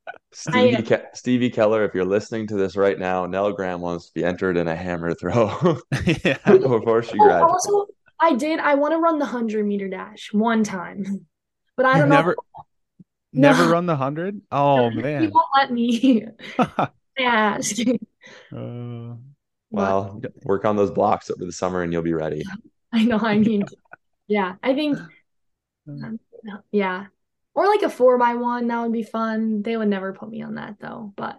Stevie, 0.32 0.76
I- 0.76 0.82
Ke- 0.82 1.14
Stevie 1.16 1.50
Keller, 1.50 1.84
if 1.84 1.94
you're 1.94 2.04
listening 2.04 2.46
to 2.48 2.56
this 2.56 2.76
right 2.76 2.98
now, 2.98 3.24
Nell 3.26 3.52
Graham 3.52 3.80
wants 3.80 4.06
to 4.08 4.14
be 4.14 4.24
entered 4.24 4.56
in 4.56 4.66
a 4.68 4.74
hammer 4.74 5.14
throw 5.14 5.46
yeah. 6.24 6.36
before 6.44 7.02
she 7.02 7.18
Oh, 7.18 7.24
graduates. 7.24 7.66
also, 7.68 7.86
I 8.20 8.34
did. 8.34 8.58
I 8.58 8.74
want 8.74 8.92
to 8.92 8.98
run 8.98 9.18
the 9.18 9.24
100 9.26 9.64
meter 9.64 9.88
dash 9.88 10.32
one 10.32 10.64
time, 10.64 11.26
but 11.76 11.86
I 11.86 11.98
don't 11.98 12.08
know. 12.08 12.16
never 12.16 12.36
never 13.32 13.64
No. 13.64 13.70
run 13.70 13.86
the 13.86 13.92
100? 13.94 14.40
Oh 14.50 14.90
man. 14.90 15.22
He 15.22 15.28
won't 15.28 15.46
let 15.56 15.70
me 15.72 16.24
ask. 17.18 17.76
Uh, 18.54 19.14
Well, 19.70 20.20
work 20.44 20.64
on 20.64 20.76
those 20.76 20.90
blocks 20.90 21.30
over 21.30 21.44
the 21.44 21.52
summer 21.52 21.82
and 21.82 21.92
you'll 21.92 22.02
be 22.02 22.12
ready. 22.12 22.42
I 22.92 23.04
know. 23.04 23.18
I 23.18 23.38
mean, 23.38 23.64
yeah, 24.28 24.54
I 24.62 24.74
think, 24.74 24.98
um, 25.88 26.18
yeah, 26.72 27.06
or 27.54 27.66
like 27.66 27.82
a 27.82 27.90
four 27.90 28.18
by 28.18 28.34
one. 28.34 28.68
That 28.68 28.82
would 28.82 28.92
be 28.92 29.02
fun. 29.02 29.62
They 29.62 29.76
would 29.76 29.88
never 29.88 30.12
put 30.12 30.28
me 30.30 30.42
on 30.42 30.54
that 30.56 30.76
though, 30.80 31.12
but 31.16 31.38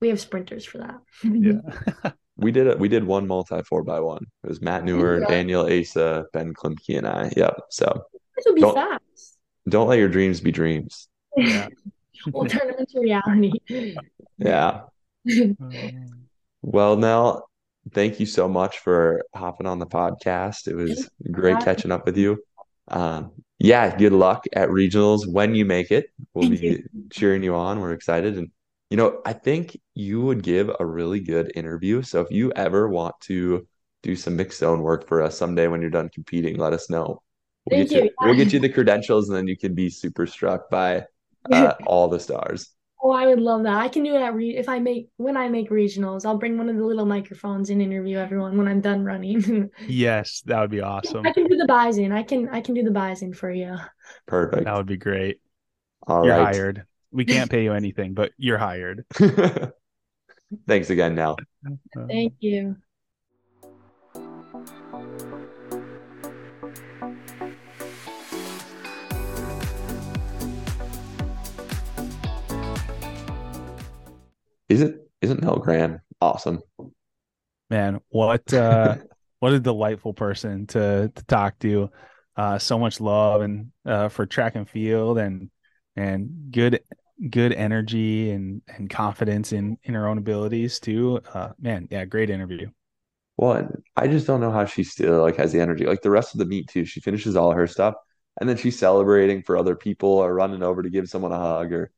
we 0.00 0.08
have 0.08 0.20
sprinters 0.20 0.64
for 0.64 0.78
that. 0.78 1.00
yeah. 1.24 2.10
We 2.36 2.52
did 2.52 2.68
it. 2.68 2.78
We 2.78 2.88
did 2.88 3.04
one 3.04 3.26
multi 3.26 3.60
four 3.64 3.84
by 3.84 4.00
one. 4.00 4.24
It 4.42 4.48
was 4.48 4.62
Matt 4.62 4.82
Newer, 4.82 5.20
Yeah. 5.20 5.26
Daniel 5.28 5.66
Asa, 5.70 6.24
Ben 6.32 6.54
Klimke, 6.54 6.96
and 6.96 7.06
I. 7.06 7.30
Yep. 7.36 7.60
So 7.68 8.04
This 8.34 8.46
would 8.46 8.54
be 8.54 8.62
Don't- 8.62 8.74
fast. 8.76 9.36
don't 9.68 9.88
let 9.88 9.98
your 9.98 10.08
dreams 10.08 10.40
be 10.40 10.50
dreams. 10.50 11.06
Yeah. 11.36 11.68
we'll 12.32 12.46
turn 12.48 12.68
them 12.68 12.76
into 12.78 12.98
reality. 12.98 13.52
Yeah. 14.38 14.82
Well, 16.62 16.96
Nell, 16.96 17.48
thank 17.92 18.20
you 18.20 18.26
so 18.26 18.48
much 18.48 18.78
for 18.78 19.22
hopping 19.34 19.66
on 19.66 19.78
the 19.78 19.86
podcast. 19.86 20.66
It 20.68 20.74
was 20.74 21.08
great 21.30 21.58
catching 21.60 21.90
up 21.92 22.04
with 22.06 22.16
you. 22.16 22.42
Um, 22.88 23.32
yeah, 23.60 23.94
good 23.94 24.12
luck 24.12 24.46
at 24.54 24.70
regionals 24.70 25.30
when 25.30 25.54
you 25.54 25.66
make 25.66 25.90
it. 25.90 26.10
We'll 26.32 26.48
Thank 26.48 26.60
be 26.60 26.82
cheering 27.10 27.42
you 27.42 27.54
on. 27.54 27.80
We're 27.80 27.92
excited. 27.92 28.38
And, 28.38 28.50
you 28.88 28.96
know, 28.96 29.20
I 29.26 29.34
think 29.34 29.78
you 29.94 30.22
would 30.22 30.42
give 30.42 30.70
a 30.80 30.86
really 30.86 31.20
good 31.20 31.52
interview. 31.54 32.00
So 32.00 32.22
if 32.22 32.30
you 32.30 32.52
ever 32.52 32.88
want 32.88 33.20
to 33.22 33.68
do 34.02 34.16
some 34.16 34.36
mixed 34.36 34.60
zone 34.60 34.80
work 34.80 35.06
for 35.06 35.20
us 35.20 35.36
someday 35.36 35.66
when 35.68 35.82
you're 35.82 35.90
done 35.90 36.08
competing, 36.08 36.56
let 36.56 36.72
us 36.72 36.88
know. 36.88 37.22
We'll 37.66 37.78
Thank 37.78 37.90
get 37.90 37.96
you, 37.96 38.04
you. 38.04 38.10
we'll 38.22 38.34
get 38.34 38.52
you 38.54 38.60
the 38.60 38.70
credentials 38.70 39.28
and 39.28 39.36
then 39.36 39.46
you 39.46 39.58
can 39.58 39.74
be 39.74 39.90
super 39.90 40.26
struck 40.26 40.70
by 40.70 41.04
uh, 41.52 41.74
all 41.86 42.08
the 42.08 42.18
stars. 42.18 42.70
Oh, 43.02 43.12
I 43.12 43.26
would 43.26 43.40
love 43.40 43.62
that. 43.62 43.78
I 43.78 43.88
can 43.88 44.02
do 44.04 44.12
that 44.12 44.34
re 44.34 44.56
if 44.56 44.68
I 44.68 44.78
make 44.78 45.08
when 45.16 45.36
I 45.36 45.48
make 45.48 45.70
regionals. 45.70 46.26
I'll 46.26 46.36
bring 46.36 46.58
one 46.58 46.68
of 46.68 46.76
the 46.76 46.84
little 46.84 47.06
microphones 47.06 47.70
and 47.70 47.80
interview 47.80 48.18
everyone 48.18 48.58
when 48.58 48.68
I'm 48.68 48.80
done 48.80 49.04
running. 49.04 49.70
Yes, 49.88 50.42
that 50.46 50.60
would 50.60 50.70
be 50.70 50.80
awesome. 50.80 51.24
I 51.26 51.32
can 51.32 51.46
do 51.46 51.56
the 51.56 51.66
bison. 51.66 52.12
I 52.12 52.22
can 52.22 52.48
I 52.48 52.60
can 52.60 52.74
do 52.74 52.82
the 52.82 52.90
bison 52.90 53.32
for 53.32 53.50
you. 53.50 53.76
Perfect. 54.26 54.64
That 54.64 54.76
would 54.76 54.86
be 54.86 54.96
great. 54.96 55.40
All 56.06 56.22
You're 56.24 56.34
right. 56.34 56.54
hired. 56.54 56.84
We 57.12 57.24
can't 57.24 57.50
pay 57.50 57.64
you 57.64 57.72
anything, 57.72 58.14
but 58.14 58.32
you're 58.38 58.58
hired. 58.58 59.04
Thanks 60.66 60.90
again, 60.90 61.14
Nell. 61.14 61.38
Uh, 61.96 62.06
Thank 62.08 62.34
you. 62.40 62.76
Isn't 74.70 75.00
isn't 75.20 75.44
awesome? 76.20 76.62
Man, 77.68 78.00
what 78.08 78.52
uh 78.54 78.96
what 79.40 79.52
a 79.52 79.60
delightful 79.60 80.14
person 80.14 80.66
to 80.68 81.10
to 81.14 81.24
talk 81.24 81.58
to. 81.58 81.90
Uh 82.36 82.58
so 82.58 82.78
much 82.78 83.00
love 83.00 83.42
and 83.42 83.72
uh 83.84 84.08
for 84.08 84.26
track 84.26 84.54
and 84.54 84.68
field 84.68 85.18
and 85.18 85.50
and 85.96 86.52
good 86.52 86.80
good 87.28 87.52
energy 87.52 88.30
and 88.30 88.62
and 88.68 88.88
confidence 88.88 89.52
in 89.52 89.76
in 89.82 89.94
her 89.94 90.06
own 90.06 90.18
abilities 90.18 90.78
too. 90.78 91.20
Uh 91.34 91.50
man, 91.60 91.88
yeah, 91.90 92.04
great 92.04 92.30
interview. 92.30 92.70
Well, 93.36 93.68
I 93.96 94.06
just 94.06 94.26
don't 94.28 94.40
know 94.40 94.52
how 94.52 94.66
she 94.66 94.84
still 94.84 95.20
like 95.20 95.36
has 95.36 95.50
the 95.50 95.60
energy. 95.60 95.84
Like 95.84 96.02
the 96.02 96.10
rest 96.10 96.34
of 96.34 96.38
the 96.38 96.46
meet 96.46 96.68
too. 96.68 96.84
She 96.84 97.00
finishes 97.00 97.34
all 97.34 97.50
her 97.50 97.66
stuff 97.66 97.94
and 98.38 98.48
then 98.48 98.56
she's 98.56 98.78
celebrating 98.78 99.42
for 99.42 99.56
other 99.56 99.74
people 99.74 100.10
or 100.10 100.32
running 100.32 100.62
over 100.62 100.82
to 100.82 100.90
give 100.90 101.08
someone 101.08 101.32
a 101.32 101.38
hug 101.38 101.72
or 101.72 101.90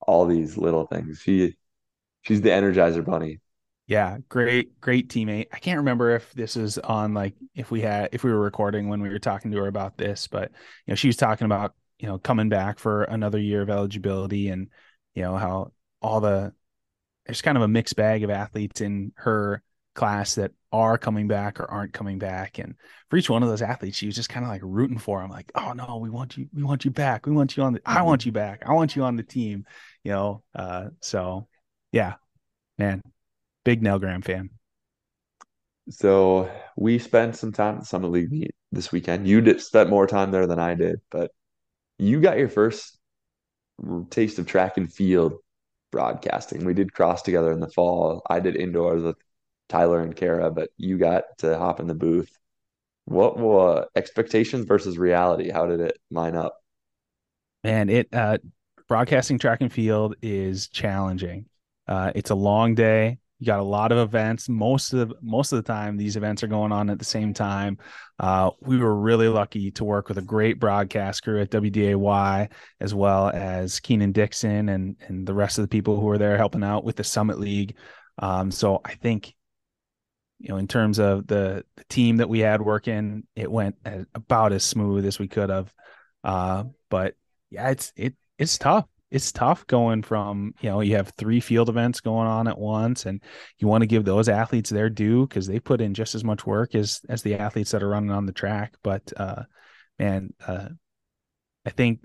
all 0.00 0.26
these 0.26 0.58
little 0.58 0.86
things. 0.86 1.20
She 1.20 1.56
she's 2.22 2.40
the 2.40 2.50
energizer 2.50 3.04
bunny. 3.04 3.40
Yeah, 3.86 4.18
great, 4.28 4.78
great 4.82 5.08
teammate. 5.08 5.46
I 5.50 5.58
can't 5.58 5.78
remember 5.78 6.10
if 6.10 6.30
this 6.34 6.56
is 6.56 6.76
on 6.76 7.14
like 7.14 7.34
if 7.54 7.70
we 7.70 7.80
had 7.80 8.10
if 8.12 8.22
we 8.22 8.30
were 8.30 8.40
recording 8.40 8.88
when 8.88 9.00
we 9.00 9.08
were 9.08 9.18
talking 9.18 9.50
to 9.50 9.56
her 9.58 9.66
about 9.66 9.96
this, 9.96 10.26
but 10.26 10.50
you 10.86 10.92
know, 10.92 10.94
she 10.94 11.08
was 11.08 11.16
talking 11.16 11.46
about, 11.46 11.74
you 11.98 12.06
know, 12.06 12.18
coming 12.18 12.50
back 12.50 12.78
for 12.78 13.04
another 13.04 13.38
year 13.38 13.62
of 13.62 13.70
eligibility 13.70 14.50
and 14.50 14.68
you 15.14 15.22
know 15.22 15.36
how 15.36 15.72
all 16.02 16.20
the 16.20 16.52
there's 17.24 17.40
kind 17.40 17.56
of 17.56 17.62
a 17.62 17.68
mixed 17.68 17.96
bag 17.96 18.24
of 18.24 18.30
athletes 18.30 18.82
in 18.82 19.12
her 19.16 19.62
class 19.94 20.34
that 20.36 20.52
are 20.70 20.96
coming 20.98 21.26
back 21.26 21.58
or 21.58 21.70
aren't 21.70 21.92
coming 21.92 22.18
back. 22.18 22.58
And 22.58 22.74
for 23.08 23.16
each 23.16 23.28
one 23.28 23.42
of 23.42 23.48
those 23.48 23.62
athletes, 23.62 23.96
she 23.96 24.06
was 24.06 24.14
just 24.14 24.28
kind 24.28 24.44
of 24.44 24.50
like 24.50 24.60
rooting 24.62 24.98
for 24.98 25.20
them, 25.20 25.30
like, 25.30 25.50
oh 25.54 25.72
no, 25.72 25.96
we 25.96 26.10
want 26.10 26.36
you, 26.36 26.46
we 26.54 26.62
want 26.62 26.84
you 26.84 26.90
back. 26.90 27.26
We 27.26 27.32
want 27.32 27.56
you 27.56 27.62
on 27.62 27.72
the 27.72 27.80
I 27.86 28.02
want 28.02 28.26
you 28.26 28.32
back. 28.32 28.62
I 28.66 28.72
want 28.74 28.96
you 28.96 29.02
on 29.04 29.16
the 29.16 29.22
team. 29.22 29.64
You 30.04 30.12
know, 30.12 30.42
uh, 30.54 30.88
so 31.00 31.48
yeah, 31.92 32.14
man, 32.78 33.02
big 33.64 33.82
Nell 33.82 33.98
Graham 33.98 34.22
fan. 34.22 34.50
So 35.90 36.50
we 36.76 36.98
spent 36.98 37.36
some 37.36 37.52
time 37.52 37.76
at 37.76 37.80
the 37.80 37.86
Summit 37.86 38.10
League 38.10 38.30
meet 38.30 38.50
this 38.72 38.92
weekend. 38.92 39.26
You 39.26 39.40
did 39.40 39.60
spent 39.60 39.88
more 39.90 40.06
time 40.06 40.30
there 40.30 40.46
than 40.46 40.58
I 40.58 40.74
did, 40.74 41.00
but 41.10 41.30
you 41.98 42.20
got 42.20 42.38
your 42.38 42.48
first 42.48 42.98
taste 44.10 44.38
of 44.38 44.46
track 44.46 44.76
and 44.76 44.92
field 44.92 45.34
broadcasting. 45.90 46.64
We 46.64 46.74
did 46.74 46.92
cross 46.92 47.22
together 47.22 47.52
in 47.52 47.60
the 47.60 47.70
fall. 47.70 48.22
I 48.28 48.40
did 48.40 48.56
indoors 48.56 49.02
with 49.02 49.16
Tyler 49.68 50.00
and 50.00 50.14
Kara, 50.14 50.50
but 50.50 50.70
you 50.76 50.98
got 50.98 51.24
to 51.38 51.58
hop 51.58 51.80
in 51.80 51.86
the 51.86 51.94
booth. 51.94 52.30
What 53.06 53.38
were 53.38 53.86
expectations 53.96 54.66
versus 54.66 54.98
reality? 54.98 55.50
How 55.50 55.66
did 55.66 55.80
it 55.80 55.98
line 56.10 56.36
up? 56.36 56.58
Man, 57.64 57.88
it 57.88 58.08
uh 58.12 58.38
broadcasting 58.88 59.38
track 59.38 59.60
and 59.60 59.72
field 59.72 60.16
is 60.22 60.68
challenging. 60.68 61.46
Uh 61.88 62.12
it's 62.14 62.30
a 62.30 62.34
long 62.34 62.74
day. 62.74 63.18
You 63.40 63.46
got 63.46 63.60
a 63.60 63.62
lot 63.62 63.92
of 63.92 63.98
events. 63.98 64.48
Most 64.48 64.92
of 64.92 65.08
the 65.08 65.14
most 65.22 65.52
of 65.52 65.56
the 65.62 65.72
time, 65.72 65.96
these 65.96 66.16
events 66.16 66.42
are 66.42 66.48
going 66.48 66.72
on 66.72 66.90
at 66.90 66.98
the 66.98 67.04
same 67.04 67.32
time. 67.32 67.78
Uh, 68.18 68.50
we 68.60 68.78
were 68.78 68.96
really 68.96 69.28
lucky 69.28 69.70
to 69.70 69.84
work 69.84 70.08
with 70.08 70.18
a 70.18 70.22
great 70.22 70.58
broadcast 70.58 71.22
crew 71.22 71.40
at 71.40 71.50
WDAY, 71.50 72.50
as 72.80 72.94
well 72.94 73.30
as 73.30 73.78
Keenan 73.78 74.10
Dixon 74.10 74.68
and 74.68 74.96
and 75.06 75.24
the 75.24 75.34
rest 75.34 75.56
of 75.58 75.62
the 75.62 75.68
people 75.68 76.00
who 76.00 76.06
were 76.06 76.18
there 76.18 76.36
helping 76.36 76.64
out 76.64 76.82
with 76.82 76.96
the 76.96 77.04
Summit 77.04 77.38
League. 77.38 77.76
Um, 78.18 78.50
so 78.50 78.80
I 78.84 78.94
think, 78.94 79.32
you 80.40 80.48
know, 80.48 80.56
in 80.56 80.66
terms 80.66 80.98
of 80.98 81.28
the, 81.28 81.64
the 81.76 81.84
team 81.84 82.16
that 82.16 82.28
we 82.28 82.40
had 82.40 82.60
working, 82.60 83.22
it 83.36 83.48
went 83.48 83.76
about 84.16 84.52
as 84.52 84.64
smooth 84.64 85.06
as 85.06 85.20
we 85.20 85.28
could 85.28 85.50
have. 85.50 85.72
Uh, 86.24 86.64
but 86.90 87.14
yeah, 87.50 87.70
it's 87.70 87.92
it 87.94 88.16
it's 88.36 88.58
tough 88.58 88.86
it's 89.10 89.32
tough 89.32 89.66
going 89.66 90.02
from 90.02 90.52
you 90.60 90.68
know 90.68 90.80
you 90.80 90.96
have 90.96 91.12
three 91.16 91.40
field 91.40 91.68
events 91.68 92.00
going 92.00 92.26
on 92.26 92.46
at 92.46 92.58
once 92.58 93.06
and 93.06 93.22
you 93.58 93.66
want 93.66 93.82
to 93.82 93.86
give 93.86 94.04
those 94.04 94.28
athletes 94.28 94.70
their 94.70 94.90
due 94.90 95.26
because 95.26 95.46
they 95.46 95.58
put 95.58 95.80
in 95.80 95.94
just 95.94 96.14
as 96.14 96.24
much 96.24 96.46
work 96.46 96.74
as 96.74 97.00
as 97.08 97.22
the 97.22 97.34
athletes 97.36 97.70
that 97.70 97.82
are 97.82 97.88
running 97.88 98.10
on 98.10 98.26
the 98.26 98.32
track. 98.32 98.74
But 98.82 99.12
uh 99.16 99.44
man 99.98 100.32
uh 100.46 100.68
i 101.66 101.70
think 101.70 102.00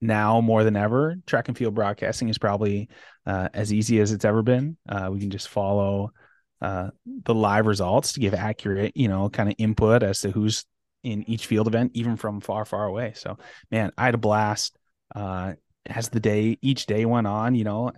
now 0.00 0.40
more 0.40 0.64
than 0.64 0.76
ever 0.76 1.16
track 1.26 1.48
and 1.48 1.56
field 1.56 1.74
broadcasting 1.74 2.28
is 2.28 2.38
probably 2.38 2.88
uh, 3.26 3.48
as 3.54 3.72
easy 3.72 4.00
as 4.00 4.12
it's 4.12 4.24
ever 4.26 4.42
been. 4.42 4.76
Uh, 4.86 5.08
we 5.10 5.18
can 5.18 5.30
just 5.30 5.48
follow 5.48 6.12
uh, 6.60 6.90
the 7.24 7.34
live 7.34 7.66
results 7.66 8.12
to 8.12 8.20
give 8.20 8.34
accurate 8.34 8.96
you 8.96 9.08
know 9.08 9.28
kind 9.28 9.48
of 9.48 9.54
input 9.58 10.02
as 10.02 10.20
to 10.20 10.30
who's 10.30 10.64
in 11.02 11.28
each 11.28 11.46
field 11.46 11.66
event 11.66 11.92
even 11.94 12.16
from 12.16 12.40
far 12.40 12.64
far 12.64 12.84
away. 12.84 13.12
So 13.16 13.38
man 13.70 13.90
i 13.98 14.04
had 14.04 14.14
a 14.14 14.18
blast 14.18 14.76
uh, 15.14 15.54
as 15.86 16.08
the 16.08 16.20
day 16.20 16.58
each 16.62 16.86
day 16.86 17.04
went 17.04 17.26
on, 17.26 17.54
you 17.54 17.64
know, 17.64 17.92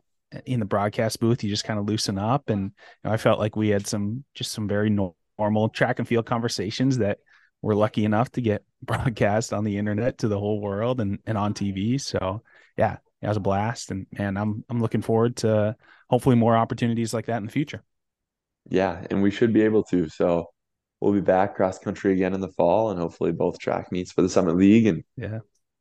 in 0.44 0.60
the 0.60 0.66
broadcast 0.66 1.20
booth, 1.20 1.42
you 1.44 1.50
just 1.50 1.64
kind 1.64 1.78
of 1.78 1.86
loosen 1.86 2.18
up. 2.18 2.50
And 2.50 2.62
you 2.62 2.70
know, 3.04 3.12
I 3.12 3.16
felt 3.16 3.38
like 3.38 3.56
we 3.56 3.68
had 3.68 3.86
some 3.86 4.24
just 4.34 4.52
some 4.52 4.68
very 4.68 4.90
normal 4.90 5.68
track 5.68 5.98
and 5.98 6.08
field 6.08 6.26
conversations 6.26 6.98
that 6.98 7.18
we're 7.62 7.74
lucky 7.74 8.04
enough 8.04 8.30
to 8.32 8.40
get 8.40 8.64
broadcast 8.82 9.52
on 9.52 9.64
the 9.64 9.78
internet 9.78 10.18
to 10.18 10.28
the 10.28 10.38
whole 10.38 10.60
world 10.60 11.00
and, 11.00 11.18
and 11.26 11.38
on 11.38 11.54
TV. 11.54 12.00
So 12.00 12.42
yeah, 12.76 12.96
it 13.22 13.28
was 13.28 13.36
a 13.36 13.40
blast. 13.40 13.90
And 13.90 14.06
man, 14.12 14.36
I'm 14.36 14.64
I'm 14.68 14.80
looking 14.80 15.02
forward 15.02 15.36
to 15.36 15.76
hopefully 16.08 16.36
more 16.36 16.56
opportunities 16.56 17.14
like 17.14 17.26
that 17.26 17.38
in 17.38 17.46
the 17.46 17.52
future. 17.52 17.82
Yeah, 18.68 19.04
and 19.10 19.22
we 19.22 19.30
should 19.30 19.52
be 19.52 19.62
able 19.62 19.84
to. 19.84 20.08
So 20.08 20.50
we'll 21.00 21.12
be 21.12 21.20
back 21.20 21.54
cross 21.54 21.78
country 21.78 22.12
again 22.12 22.34
in 22.34 22.40
the 22.40 22.48
fall 22.48 22.90
and 22.90 22.98
hopefully 22.98 23.32
both 23.32 23.58
track 23.58 23.92
meets 23.92 24.12
for 24.12 24.22
the 24.22 24.28
Summit 24.28 24.56
League. 24.56 24.86
And 24.86 25.04
yeah, 25.16 25.38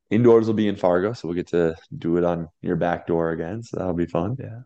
indoors 0.09 0.47
will 0.47 0.53
be 0.53 0.67
in 0.67 0.75
Fargo, 0.75 1.13
so 1.13 1.27
we'll 1.27 1.35
get 1.35 1.47
to 1.47 1.75
do 1.97 2.17
it 2.17 2.23
on 2.23 2.49
your 2.61 2.75
back 2.75 3.07
door 3.07 3.31
again. 3.31 3.63
So 3.63 3.77
that'll 3.77 3.93
be 3.93 4.05
fun. 4.05 4.37
Yeah. 4.39 4.61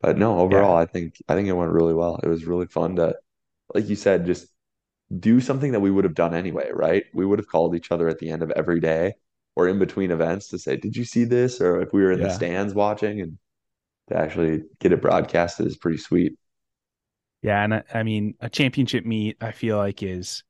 But 0.00 0.16
no, 0.16 0.38
overall, 0.38 0.76
yeah. 0.76 0.82
I 0.82 0.86
think 0.86 1.16
I 1.28 1.34
think 1.34 1.48
it 1.48 1.52
went 1.52 1.72
really 1.72 1.94
well. 1.94 2.20
It 2.22 2.28
was 2.28 2.44
really 2.44 2.66
fun 2.66 2.96
to, 2.96 3.16
like 3.74 3.88
you 3.88 3.96
said, 3.96 4.26
just 4.26 4.46
do 5.18 5.40
something 5.40 5.72
that 5.72 5.80
we 5.80 5.90
would 5.90 6.04
have 6.04 6.14
done 6.14 6.34
anyway, 6.34 6.70
right? 6.72 7.04
We 7.14 7.26
would 7.26 7.38
have 7.38 7.48
called 7.48 7.74
each 7.74 7.90
other 7.90 8.08
at 8.08 8.18
the 8.18 8.30
end 8.30 8.42
of 8.42 8.50
every 8.52 8.80
day 8.80 9.14
or 9.56 9.68
in 9.68 9.78
between 9.78 10.12
events 10.12 10.48
to 10.48 10.58
say, 10.58 10.76
"Did 10.76 10.96
you 10.96 11.04
see 11.04 11.24
this?" 11.24 11.60
Or 11.60 11.80
if 11.80 11.92
we 11.92 12.02
were 12.02 12.12
in 12.12 12.20
yeah. 12.20 12.28
the 12.28 12.34
stands 12.34 12.74
watching, 12.74 13.20
and 13.20 13.38
to 14.08 14.16
actually 14.16 14.62
get 14.80 14.92
it 14.92 15.02
broadcasted 15.02 15.66
is 15.66 15.76
pretty 15.76 15.98
sweet. 15.98 16.38
Yeah, 17.42 17.62
and 17.64 17.74
I, 17.74 17.82
I 17.94 18.02
mean, 18.02 18.34
a 18.40 18.48
championship 18.48 19.04
meet, 19.04 19.36
I 19.40 19.52
feel 19.52 19.76
like 19.76 20.02
is 20.02 20.42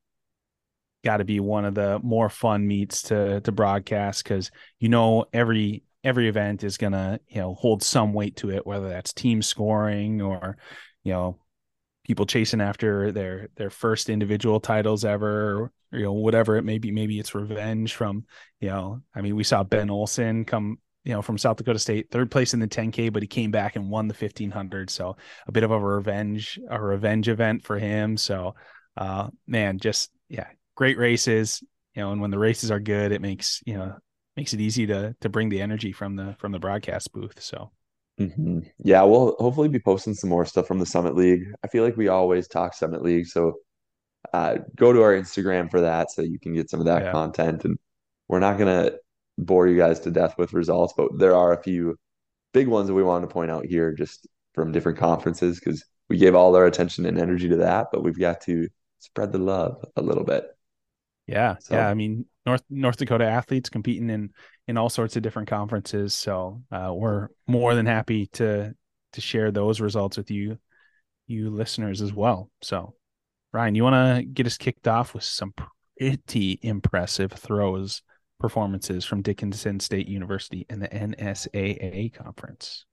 got 1.03 1.17
to 1.17 1.25
be 1.25 1.39
one 1.39 1.65
of 1.65 1.75
the 1.75 1.99
more 2.03 2.29
fun 2.29 2.67
meets 2.67 3.03
to 3.03 3.41
to 3.41 3.51
broadcast 3.51 4.23
because 4.23 4.51
you 4.79 4.89
know 4.89 5.25
every 5.33 5.83
every 6.03 6.27
event 6.27 6.63
is 6.63 6.77
gonna 6.77 7.19
you 7.27 7.41
know 7.41 7.53
hold 7.55 7.83
some 7.83 8.13
weight 8.13 8.35
to 8.37 8.51
it, 8.51 8.65
whether 8.65 8.89
that's 8.89 9.13
team 9.13 9.41
scoring 9.41 10.21
or 10.21 10.57
you 11.03 11.13
know 11.13 11.37
people 12.05 12.25
chasing 12.25 12.61
after 12.61 13.11
their 13.11 13.49
their 13.55 13.69
first 13.69 14.09
individual 14.09 14.59
titles 14.59 15.05
ever 15.05 15.59
or, 15.59 15.71
you 15.91 16.03
know 16.03 16.13
whatever 16.13 16.57
it 16.57 16.63
may 16.63 16.77
be. 16.77 16.91
Maybe 16.91 17.19
it's 17.19 17.35
revenge 17.35 17.93
from 17.93 18.25
you 18.59 18.69
know 18.69 19.01
i 19.15 19.21
mean 19.21 19.35
we 19.35 19.43
saw 19.43 19.63
ben 19.63 19.89
olson 19.89 20.45
come 20.45 20.77
you 21.05 21.13
know 21.13 21.21
from 21.21 21.37
south 21.37 21.57
dakota 21.57 21.79
state 21.79 22.11
third 22.11 22.29
place 22.29 22.53
in 22.53 22.59
the 22.59 22.67
10k 22.67 23.11
but 23.11 23.23
he 23.23 23.27
came 23.27 23.51
back 23.51 23.75
and 23.75 23.89
won 23.89 24.07
the 24.07 24.13
1500 24.13 24.89
so 24.89 25.15
a 25.47 25.51
bit 25.51 25.63
of 25.63 25.71
a 25.71 25.79
revenge 25.79 26.59
a 26.69 26.81
revenge 26.81 27.29
event 27.29 27.63
for 27.63 27.79
him. 27.79 28.17
So 28.17 28.55
uh 28.97 29.29
man 29.47 29.79
just 29.79 30.11
yeah 30.27 30.47
great 30.79 30.97
races, 30.97 31.61
you 31.93 32.01
know, 32.01 32.13
and 32.13 32.21
when 32.21 32.31
the 32.31 32.39
races 32.39 32.71
are 32.71 32.79
good, 32.79 33.11
it 33.11 33.21
makes, 33.21 33.61
you 33.65 33.73
know, 33.73 33.97
makes 34.37 34.53
it 34.53 34.61
easy 34.61 34.87
to 34.87 35.13
to 35.19 35.27
bring 35.27 35.49
the 35.49 35.61
energy 35.61 35.91
from 35.91 36.15
the 36.15 36.37
from 36.39 36.53
the 36.53 36.59
broadcast 36.59 37.11
booth. 37.11 37.43
So 37.43 37.71
mm-hmm. 38.17 38.59
yeah, 38.77 39.03
we'll 39.03 39.35
hopefully 39.39 39.67
be 39.67 39.79
posting 39.79 40.13
some 40.13 40.29
more 40.29 40.45
stuff 40.45 40.67
from 40.67 40.79
the 40.79 40.85
Summit 40.85 41.15
League. 41.15 41.43
I 41.65 41.67
feel 41.67 41.83
like 41.83 41.97
we 41.97 42.07
always 42.07 42.47
talk 42.47 42.73
Summit 42.73 43.01
League, 43.01 43.27
so 43.27 43.55
uh, 44.33 44.59
go 44.77 44.93
to 44.93 45.03
our 45.03 45.13
Instagram 45.13 45.69
for 45.69 45.81
that 45.81 46.11
so 46.11 46.21
you 46.21 46.39
can 46.39 46.53
get 46.53 46.69
some 46.69 46.79
of 46.79 46.85
that 46.85 47.03
yeah. 47.03 47.11
content. 47.11 47.65
And 47.65 47.77
we're 48.29 48.39
not 48.39 48.57
gonna 48.57 48.91
bore 49.37 49.67
you 49.67 49.75
guys 49.75 49.99
to 50.01 50.11
death 50.11 50.37
with 50.37 50.53
results, 50.53 50.93
but 50.95 51.09
there 51.19 51.35
are 51.35 51.51
a 51.51 51.61
few 51.61 51.97
big 52.53 52.69
ones 52.69 52.87
that 52.87 52.93
we 52.93 53.03
wanted 53.03 53.27
to 53.27 53.33
point 53.33 53.51
out 53.51 53.65
here, 53.65 53.91
just 53.91 54.27
from 54.53 54.71
different 54.71 54.97
conferences, 54.97 55.59
because 55.59 55.83
we 56.07 56.17
gave 56.17 56.35
all 56.35 56.55
our 56.55 56.67
attention 56.67 57.05
and 57.05 57.19
energy 57.19 57.49
to 57.49 57.57
that, 57.57 57.87
but 57.91 58.01
we've 58.01 58.17
got 58.17 58.39
to 58.41 58.69
spread 58.99 59.33
the 59.33 59.39
love 59.39 59.83
a 59.97 60.01
little 60.01 60.23
bit. 60.23 60.45
Yeah, 61.29 61.57
so. 61.59 61.75
yeah. 61.75 61.87
I 61.87 61.93
mean, 61.93 62.25
North 62.45 62.63
North 62.69 62.97
Dakota 62.97 63.25
athletes 63.25 63.69
competing 63.69 64.09
in 64.09 64.31
in 64.67 64.77
all 64.77 64.89
sorts 64.89 65.15
of 65.15 65.21
different 65.21 65.47
conferences. 65.47 66.15
So 66.15 66.63
uh, 66.71 66.91
we're 66.93 67.29
more 67.47 67.75
than 67.75 67.85
happy 67.85 68.27
to 68.33 68.73
to 69.13 69.21
share 69.21 69.51
those 69.51 69.79
results 69.79 70.17
with 70.17 70.31
you, 70.31 70.57
you 71.27 71.49
listeners 71.51 72.01
as 72.01 72.13
well. 72.13 72.49
So, 72.61 72.95
Ryan, 73.53 73.75
you 73.75 73.83
want 73.83 74.17
to 74.17 74.23
get 74.25 74.47
us 74.47 74.57
kicked 74.57 74.87
off 74.87 75.13
with 75.13 75.23
some 75.23 75.53
pretty 75.97 76.59
impressive 76.61 77.31
throws 77.31 78.01
performances 78.39 79.05
from 79.05 79.21
Dickinson 79.21 79.79
State 79.79 80.07
University 80.07 80.65
in 80.69 80.79
the 80.79 80.87
NSAA 80.87 82.13
conference. 82.13 82.85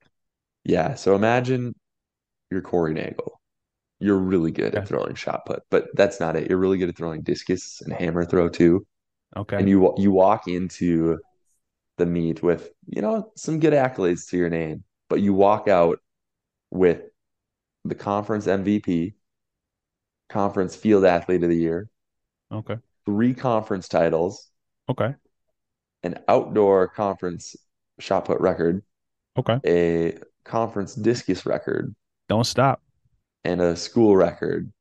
Yeah. 0.63 0.95
So 0.95 1.15
imagine 1.15 1.73
you're 2.51 2.61
Corey 2.61 2.93
Nagel 2.93 3.39
you're 3.99 4.17
really 4.17 4.51
good 4.51 4.73
okay. 4.73 4.77
at 4.79 4.87
throwing 4.87 5.15
shot 5.15 5.45
put, 5.45 5.63
but 5.69 5.87
that's 5.95 6.19
not 6.19 6.35
it. 6.35 6.49
You're 6.49 6.59
really 6.59 6.77
good 6.77 6.89
at 6.89 6.97
throwing 6.97 7.21
discus 7.21 7.81
and 7.81 7.93
hammer 7.93 8.25
throw 8.25 8.49
too. 8.49 8.85
Okay. 9.35 9.57
And 9.57 9.67
you 9.67 9.93
you 9.97 10.11
walk 10.11 10.47
into 10.47 11.17
the 11.97 12.05
meet 12.05 12.43
with 12.43 12.69
you 12.85 13.01
know 13.01 13.31
some 13.35 13.59
good 13.59 13.73
accolades 13.73 14.29
to 14.29 14.37
your 14.37 14.49
name, 14.49 14.83
but 15.09 15.21
you 15.21 15.33
walk 15.33 15.67
out 15.67 15.99
with 16.69 17.01
the 17.85 17.95
conference 17.95 18.45
MVP, 18.45 19.13
conference 20.29 20.75
field 20.75 21.05
athlete 21.05 21.43
of 21.43 21.49
the 21.49 21.57
year. 21.57 21.89
Okay. 22.51 22.77
Three 23.05 23.33
conference 23.33 23.87
titles. 23.87 24.49
Okay. 24.89 25.15
An 26.03 26.19
outdoor 26.27 26.87
conference 26.87 27.55
shot 27.99 28.25
put 28.25 28.39
record. 28.39 28.83
Okay. 29.37 29.59
A 29.65 30.19
conference 30.43 30.93
discus 30.93 31.45
record. 31.45 31.95
Don't 32.29 32.45
stop 32.45 32.81
and 33.43 33.61
a 33.61 33.75
school 33.75 34.15
record 34.15 34.71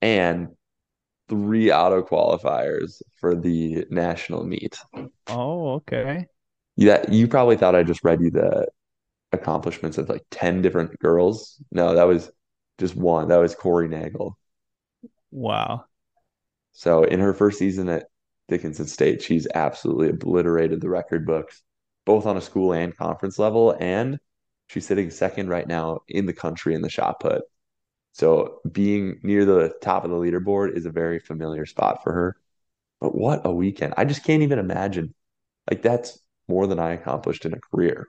and 0.00 0.48
three 1.28 1.72
auto 1.72 2.02
qualifiers 2.02 3.02
for 3.16 3.34
the 3.34 3.86
national 3.90 4.44
meet. 4.44 4.78
Oh, 5.26 5.74
okay. 5.74 6.26
Yeah, 6.76 7.04
you 7.10 7.28
probably 7.28 7.56
thought 7.56 7.74
I 7.74 7.82
just 7.82 8.02
read 8.02 8.20
you 8.20 8.30
the 8.30 8.66
accomplishments 9.32 9.98
of 9.98 10.08
like 10.08 10.22
10 10.30 10.62
different 10.62 10.98
girls. 10.98 11.62
No, 11.70 11.94
that 11.94 12.04
was 12.04 12.30
just 12.78 12.96
one. 12.96 13.28
That 13.28 13.36
was 13.36 13.54
Corey 13.54 13.88
Nagel. 13.88 14.36
Wow. 15.30 15.84
So 16.72 17.04
in 17.04 17.20
her 17.20 17.34
first 17.34 17.58
season 17.58 17.88
at 17.88 18.06
Dickinson 18.48 18.86
State, 18.86 19.22
she's 19.22 19.46
absolutely 19.54 20.08
obliterated 20.08 20.80
the 20.80 20.88
record 20.88 21.26
books, 21.26 21.62
both 22.06 22.26
on 22.26 22.36
a 22.36 22.40
school 22.40 22.72
and 22.72 22.96
conference 22.96 23.38
level. 23.38 23.76
And 23.78 24.18
She's 24.70 24.86
sitting 24.86 25.10
second 25.10 25.48
right 25.48 25.66
now 25.66 26.02
in 26.06 26.26
the 26.26 26.32
country 26.32 26.74
in 26.74 26.80
the 26.80 26.88
shot 26.88 27.18
put. 27.18 27.42
So 28.12 28.60
being 28.70 29.18
near 29.24 29.44
the 29.44 29.74
top 29.82 30.04
of 30.04 30.10
the 30.10 30.16
leaderboard 30.16 30.76
is 30.76 30.86
a 30.86 30.90
very 30.90 31.18
familiar 31.18 31.66
spot 31.66 32.04
for 32.04 32.12
her. 32.12 32.36
But 33.00 33.16
what 33.16 33.40
a 33.44 33.52
weekend. 33.52 33.94
I 33.96 34.04
just 34.04 34.22
can't 34.22 34.44
even 34.44 34.60
imagine. 34.60 35.12
Like 35.68 35.82
that's 35.82 36.20
more 36.46 36.68
than 36.68 36.78
I 36.78 36.92
accomplished 36.92 37.46
in 37.46 37.52
a 37.52 37.58
career. 37.58 38.06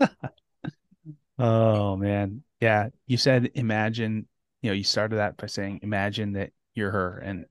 oh 1.38 1.96
man. 1.96 2.42
Yeah. 2.60 2.88
You 3.06 3.16
said 3.16 3.52
imagine, 3.54 4.26
you 4.62 4.70
know, 4.70 4.74
you 4.74 4.82
started 4.82 5.16
that 5.16 5.36
by 5.36 5.46
saying 5.46 5.80
imagine 5.84 6.32
that 6.32 6.50
you're 6.74 6.90
her. 6.90 7.18
And 7.18 7.46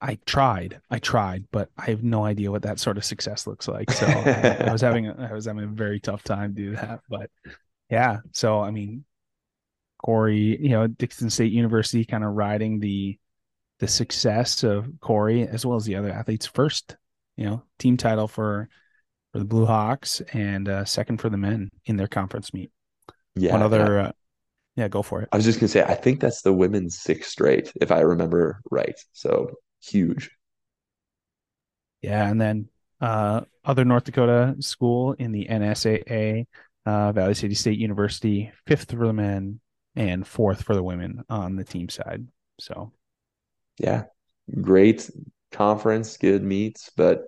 I 0.00 0.18
tried, 0.26 0.80
I 0.90 0.98
tried, 0.98 1.46
but 1.50 1.70
I 1.78 1.86
have 1.86 2.02
no 2.02 2.24
idea 2.24 2.50
what 2.50 2.62
that 2.62 2.78
sort 2.78 2.98
of 2.98 3.04
success 3.04 3.46
looks 3.46 3.68
like. 3.68 3.90
So 3.90 4.06
I, 4.06 4.66
I 4.68 4.72
was 4.72 4.80
having, 4.82 5.08
a, 5.08 5.28
I 5.30 5.32
was 5.32 5.46
having 5.46 5.64
a 5.64 5.68
very 5.68 6.00
tough 6.00 6.22
time 6.22 6.54
to 6.54 6.62
do 6.62 6.76
that. 6.76 7.00
But 7.08 7.30
yeah. 7.90 8.18
So, 8.32 8.60
I 8.60 8.70
mean, 8.70 9.04
Corey, 10.04 10.58
you 10.60 10.70
know, 10.70 10.86
Dickinson 10.86 11.30
State 11.30 11.52
University 11.52 12.04
kind 12.04 12.24
of 12.24 12.32
riding 12.32 12.80
the 12.80 13.18
the 13.80 13.88
success 13.88 14.62
of 14.62 14.88
Corey 15.00 15.48
as 15.48 15.66
well 15.66 15.76
as 15.76 15.84
the 15.84 15.96
other 15.96 16.10
athletes 16.10 16.46
first, 16.46 16.96
you 17.36 17.44
know, 17.44 17.62
team 17.78 17.96
title 17.96 18.28
for 18.28 18.68
for 19.32 19.38
the 19.38 19.44
Blue 19.44 19.66
Hawks 19.66 20.20
and 20.32 20.68
uh, 20.68 20.84
second 20.84 21.20
for 21.20 21.28
the 21.28 21.36
men 21.36 21.70
in 21.86 21.96
their 21.96 22.06
conference 22.06 22.54
meet. 22.54 22.70
Yeah. 23.34 23.52
One 23.52 23.62
other 23.62 23.98
uh, 23.98 24.12
yeah, 24.76 24.88
go 24.88 25.02
for 25.02 25.22
it. 25.22 25.28
I 25.32 25.36
was 25.36 25.44
just 25.44 25.58
gonna 25.58 25.68
say, 25.68 25.82
I 25.82 25.94
think 25.94 26.20
that's 26.20 26.42
the 26.42 26.52
women's 26.52 26.98
sixth 26.98 27.30
straight, 27.30 27.72
if 27.80 27.90
I 27.90 28.00
remember 28.00 28.60
right. 28.70 28.98
So 29.12 29.50
huge. 29.84 30.30
Yeah, 32.02 32.28
and 32.28 32.40
then 32.40 32.68
uh, 33.00 33.42
other 33.64 33.84
North 33.84 34.04
Dakota 34.04 34.56
school 34.60 35.12
in 35.14 35.32
the 35.32 35.46
NSAA, 35.46 36.46
uh, 36.86 37.12
Valley 37.12 37.34
City 37.34 37.54
State 37.54 37.78
University, 37.78 38.52
fifth 38.66 38.90
for 38.90 39.06
the 39.06 39.12
men 39.12 39.60
and 39.96 40.26
fourth 40.26 40.62
for 40.62 40.74
the 40.74 40.82
women 40.82 41.24
on 41.28 41.56
the 41.56 41.64
team 41.64 41.88
side. 41.88 42.26
So, 42.60 42.92
yeah, 43.78 44.04
great 44.60 45.10
conference, 45.52 46.16
good 46.16 46.42
meets, 46.42 46.90
but 46.96 47.24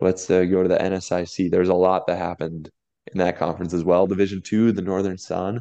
let's 0.00 0.30
uh, 0.30 0.44
go 0.44 0.62
to 0.62 0.68
the 0.68 0.78
NSIC. 0.78 1.50
There's 1.50 1.68
a 1.68 1.74
lot 1.74 2.06
that 2.06 2.16
happened 2.16 2.70
in 3.12 3.18
that 3.18 3.38
conference 3.38 3.74
as 3.74 3.84
well. 3.84 4.06
Division 4.06 4.40
two, 4.42 4.72
the 4.72 4.82
Northern 4.82 5.18
Sun 5.18 5.60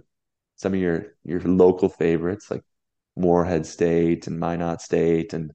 some 0.55 0.73
of 0.73 0.79
your 0.79 1.07
your 1.23 1.41
local 1.41 1.89
favorites 1.89 2.49
like 2.49 2.63
Moorhead 3.15 3.65
State 3.65 4.27
and 4.27 4.39
Minot 4.39 4.81
State 4.81 5.33
and 5.33 5.51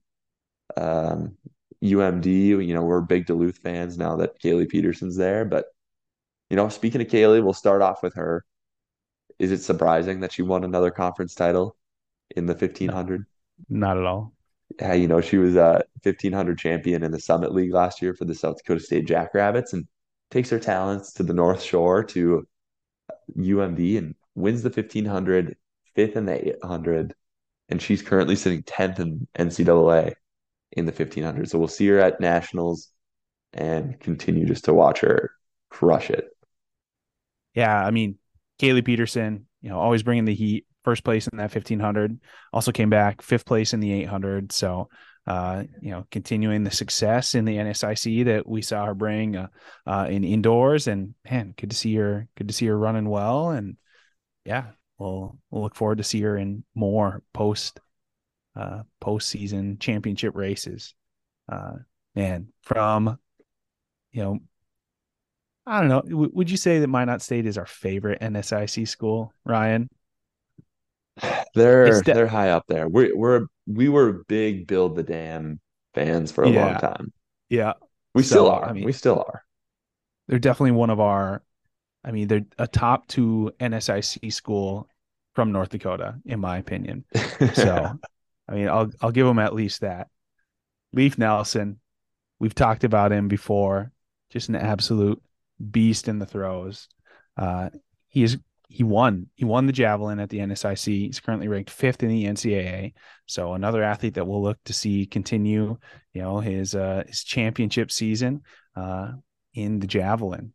um, 0.77 1.37
UMD. 1.83 2.65
You 2.65 2.73
know, 2.73 2.83
we're 2.83 3.01
big 3.01 3.25
Duluth 3.25 3.57
fans 3.57 3.97
now 3.97 4.15
that 4.17 4.39
Kaylee 4.41 4.69
Peterson's 4.69 5.17
there. 5.17 5.45
But 5.45 5.65
you 6.49 6.55
know, 6.55 6.69
speaking 6.69 7.01
of 7.01 7.07
Kaylee, 7.07 7.43
we'll 7.43 7.53
start 7.53 7.81
off 7.81 8.03
with 8.03 8.15
her. 8.15 8.43
Is 9.37 9.51
it 9.51 9.61
surprising 9.61 10.19
that 10.19 10.33
she 10.33 10.41
won 10.41 10.63
another 10.63 10.91
conference 10.91 11.33
title 11.33 11.75
in 12.35 12.45
the 12.45 12.53
1500? 12.53 13.25
Not 13.69 13.97
at 13.97 14.03
all. 14.03 14.33
Yeah, 14.79 14.93
you 14.93 15.07
know, 15.07 15.21
she 15.21 15.37
was 15.37 15.55
a 15.55 15.83
1500 16.03 16.57
champion 16.57 17.03
in 17.03 17.11
the 17.11 17.19
Summit 17.19 17.53
League 17.53 17.73
last 17.73 18.01
year 18.01 18.13
for 18.13 18.25
the 18.25 18.35
South 18.35 18.57
Dakota 18.57 18.79
State 18.79 19.07
Jackrabbits 19.07 19.73
and 19.73 19.87
takes 20.29 20.49
her 20.49 20.59
talents 20.59 21.13
to 21.13 21.23
the 21.23 21.33
North 21.33 21.61
Shore 21.61 22.03
to 22.03 22.47
UMD 23.37 23.97
and 23.97 24.15
wins 24.35 24.61
the 24.61 24.69
1500, 24.69 25.55
fifth 25.95 26.15
in 26.15 26.25
the 26.25 26.49
800, 26.49 27.13
and 27.69 27.81
she's 27.81 28.01
currently 28.01 28.35
sitting 28.35 28.63
10th 28.63 28.99
in 28.99 29.27
NCAA 29.37 30.13
in 30.71 30.85
the 30.85 30.91
1500. 30.91 31.49
So 31.49 31.57
we'll 31.57 31.67
see 31.67 31.87
her 31.87 31.99
at 31.99 32.19
nationals 32.19 32.89
and 33.53 33.99
continue 33.99 34.45
just 34.45 34.65
to 34.65 34.73
watch 34.73 34.99
her 34.99 35.31
crush 35.69 36.09
it. 36.09 36.25
Yeah, 37.55 37.75
I 37.75 37.91
mean, 37.91 38.17
Kaylee 38.59 38.85
Peterson, 38.85 39.47
you 39.61 39.69
know, 39.69 39.79
always 39.79 40.03
bringing 40.03 40.25
the 40.25 40.35
heat. 40.35 40.65
First 40.85 41.03
place 41.03 41.27
in 41.27 41.37
that 41.37 41.53
1500, 41.53 42.19
also 42.53 42.71
came 42.71 42.89
back 42.89 43.21
fifth 43.21 43.45
place 43.45 43.73
in 43.73 43.81
the 43.81 43.91
800. 43.91 44.51
So, 44.53 44.87
uh, 45.27 45.63
you 45.81 45.91
know, 45.91 46.07
continuing 46.09 46.63
the 46.63 46.71
success 46.71 47.35
in 47.35 47.43
the 47.43 47.57
NSIC 47.57 48.25
that 48.25 48.47
we 48.47 48.61
saw 48.61 48.85
her 48.85 48.95
bring 48.95 49.35
uh, 49.35 49.47
uh, 49.85 50.07
in 50.09 50.23
indoors, 50.23 50.87
and 50.87 51.15
man, 51.29 51.53
good 51.57 51.71
to 51.71 51.75
see 51.75 51.93
her. 51.95 52.27
Good 52.37 52.47
to 52.47 52.53
see 52.53 52.65
her 52.67 52.77
running 52.77 53.09
well, 53.09 53.49
and 53.51 53.75
yeah, 54.45 54.67
we'll 54.97 55.37
we'll 55.51 55.63
look 55.63 55.75
forward 55.75 55.97
to 55.97 56.03
see 56.03 56.21
her 56.21 56.37
in 56.37 56.63
more 56.73 57.23
post 57.33 57.81
uh 58.55 58.83
postseason 59.01 59.79
championship 59.79 60.35
races. 60.35 60.93
Uh 61.51 61.73
man, 62.15 62.47
from 62.63 63.17
you 64.11 64.23
know 64.23 64.39
I 65.65 65.79
don't 65.81 65.89
know. 65.89 66.01
W- 66.01 66.31
would 66.33 66.49
you 66.49 66.57
say 66.57 66.79
that 66.79 66.87
Minot 66.87 67.21
State 67.21 67.45
is 67.45 67.57
our 67.57 67.65
favorite 67.65 68.21
NSIC 68.21 68.87
school, 68.87 69.33
Ryan? 69.45 69.89
They're 71.53 72.01
de- 72.01 72.13
they're 72.13 72.27
high 72.27 72.51
up 72.51 72.65
there. 72.67 72.87
We're 72.87 73.15
we're 73.15 73.47
we 73.67 73.89
were 73.89 74.23
big 74.27 74.67
build 74.67 74.95
the 74.95 75.03
dam 75.03 75.59
fans 75.93 76.31
for 76.31 76.43
a 76.43 76.49
yeah. 76.49 76.65
long 76.65 76.75
time. 76.75 77.13
Yeah. 77.49 77.73
We 78.13 78.23
so, 78.23 78.27
still 78.27 78.49
are. 78.51 78.65
I 78.65 78.73
mean, 78.73 78.83
we 78.83 78.91
still 78.91 79.19
are. 79.27 79.43
They're 80.27 80.39
definitely 80.39 80.71
one 80.71 80.91
of 80.91 80.99
our 80.99 81.43
I 82.03 82.11
mean, 82.11 82.27
they're 82.27 82.45
a 82.57 82.67
top 82.67 83.07
two 83.07 83.51
NSIC 83.59 84.31
school 84.31 84.87
from 85.35 85.51
North 85.51 85.69
Dakota, 85.69 86.15
in 86.25 86.39
my 86.39 86.57
opinion. 86.57 87.05
So, 87.53 87.97
I 88.49 88.55
mean, 88.55 88.67
I'll 88.67 88.89
I'll 89.01 89.11
give 89.11 89.27
him 89.27 89.39
at 89.39 89.53
least 89.53 89.81
that. 89.81 90.07
Leif 90.91 91.17
Nelson, 91.17 91.79
we've 92.39 92.55
talked 92.55 92.83
about 92.83 93.11
him 93.11 93.27
before, 93.27 93.91
just 94.31 94.49
an 94.49 94.55
absolute 94.55 95.21
beast 95.71 96.07
in 96.07 96.19
the 96.19 96.25
throws. 96.25 96.87
Uh, 97.37 97.69
he 98.07 98.23
is 98.23 98.37
he 98.69 98.83
won 98.83 99.27
he 99.35 99.45
won 99.45 99.65
the 99.65 99.73
javelin 99.73 100.19
at 100.19 100.29
the 100.29 100.39
NSIC. 100.39 100.85
He's 100.85 101.19
currently 101.19 101.47
ranked 101.47 101.69
fifth 101.69 102.01
in 102.03 102.09
the 102.09 102.25
NCAA. 102.25 102.93
So 103.27 103.53
another 103.53 103.83
athlete 103.83 104.15
that 104.15 104.25
we'll 104.25 104.43
look 104.43 104.57
to 104.65 104.73
see 104.73 105.05
continue, 105.05 105.77
you 106.13 106.21
know, 106.21 106.39
his 106.39 106.75
uh, 106.75 107.03
his 107.07 107.23
championship 107.23 107.91
season 107.91 108.41
uh, 108.75 109.11
in 109.53 109.79
the 109.79 109.87
javelin. 109.87 110.53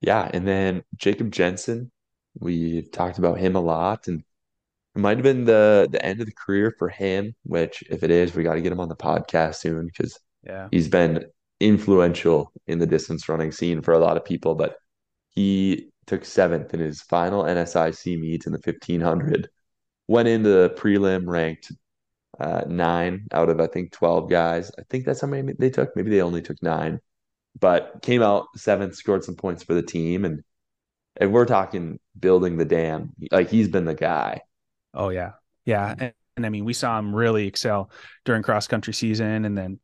Yeah, 0.00 0.30
and 0.32 0.46
then 0.46 0.84
Jacob 0.96 1.32
Jensen, 1.32 1.90
we've 2.38 2.90
talked 2.92 3.18
about 3.18 3.38
him 3.38 3.56
a 3.56 3.60
lot, 3.60 4.06
and 4.06 4.22
it 4.98 5.00
might 5.00 5.16
have 5.16 5.22
been 5.22 5.44
the 5.44 5.88
the 5.90 6.04
end 6.04 6.20
of 6.20 6.26
the 6.26 6.32
career 6.32 6.74
for 6.76 6.88
him. 6.88 7.34
Which, 7.44 7.84
if 7.88 8.02
it 8.02 8.10
is, 8.10 8.34
we 8.34 8.42
got 8.42 8.54
to 8.54 8.60
get 8.60 8.72
him 8.72 8.80
on 8.80 8.88
the 8.88 8.96
podcast 8.96 9.56
soon 9.56 9.86
because 9.86 10.18
yeah, 10.44 10.66
he's 10.72 10.88
been 10.88 11.24
influential 11.60 12.52
in 12.66 12.80
the 12.80 12.86
distance 12.86 13.28
running 13.28 13.52
scene 13.52 13.80
for 13.80 13.94
a 13.94 13.98
lot 14.00 14.16
of 14.16 14.24
people. 14.24 14.56
But 14.56 14.76
he 15.28 15.90
took 16.06 16.24
seventh 16.24 16.74
in 16.74 16.80
his 16.80 17.00
final 17.00 17.44
NSIC 17.44 18.18
meet 18.18 18.46
in 18.46 18.52
the 18.52 18.58
fifteen 18.58 19.00
hundred. 19.00 19.48
Went 20.08 20.26
into 20.26 20.48
the 20.48 20.70
prelim 20.70 21.28
ranked 21.28 21.70
uh, 22.40 22.64
nine 22.66 23.28
out 23.32 23.50
of 23.50 23.60
I 23.60 23.68
think 23.68 23.92
twelve 23.92 24.28
guys. 24.28 24.72
I 24.78 24.82
think 24.90 25.04
that's 25.04 25.20
how 25.20 25.28
many 25.28 25.52
they 25.52 25.70
took. 25.70 25.94
Maybe 25.94 26.10
they 26.10 26.22
only 26.22 26.42
took 26.42 26.60
nine 26.60 26.98
but 27.60 28.00
came 28.02 28.22
out 28.22 28.46
seventh, 28.56 28.94
scored 28.94 29.24
some 29.24 29.36
points 29.36 29.62
for 29.62 29.74
the 29.74 29.82
team, 29.82 30.24
and 30.24 30.42
if 31.20 31.30
we're 31.30 31.46
talking 31.46 31.98
building 32.18 32.56
the 32.56 32.64
dam, 32.64 33.12
like 33.32 33.50
he's 33.50 33.68
been 33.68 33.84
the 33.84 33.94
guy. 33.94 34.40
Oh 34.94 35.10
yeah, 35.10 35.32
yeah, 35.64 35.94
and, 35.98 36.12
and 36.36 36.46
I 36.46 36.48
mean 36.48 36.64
we 36.64 36.72
saw 36.72 36.98
him 36.98 37.14
really 37.14 37.46
excel 37.46 37.90
during 38.24 38.42
cross 38.42 38.66
country 38.66 38.92
season, 38.94 39.44
and 39.44 39.56
then 39.56 39.80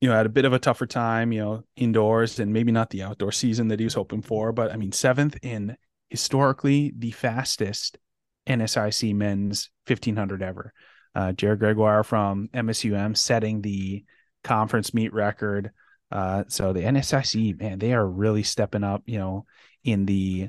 you 0.00 0.08
know 0.08 0.14
had 0.14 0.26
a 0.26 0.30
bit 0.30 0.44
of 0.44 0.52
a 0.52 0.58
tougher 0.58 0.86
time, 0.86 1.32
you 1.32 1.40
know, 1.40 1.64
indoors 1.76 2.38
and 2.38 2.52
maybe 2.52 2.72
not 2.72 2.90
the 2.90 3.02
outdoor 3.02 3.32
season 3.32 3.68
that 3.68 3.78
he 3.78 3.84
was 3.84 3.94
hoping 3.94 4.22
for, 4.22 4.52
but 4.52 4.72
I 4.72 4.76
mean 4.76 4.92
seventh 4.92 5.38
in 5.42 5.76
historically 6.10 6.92
the 6.96 7.10
fastest 7.12 7.98
NSIC 8.46 9.14
men's 9.14 9.70
1500 9.86 10.42
ever. 10.42 10.72
Uh, 11.14 11.32
Jared 11.32 11.58
Gregoire 11.58 12.04
from 12.04 12.48
MSUM 12.54 13.16
setting 13.16 13.60
the 13.60 14.04
conference 14.42 14.94
meet 14.94 15.12
record. 15.12 15.70
Uh, 16.10 16.44
so 16.48 16.72
the 16.72 16.80
NSIC, 16.80 17.60
man, 17.60 17.78
they 17.78 17.92
are 17.92 18.06
really 18.06 18.42
stepping 18.42 18.84
up, 18.84 19.02
you 19.06 19.18
know, 19.18 19.46
in 19.84 20.06
the 20.06 20.48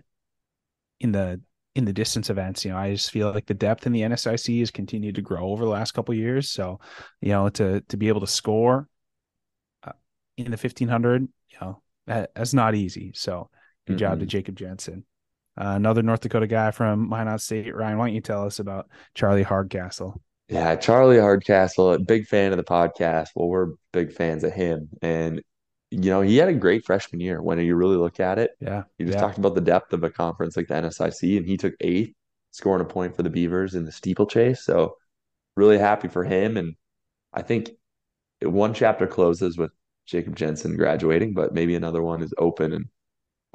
in 0.99 1.11
the 1.11 1.41
in 1.75 1.85
the 1.85 1.93
distance 1.93 2.29
events. 2.29 2.63
You 2.63 2.71
know, 2.71 2.77
I 2.77 2.91
just 2.93 3.11
feel 3.11 3.31
like 3.31 3.45
the 3.45 3.53
depth 3.53 3.85
in 3.85 3.91
the 3.91 4.01
NSIC 4.01 4.59
has 4.59 4.71
continued 4.71 5.15
to 5.15 5.21
grow 5.21 5.49
over 5.49 5.63
the 5.63 5.71
last 5.71 5.91
couple 5.93 6.13
years. 6.13 6.49
So, 6.49 6.79
you 7.21 7.29
know, 7.29 7.49
to 7.49 7.81
to 7.81 7.97
be 7.97 8.07
able 8.07 8.21
to 8.21 8.27
score 8.27 8.87
uh, 9.83 9.93
in 10.37 10.51
the 10.51 10.57
fifteen 10.57 10.87
hundred, 10.87 11.27
you 11.49 11.57
know, 11.61 11.81
that, 12.07 12.31
that's 12.35 12.53
not 12.53 12.75
easy. 12.75 13.11
So, 13.15 13.49
good 13.87 13.93
mm-hmm. 13.93 13.99
job 13.99 14.19
to 14.19 14.25
mm-hmm. 14.25 14.29
Jacob 14.29 14.55
Jensen. 14.55 15.05
Uh, 15.55 15.73
another 15.75 16.01
North 16.01 16.21
Dakota 16.21 16.47
guy 16.47 16.71
from 16.71 17.07
Minot 17.09 17.39
State. 17.39 17.75
Ryan, 17.75 17.97
why 17.97 18.07
don't 18.07 18.15
you 18.15 18.21
tell 18.21 18.45
us 18.45 18.59
about 18.59 18.89
Charlie 19.13 19.43
Hardcastle? 19.43 20.19
Yeah, 20.49 20.75
Charlie 20.75 21.19
Hardcastle, 21.19 21.93
a 21.93 21.99
big 21.99 22.25
fan 22.27 22.51
of 22.51 22.57
the 22.57 22.63
podcast. 22.63 23.29
Well, 23.35 23.47
we're 23.47 23.73
big 23.91 24.13
fans 24.13 24.43
of 24.43 24.51
him, 24.51 24.89
and 25.01 25.41
you 25.93 26.09
know, 26.09 26.21
he 26.21 26.37
had 26.37 26.49
a 26.49 26.53
great 26.53 26.85
freshman 26.85 27.19
year 27.19 27.41
when 27.41 27.59
you 27.59 27.75
really 27.75 27.97
look 27.97 28.19
at 28.19 28.39
it. 28.39 28.51
Yeah. 28.59 28.83
You 28.97 29.05
just 29.05 29.17
yeah. 29.17 29.21
talked 29.21 29.37
about 29.37 29.53
the 29.53 29.61
depth 29.61 29.93
of 29.93 30.03
a 30.03 30.09
conference 30.09 30.57
like 30.57 30.67
the 30.67 30.73
NSIC, 30.73 31.37
and 31.37 31.45
he 31.45 31.55
took 31.55 31.75
eighth, 31.81 32.13
scoring 32.51 32.81
a 32.81 32.85
point 32.85 33.15
for 33.15 33.21
the 33.21 33.29
Beavers 33.29 33.75
in 33.75 33.85
the 33.85 33.91
steeplechase. 33.91 34.63
So, 34.63 34.97
really 35.55 35.77
happy 35.77 36.07
for 36.07 36.23
him. 36.23 36.57
And 36.57 36.75
I 37.31 37.43
think 37.43 37.69
one 38.41 38.73
chapter 38.73 39.05
closes 39.05 39.55
with 39.55 39.71
Jacob 40.07 40.35
Jensen 40.35 40.75
graduating, 40.77 41.35
but 41.35 41.53
maybe 41.53 41.75
another 41.75 42.01
one 42.01 42.23
is 42.23 42.33
open. 42.39 42.73
And 42.73 42.85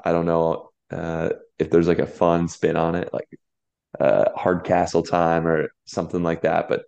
I 0.04 0.12
don't 0.12 0.26
know 0.26 0.70
uh, 0.92 1.30
if 1.58 1.70
there's 1.70 1.88
like 1.88 1.98
a 1.98 2.06
fun 2.06 2.46
spin 2.46 2.76
on 2.76 2.94
it, 2.94 3.12
like 3.12 3.28
uh, 3.98 4.26
Hardcastle 4.36 5.02
time 5.02 5.44
or 5.44 5.72
something 5.86 6.22
like 6.22 6.42
that. 6.42 6.68
But 6.68 6.84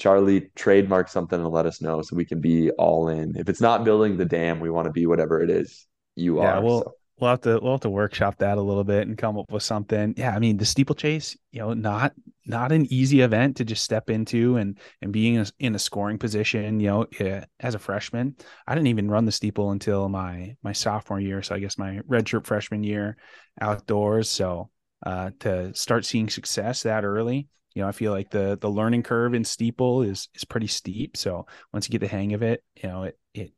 Charlie, 0.00 0.50
trademark 0.56 1.08
something 1.08 1.38
and 1.38 1.50
let 1.50 1.66
us 1.66 1.82
know 1.82 2.00
so 2.00 2.16
we 2.16 2.24
can 2.24 2.40
be 2.40 2.70
all 2.72 3.08
in. 3.08 3.36
If 3.36 3.50
it's 3.50 3.60
not 3.60 3.84
building 3.84 4.16
the 4.16 4.24
dam, 4.24 4.58
we 4.58 4.70
want 4.70 4.86
to 4.86 4.92
be 4.92 5.06
whatever 5.06 5.42
it 5.42 5.50
is 5.50 5.86
you 6.16 6.38
yeah, 6.38 6.54
are. 6.54 6.62
We'll, 6.62 6.82
so. 6.82 6.94
we'll 7.18 7.30
have 7.30 7.42
to 7.42 7.60
we'll 7.62 7.72
have 7.72 7.80
to 7.80 7.90
workshop 7.90 8.38
that 8.38 8.56
a 8.56 8.62
little 8.62 8.82
bit 8.82 9.06
and 9.06 9.18
come 9.18 9.38
up 9.38 9.52
with 9.52 9.62
something. 9.62 10.14
Yeah, 10.16 10.34
I 10.34 10.38
mean 10.38 10.56
the 10.56 10.64
steeplechase, 10.64 11.36
you 11.52 11.60
know, 11.60 11.74
not 11.74 12.14
not 12.46 12.72
an 12.72 12.90
easy 12.90 13.20
event 13.20 13.58
to 13.58 13.64
just 13.64 13.84
step 13.84 14.08
into 14.08 14.56
and 14.56 14.78
and 15.02 15.12
being 15.12 15.34
in 15.34 15.42
a, 15.42 15.46
in 15.58 15.74
a 15.74 15.78
scoring 15.78 16.18
position. 16.18 16.80
You 16.80 16.86
know, 16.88 17.06
yeah, 17.20 17.44
as 17.60 17.74
a 17.74 17.78
freshman, 17.78 18.36
I 18.66 18.74
didn't 18.74 18.88
even 18.88 19.10
run 19.10 19.26
the 19.26 19.32
steeple 19.32 19.70
until 19.70 20.08
my 20.08 20.56
my 20.62 20.72
sophomore 20.72 21.20
year, 21.20 21.42
so 21.42 21.54
I 21.54 21.58
guess 21.58 21.76
my 21.76 22.00
redshirt 22.08 22.46
freshman 22.46 22.84
year 22.84 23.18
outdoors. 23.60 24.30
So 24.30 24.70
uh, 25.04 25.30
to 25.40 25.74
start 25.74 26.06
seeing 26.06 26.30
success 26.30 26.84
that 26.84 27.04
early, 27.04 27.48
you 27.74 27.82
know, 27.82 27.88
I 27.88 27.92
feel 27.92 28.12
like 28.12 28.30
the 28.30 28.58
the 28.60 28.70
learning 28.70 29.02
curve 29.02 29.34
in 29.34 29.44
steeple 29.44 30.02
is 30.02 30.28
is 30.34 30.44
pretty 30.44 30.66
steep. 30.66 31.16
So 31.16 31.46
once 31.72 31.86
you 31.86 31.92
get 31.92 32.00
the 32.00 32.08
hang 32.08 32.32
of 32.34 32.42
it, 32.42 32.64
you 32.82 32.88
know, 32.88 33.02
it 33.04 33.18
it 33.34 33.52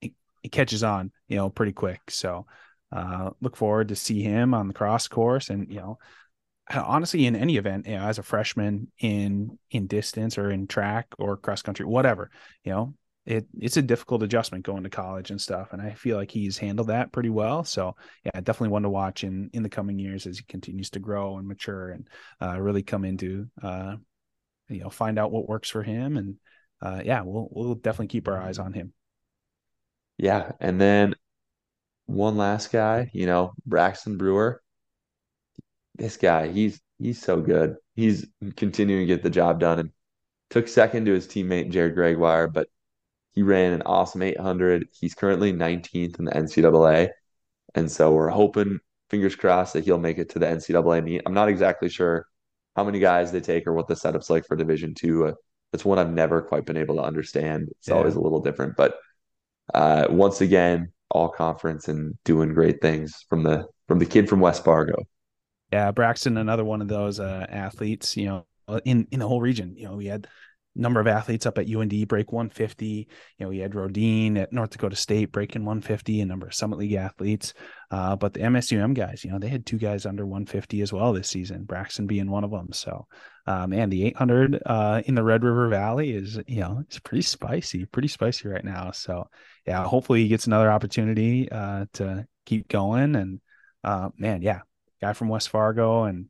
it, 0.00 0.12
it 0.42 0.52
catches 0.52 0.82
on, 0.82 1.12
you 1.28 1.36
know, 1.36 1.50
pretty 1.50 1.72
quick. 1.72 2.00
So 2.10 2.46
uh, 2.92 3.30
look 3.40 3.56
forward 3.56 3.88
to 3.88 3.96
see 3.96 4.22
him 4.22 4.54
on 4.54 4.68
the 4.68 4.74
cross 4.74 5.08
course, 5.08 5.50
and 5.50 5.68
you 5.68 5.76
know, 5.76 5.98
honestly, 6.74 7.26
in 7.26 7.36
any 7.36 7.56
event, 7.56 7.86
you 7.86 7.96
know, 7.96 8.02
as 8.02 8.18
a 8.18 8.22
freshman 8.22 8.90
in 9.00 9.58
in 9.70 9.86
distance 9.86 10.38
or 10.38 10.50
in 10.50 10.66
track 10.66 11.08
or 11.18 11.36
cross 11.36 11.62
country, 11.62 11.84
whatever, 11.86 12.30
you 12.64 12.72
know, 12.72 12.94
it 13.26 13.46
it's 13.58 13.76
a 13.76 13.82
difficult 13.82 14.22
adjustment 14.22 14.64
going 14.64 14.84
to 14.84 14.90
college 14.90 15.30
and 15.30 15.40
stuff. 15.40 15.72
And 15.72 15.82
I 15.82 15.90
feel 15.90 16.16
like 16.16 16.30
he's 16.30 16.56
handled 16.56 16.88
that 16.88 17.12
pretty 17.12 17.28
well. 17.28 17.64
So 17.64 17.96
yeah, 18.24 18.40
definitely 18.40 18.68
one 18.68 18.82
to 18.82 18.90
watch 18.90 19.24
in 19.24 19.50
in 19.52 19.62
the 19.62 19.68
coming 19.68 19.98
years 19.98 20.26
as 20.26 20.38
he 20.38 20.44
continues 20.44 20.90
to 20.90 21.00
grow 21.00 21.36
and 21.36 21.46
mature 21.46 21.90
and 21.90 22.08
uh, 22.40 22.58
really 22.60 22.82
come 22.82 23.04
into 23.04 23.48
uh, 23.62 23.96
you 24.68 24.80
know 24.80 24.90
find 24.90 25.18
out 25.18 25.32
what 25.32 25.48
works 25.48 25.68
for 25.68 25.82
him. 25.82 26.16
And 26.16 26.36
uh, 26.80 27.02
yeah, 27.04 27.22
we'll 27.22 27.48
we'll 27.50 27.74
definitely 27.74 28.08
keep 28.08 28.28
our 28.28 28.40
eyes 28.40 28.58
on 28.58 28.72
him. 28.72 28.92
Yeah, 30.18 30.52
and 30.60 30.80
then 30.80 31.14
one 32.06 32.36
last 32.36 32.70
guy, 32.70 33.10
you 33.12 33.26
know, 33.26 33.52
Braxton 33.66 34.16
Brewer. 34.16 34.62
This 35.96 36.16
guy, 36.16 36.48
he's 36.48 36.80
he's 36.98 37.20
so 37.20 37.40
good. 37.40 37.76
He's 37.96 38.26
continuing 38.56 39.02
to 39.02 39.06
get 39.06 39.22
the 39.22 39.30
job 39.30 39.58
done 39.60 39.78
and 39.80 39.90
took 40.50 40.68
second 40.68 41.06
to 41.06 41.12
his 41.12 41.26
teammate 41.26 41.70
Jared 41.70 41.94
Gregoire, 41.94 42.48
but 42.48 42.68
he 43.36 43.42
ran 43.42 43.74
an 43.74 43.82
awesome 43.82 44.22
800. 44.22 44.88
He's 44.98 45.14
currently 45.14 45.52
19th 45.52 46.18
in 46.18 46.24
the 46.24 46.32
NCAA. 46.32 47.10
And 47.74 47.92
so 47.92 48.12
we're 48.12 48.30
hoping, 48.30 48.80
fingers 49.10 49.36
crossed, 49.36 49.74
that 49.74 49.84
he'll 49.84 49.98
make 49.98 50.16
it 50.18 50.30
to 50.30 50.38
the 50.38 50.46
NCAA 50.46 51.04
meet. 51.04 51.22
I'm 51.26 51.34
not 51.34 51.50
exactly 51.50 51.90
sure 51.90 52.26
how 52.74 52.82
many 52.82 52.98
guys 52.98 53.30
they 53.30 53.40
take 53.40 53.66
or 53.66 53.74
what 53.74 53.88
the 53.88 53.94
setup's 53.94 54.30
like 54.30 54.46
for 54.46 54.56
Division 54.56 54.94
two. 54.94 55.26
Uh, 55.26 55.32
that's 55.70 55.84
one 55.84 55.98
I've 55.98 56.10
never 56.10 56.40
quite 56.40 56.64
been 56.64 56.78
able 56.78 56.96
to 56.96 57.02
understand. 57.02 57.68
It's 57.78 57.88
yeah. 57.88 57.94
always 57.94 58.14
a 58.14 58.20
little 58.20 58.40
different. 58.40 58.74
But 58.74 58.96
uh, 59.74 60.06
once 60.08 60.40
again, 60.40 60.92
all 61.10 61.28
conference 61.28 61.88
and 61.88 62.14
doing 62.24 62.54
great 62.54 62.80
things 62.80 63.26
from 63.28 63.42
the 63.42 63.66
from 63.86 63.98
the 63.98 64.06
kid 64.06 64.30
from 64.30 64.40
West 64.40 64.64
Fargo. 64.64 64.96
Yeah, 65.72 65.90
Braxton, 65.90 66.38
another 66.38 66.64
one 66.64 66.80
of 66.80 66.88
those 66.88 67.20
uh, 67.20 67.46
athletes, 67.50 68.16
you 68.16 68.26
know, 68.26 68.46
in 68.86 69.06
in 69.10 69.20
the 69.20 69.28
whole 69.28 69.42
region. 69.42 69.74
You 69.76 69.88
know, 69.88 69.96
we 69.96 70.06
had 70.06 70.26
number 70.76 71.00
of 71.00 71.06
athletes 71.06 71.46
up 71.46 71.58
at 71.58 71.68
UND 71.68 72.06
break 72.08 72.32
150. 72.32 72.86
You 72.86 73.06
know, 73.38 73.48
we 73.48 73.58
had 73.58 73.74
Rodine 73.74 74.36
at 74.36 74.52
North 74.52 74.70
Dakota 74.70 74.96
State 74.96 75.32
breaking 75.32 75.64
150, 75.64 76.20
a 76.20 76.26
number 76.26 76.46
of 76.46 76.54
Summit 76.54 76.78
League 76.78 76.92
athletes. 76.92 77.54
Uh, 77.90 78.16
but 78.16 78.34
the 78.34 78.40
MSUM 78.40 78.94
guys, 78.94 79.24
you 79.24 79.30
know, 79.30 79.38
they 79.38 79.48
had 79.48 79.64
two 79.64 79.78
guys 79.78 80.06
under 80.06 80.24
150 80.24 80.82
as 80.82 80.92
well 80.92 81.12
this 81.12 81.28
season, 81.28 81.64
Braxton 81.64 82.06
being 82.06 82.30
one 82.30 82.44
of 82.44 82.50
them. 82.50 82.72
So, 82.72 83.06
um, 83.46 83.72
and 83.72 83.92
the 83.92 84.04
800 84.06 84.62
uh, 84.66 85.02
in 85.06 85.14
the 85.14 85.22
Red 85.22 85.44
River 85.44 85.68
Valley 85.68 86.10
is, 86.10 86.38
you 86.46 86.60
know, 86.60 86.78
it's 86.82 86.98
pretty 86.98 87.22
spicy, 87.22 87.84
pretty 87.86 88.08
spicy 88.08 88.48
right 88.48 88.64
now. 88.64 88.90
So, 88.90 89.28
yeah, 89.66 89.84
hopefully 89.84 90.22
he 90.22 90.28
gets 90.28 90.46
another 90.46 90.70
opportunity 90.70 91.50
uh, 91.50 91.86
to 91.94 92.26
keep 92.44 92.68
going. 92.68 93.16
And 93.16 93.40
uh, 93.84 94.10
man, 94.18 94.42
yeah, 94.42 94.60
guy 95.00 95.12
from 95.12 95.28
West 95.28 95.48
Fargo 95.48 96.04
and 96.04 96.26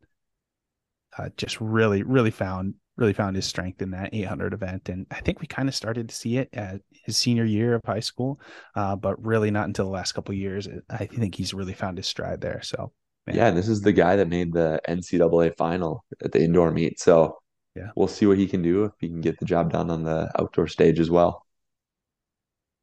uh, 1.19 1.31
just 1.37 1.61
really, 1.61 2.03
really 2.03 2.31
found 2.31 2.75
really 2.97 3.13
found 3.13 3.37
his 3.37 3.45
strength 3.45 3.83
in 3.83 3.91
that 3.91 4.15
800 4.15 4.55
event. 4.55 4.89
And 4.89 5.07
I 5.11 5.21
think 5.21 5.41
we 5.41 5.47
kind 5.47 5.69
of 5.69 5.75
started 5.75 6.09
to 6.09 6.15
see 6.15 6.39
it 6.39 6.49
at 6.53 6.81
his 6.91 7.17
senior 7.17 7.45
year 7.45 7.75
of 7.75 7.83
high 7.85 8.01
school, 8.01 8.41
uh, 8.75 8.97
but 8.97 9.23
really 9.25 9.51
not 9.51 9.67
until 9.67 9.85
the 9.85 9.91
last 9.91 10.13
couple 10.13 10.35
years. 10.35 10.67
I 10.89 11.07
think 11.07 11.35
he's 11.35 11.55
really 11.55 11.75
found 11.75 11.99
his 11.99 12.07
stride 12.07 12.41
there. 12.41 12.63
So, 12.63 12.93
man. 13.27 13.37
yeah, 13.37 13.51
this 13.51 13.69
is 13.69 13.83
the 13.83 13.93
guy 13.93 14.17
that 14.17 14.29
made 14.29 14.53
the 14.53 14.81
NCAA 14.89 15.57
final 15.57 16.05
at 16.25 16.33
the 16.33 16.43
indoor 16.43 16.71
meet. 16.71 16.99
So, 16.99 17.39
yeah, 17.75 17.91
we'll 17.97 18.09
see 18.09 18.27
what 18.27 18.39
he 18.39 18.47
can 18.47 18.63
do 18.63 18.85
if 18.85 18.93
he 18.99 19.09
can 19.09 19.21
get 19.21 19.39
the 19.39 19.45
job 19.45 19.73
done 19.73 19.91
on 19.91 20.03
the 20.03 20.31
outdoor 20.41 20.67
stage 20.67 20.99
as 20.99 21.11
well. 21.11 21.45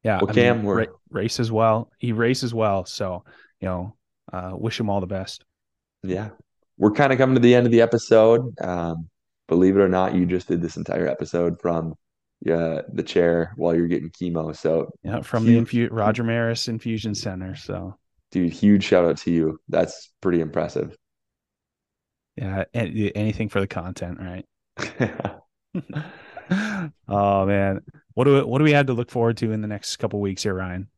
Yeah, 0.04 0.20
well, 0.22 0.32
Cam, 0.32 0.58
mean, 0.58 0.66
we're... 0.66 0.86
race 1.10 1.40
as 1.40 1.50
well. 1.50 1.90
He 1.98 2.12
races 2.12 2.54
well, 2.54 2.84
so 2.84 3.24
you 3.60 3.66
know, 3.66 3.96
uh, 4.32 4.52
wish 4.52 4.78
him 4.78 4.90
all 4.90 5.00
the 5.00 5.06
best. 5.06 5.44
Yeah, 6.04 6.28
we're 6.78 6.92
kind 6.92 7.12
of 7.12 7.18
coming 7.18 7.34
to 7.34 7.40
the 7.40 7.54
end 7.54 7.66
of 7.66 7.72
the 7.72 7.80
episode. 7.80 8.54
Um, 8.60 9.08
believe 9.48 9.76
it 9.76 9.80
or 9.80 9.88
not, 9.88 10.14
you 10.14 10.26
just 10.26 10.48
did 10.48 10.62
this 10.62 10.76
entire 10.76 11.06
episode 11.06 11.60
from 11.60 11.94
uh, 12.50 12.82
the 12.92 13.02
chair 13.04 13.52
while 13.56 13.74
you're 13.74 13.88
getting 13.88 14.10
chemo. 14.10 14.54
So 14.56 14.90
yeah, 15.02 15.22
from 15.22 15.44
huge, 15.44 15.70
the 15.70 15.88
infu- 15.88 15.88
Roger 15.90 16.24
Maris 16.24 16.68
Infusion 16.68 17.14
Center. 17.14 17.54
So 17.54 17.96
dude, 18.30 18.52
huge 18.52 18.84
shout 18.84 19.04
out 19.04 19.18
to 19.18 19.30
you. 19.30 19.58
That's 19.68 20.12
pretty 20.20 20.40
impressive. 20.40 20.96
Yeah, 22.36 22.64
anything 22.74 23.48
for 23.48 23.60
the 23.60 23.66
content, 23.66 24.18
right? 24.20 24.44
oh 27.08 27.46
man, 27.46 27.80
what 28.14 28.24
do 28.24 28.34
we, 28.34 28.42
what 28.42 28.58
do 28.58 28.64
we 28.64 28.72
have 28.72 28.86
to 28.86 28.92
look 28.92 29.10
forward 29.10 29.36
to 29.38 29.52
in 29.52 29.60
the 29.60 29.68
next 29.68 29.96
couple 29.96 30.20
weeks 30.20 30.42
here, 30.42 30.54
Ryan? 30.54 30.88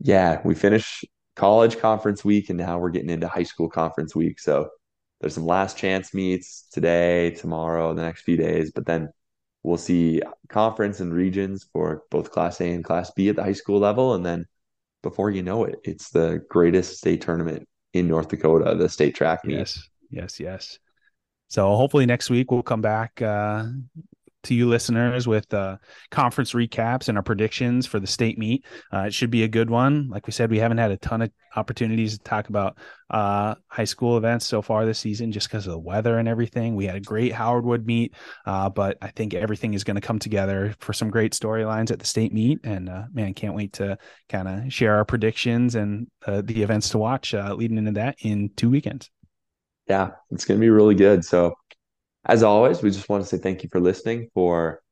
Yeah, 0.00 0.40
we 0.44 0.54
finish 0.54 1.04
college 1.36 1.78
conference 1.78 2.24
week, 2.24 2.50
and 2.50 2.58
now 2.58 2.78
we're 2.78 2.90
getting 2.90 3.10
into 3.10 3.28
high 3.28 3.42
school 3.42 3.68
conference 3.68 4.14
week. 4.14 4.38
So 4.40 4.68
there's 5.22 5.34
some 5.34 5.46
last 5.46 5.78
chance 5.78 6.12
meets 6.12 6.66
today, 6.72 7.30
tomorrow, 7.30 7.94
the 7.94 8.02
next 8.02 8.22
few 8.22 8.36
days, 8.36 8.72
but 8.72 8.84
then 8.84 9.08
we'll 9.62 9.78
see 9.78 10.20
conference 10.48 10.98
and 10.98 11.14
regions 11.14 11.64
for 11.72 12.02
both 12.10 12.32
Class 12.32 12.60
A 12.60 12.72
and 12.72 12.84
Class 12.84 13.12
B 13.12 13.28
at 13.28 13.36
the 13.36 13.44
high 13.44 13.52
school 13.52 13.78
level. 13.78 14.14
And 14.14 14.26
then 14.26 14.46
before 15.00 15.30
you 15.30 15.44
know 15.44 15.62
it, 15.62 15.76
it's 15.84 16.10
the 16.10 16.44
greatest 16.50 16.98
state 16.98 17.20
tournament 17.20 17.68
in 17.92 18.08
North 18.08 18.28
Dakota, 18.28 18.74
the 18.74 18.88
state 18.88 19.14
track 19.14 19.44
meet. 19.44 19.58
Yes, 19.58 19.88
yes, 20.10 20.40
yes. 20.40 20.78
So 21.46 21.76
hopefully 21.76 22.04
next 22.04 22.28
week 22.28 22.50
we'll 22.50 22.64
come 22.64 22.80
back 22.80 23.22
uh, 23.22 23.66
to 24.42 24.54
you 24.54 24.68
listeners 24.68 25.26
with 25.26 25.52
uh, 25.54 25.76
conference 26.10 26.52
recaps 26.52 27.08
and 27.08 27.16
our 27.16 27.22
predictions 27.22 27.86
for 27.86 28.00
the 28.00 28.06
state 28.06 28.38
meet. 28.38 28.64
Uh, 28.92 29.00
it 29.00 29.14
should 29.14 29.30
be 29.30 29.44
a 29.44 29.48
good 29.48 29.70
one. 29.70 30.08
Like 30.08 30.26
we 30.26 30.32
said, 30.32 30.50
we 30.50 30.58
haven't 30.58 30.78
had 30.78 30.90
a 30.90 30.96
ton 30.96 31.22
of 31.22 31.30
opportunities 31.54 32.16
to 32.16 32.24
talk 32.24 32.48
about 32.48 32.78
uh, 33.10 33.54
high 33.68 33.84
school 33.84 34.16
events 34.16 34.46
so 34.46 34.62
far 34.62 34.86
this 34.86 34.98
season 34.98 35.32
just 35.32 35.48
because 35.48 35.66
of 35.66 35.72
the 35.72 35.78
weather 35.78 36.18
and 36.18 36.28
everything. 36.28 36.74
We 36.74 36.86
had 36.86 36.96
a 36.96 37.00
great 37.00 37.32
Howard 37.32 37.64
Wood 37.64 37.86
meet, 37.86 38.14
uh, 38.46 38.70
but 38.70 38.98
I 39.02 39.08
think 39.08 39.34
everything 39.34 39.74
is 39.74 39.84
going 39.84 39.96
to 39.96 40.00
come 40.00 40.18
together 40.18 40.74
for 40.80 40.92
some 40.92 41.10
great 41.10 41.32
storylines 41.32 41.90
at 41.90 41.98
the 41.98 42.06
state 42.06 42.32
meet. 42.32 42.60
And 42.64 42.88
uh, 42.88 43.04
man, 43.12 43.34
can't 43.34 43.54
wait 43.54 43.74
to 43.74 43.98
kind 44.28 44.48
of 44.48 44.72
share 44.72 44.96
our 44.96 45.04
predictions 45.04 45.74
and 45.74 46.08
uh, 46.26 46.42
the 46.44 46.62
events 46.62 46.88
to 46.90 46.98
watch 46.98 47.34
leading 47.34 47.78
into 47.78 47.92
that 47.92 48.16
in 48.20 48.50
two 48.56 48.70
weekends. 48.70 49.10
Yeah, 49.88 50.12
it's 50.30 50.44
going 50.44 50.58
to 50.58 50.64
be 50.64 50.70
really 50.70 50.94
good. 50.94 51.24
So 51.24 51.54
as 52.24 52.42
always, 52.42 52.82
we 52.82 52.90
just 52.90 53.08
want 53.08 53.22
to 53.22 53.28
say 53.28 53.40
thank 53.40 53.62
you 53.62 53.68
for 53.70 53.80
listening, 53.80 54.28
for 54.34 54.82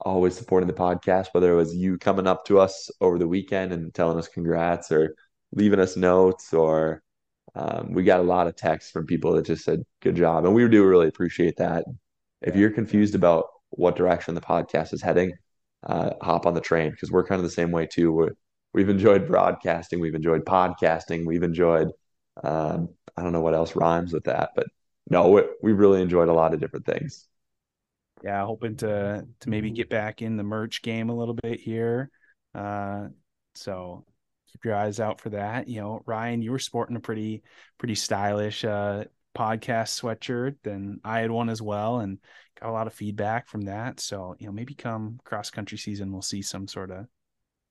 always 0.00 0.36
supporting 0.36 0.66
the 0.66 0.74
podcast, 0.74 1.28
whether 1.32 1.52
it 1.52 1.56
was 1.56 1.74
you 1.74 1.98
coming 1.98 2.26
up 2.26 2.44
to 2.46 2.58
us 2.58 2.90
over 3.00 3.18
the 3.18 3.28
weekend 3.28 3.72
and 3.72 3.94
telling 3.94 4.18
us 4.18 4.28
congrats 4.28 4.92
or 4.92 5.14
leaving 5.52 5.80
us 5.80 5.96
notes 5.96 6.52
or 6.52 7.02
um, 7.54 7.92
we 7.92 8.02
got 8.02 8.20
a 8.20 8.24
lot 8.24 8.46
of 8.46 8.56
texts 8.56 8.90
from 8.90 9.06
people 9.06 9.32
that 9.34 9.46
just 9.46 9.64
said 9.64 9.82
good 10.02 10.16
job. 10.16 10.44
And 10.44 10.54
we 10.54 10.68
do 10.68 10.84
really 10.84 11.08
appreciate 11.08 11.56
that. 11.58 11.84
If 12.42 12.56
you're 12.56 12.70
confused 12.70 13.14
about 13.14 13.46
what 13.70 13.96
direction 13.96 14.34
the 14.34 14.40
podcast 14.40 14.92
is 14.92 15.02
heading 15.02 15.32
uh, 15.84 16.10
hop 16.20 16.46
on 16.46 16.54
the 16.54 16.60
train 16.60 16.90
because 16.90 17.10
we're 17.10 17.26
kind 17.26 17.38
of 17.38 17.44
the 17.44 17.50
same 17.50 17.70
way 17.70 17.86
too. 17.86 18.12
We 18.12 18.28
we've 18.74 18.90
enjoyed 18.90 19.26
broadcasting 19.26 20.00
we've 20.00 20.14
enjoyed 20.14 20.44
podcasting 20.44 21.24
we've 21.24 21.42
enjoyed 21.42 21.88
um, 22.42 22.90
i 23.16 23.22
don't 23.22 23.32
know 23.32 23.40
what 23.40 23.54
else 23.54 23.74
rhymes 23.74 24.12
with 24.12 24.24
that 24.24 24.50
but 24.54 24.66
no, 25.10 25.28
we, 25.28 25.42
we 25.62 25.72
really 25.72 26.02
enjoyed 26.02 26.28
a 26.28 26.32
lot 26.32 26.54
of 26.54 26.60
different 26.60 26.86
things. 26.86 27.26
Yeah, 28.22 28.44
hoping 28.46 28.76
to 28.76 29.26
to 29.40 29.50
maybe 29.50 29.70
get 29.70 29.90
back 29.90 30.22
in 30.22 30.36
the 30.36 30.42
merch 30.42 30.82
game 30.82 31.10
a 31.10 31.14
little 31.14 31.34
bit 31.34 31.60
here. 31.60 32.10
Uh, 32.54 33.08
so 33.54 34.06
keep 34.50 34.64
your 34.64 34.74
eyes 34.74 35.00
out 35.00 35.20
for 35.20 35.30
that. 35.30 35.68
You 35.68 35.80
know, 35.80 36.02
Ryan, 36.06 36.40
you 36.40 36.50
were 36.50 36.58
sporting 36.58 36.96
a 36.96 37.00
pretty 37.00 37.42
pretty 37.76 37.96
stylish 37.96 38.64
uh, 38.64 39.04
podcast 39.36 40.00
sweatshirt, 40.00 40.56
and 40.64 41.00
I 41.04 41.20
had 41.20 41.30
one 41.30 41.50
as 41.50 41.60
well, 41.60 42.00
and 42.00 42.18
got 42.58 42.70
a 42.70 42.72
lot 42.72 42.86
of 42.86 42.94
feedback 42.94 43.48
from 43.48 43.62
that. 43.62 44.00
So 44.00 44.36
you 44.38 44.46
know, 44.46 44.52
maybe 44.52 44.74
come 44.74 45.20
cross 45.24 45.50
country 45.50 45.76
season, 45.76 46.10
we'll 46.10 46.22
see 46.22 46.40
some 46.40 46.66
sort 46.66 46.90
of 46.90 47.06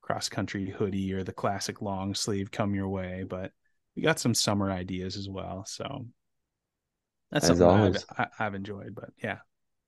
cross 0.01 0.29
country 0.29 0.69
hoodie 0.69 1.13
or 1.13 1.23
the 1.23 1.33
classic 1.33 1.81
long 1.81 2.13
sleeve 2.13 2.51
come 2.51 2.75
your 2.75 2.89
way, 2.89 3.23
but 3.27 3.51
we 3.95 4.03
got 4.03 4.19
some 4.19 4.35
summer 4.35 4.69
ideas 4.69 5.17
as 5.17 5.29
well. 5.29 5.63
So 5.65 6.05
that's 7.33 7.49
As 7.49 7.59
something 7.59 7.67
I've, 7.67 7.79
always. 7.81 8.05
I- 8.17 8.27
I've 8.39 8.55
enjoyed. 8.55 8.95
But 8.95 9.09
yeah, 9.23 9.39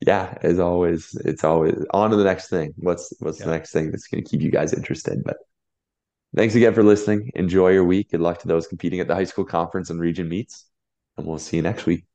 Yeah, 0.01 0.37
as 0.41 0.59
always, 0.59 1.15
it's 1.25 1.43
always 1.43 1.75
on 1.91 2.11
to 2.11 2.17
the 2.17 2.23
next 2.23 2.49
thing. 2.49 2.73
What's 2.77 3.13
what's 3.19 3.41
the 3.41 3.51
next 3.51 3.71
thing 3.71 3.91
that's 3.91 4.07
going 4.07 4.23
to 4.23 4.29
keep 4.29 4.41
you 4.41 4.51
guys 4.51 4.73
interested? 4.73 5.23
But 5.23 5.37
thanks 6.35 6.55
again 6.55 6.73
for 6.73 6.83
listening. 6.83 7.31
Enjoy 7.35 7.69
your 7.69 7.85
week. 7.85 8.11
Good 8.11 8.21
luck 8.21 8.39
to 8.39 8.47
those 8.47 8.67
competing 8.67 8.99
at 8.99 9.07
the 9.07 9.15
high 9.15 9.23
school 9.25 9.45
conference 9.45 9.89
and 9.89 9.99
region 9.99 10.29
meets, 10.29 10.65
and 11.17 11.25
we'll 11.27 11.39
see 11.39 11.57
you 11.57 11.63
next 11.63 11.85
week. 11.85 12.05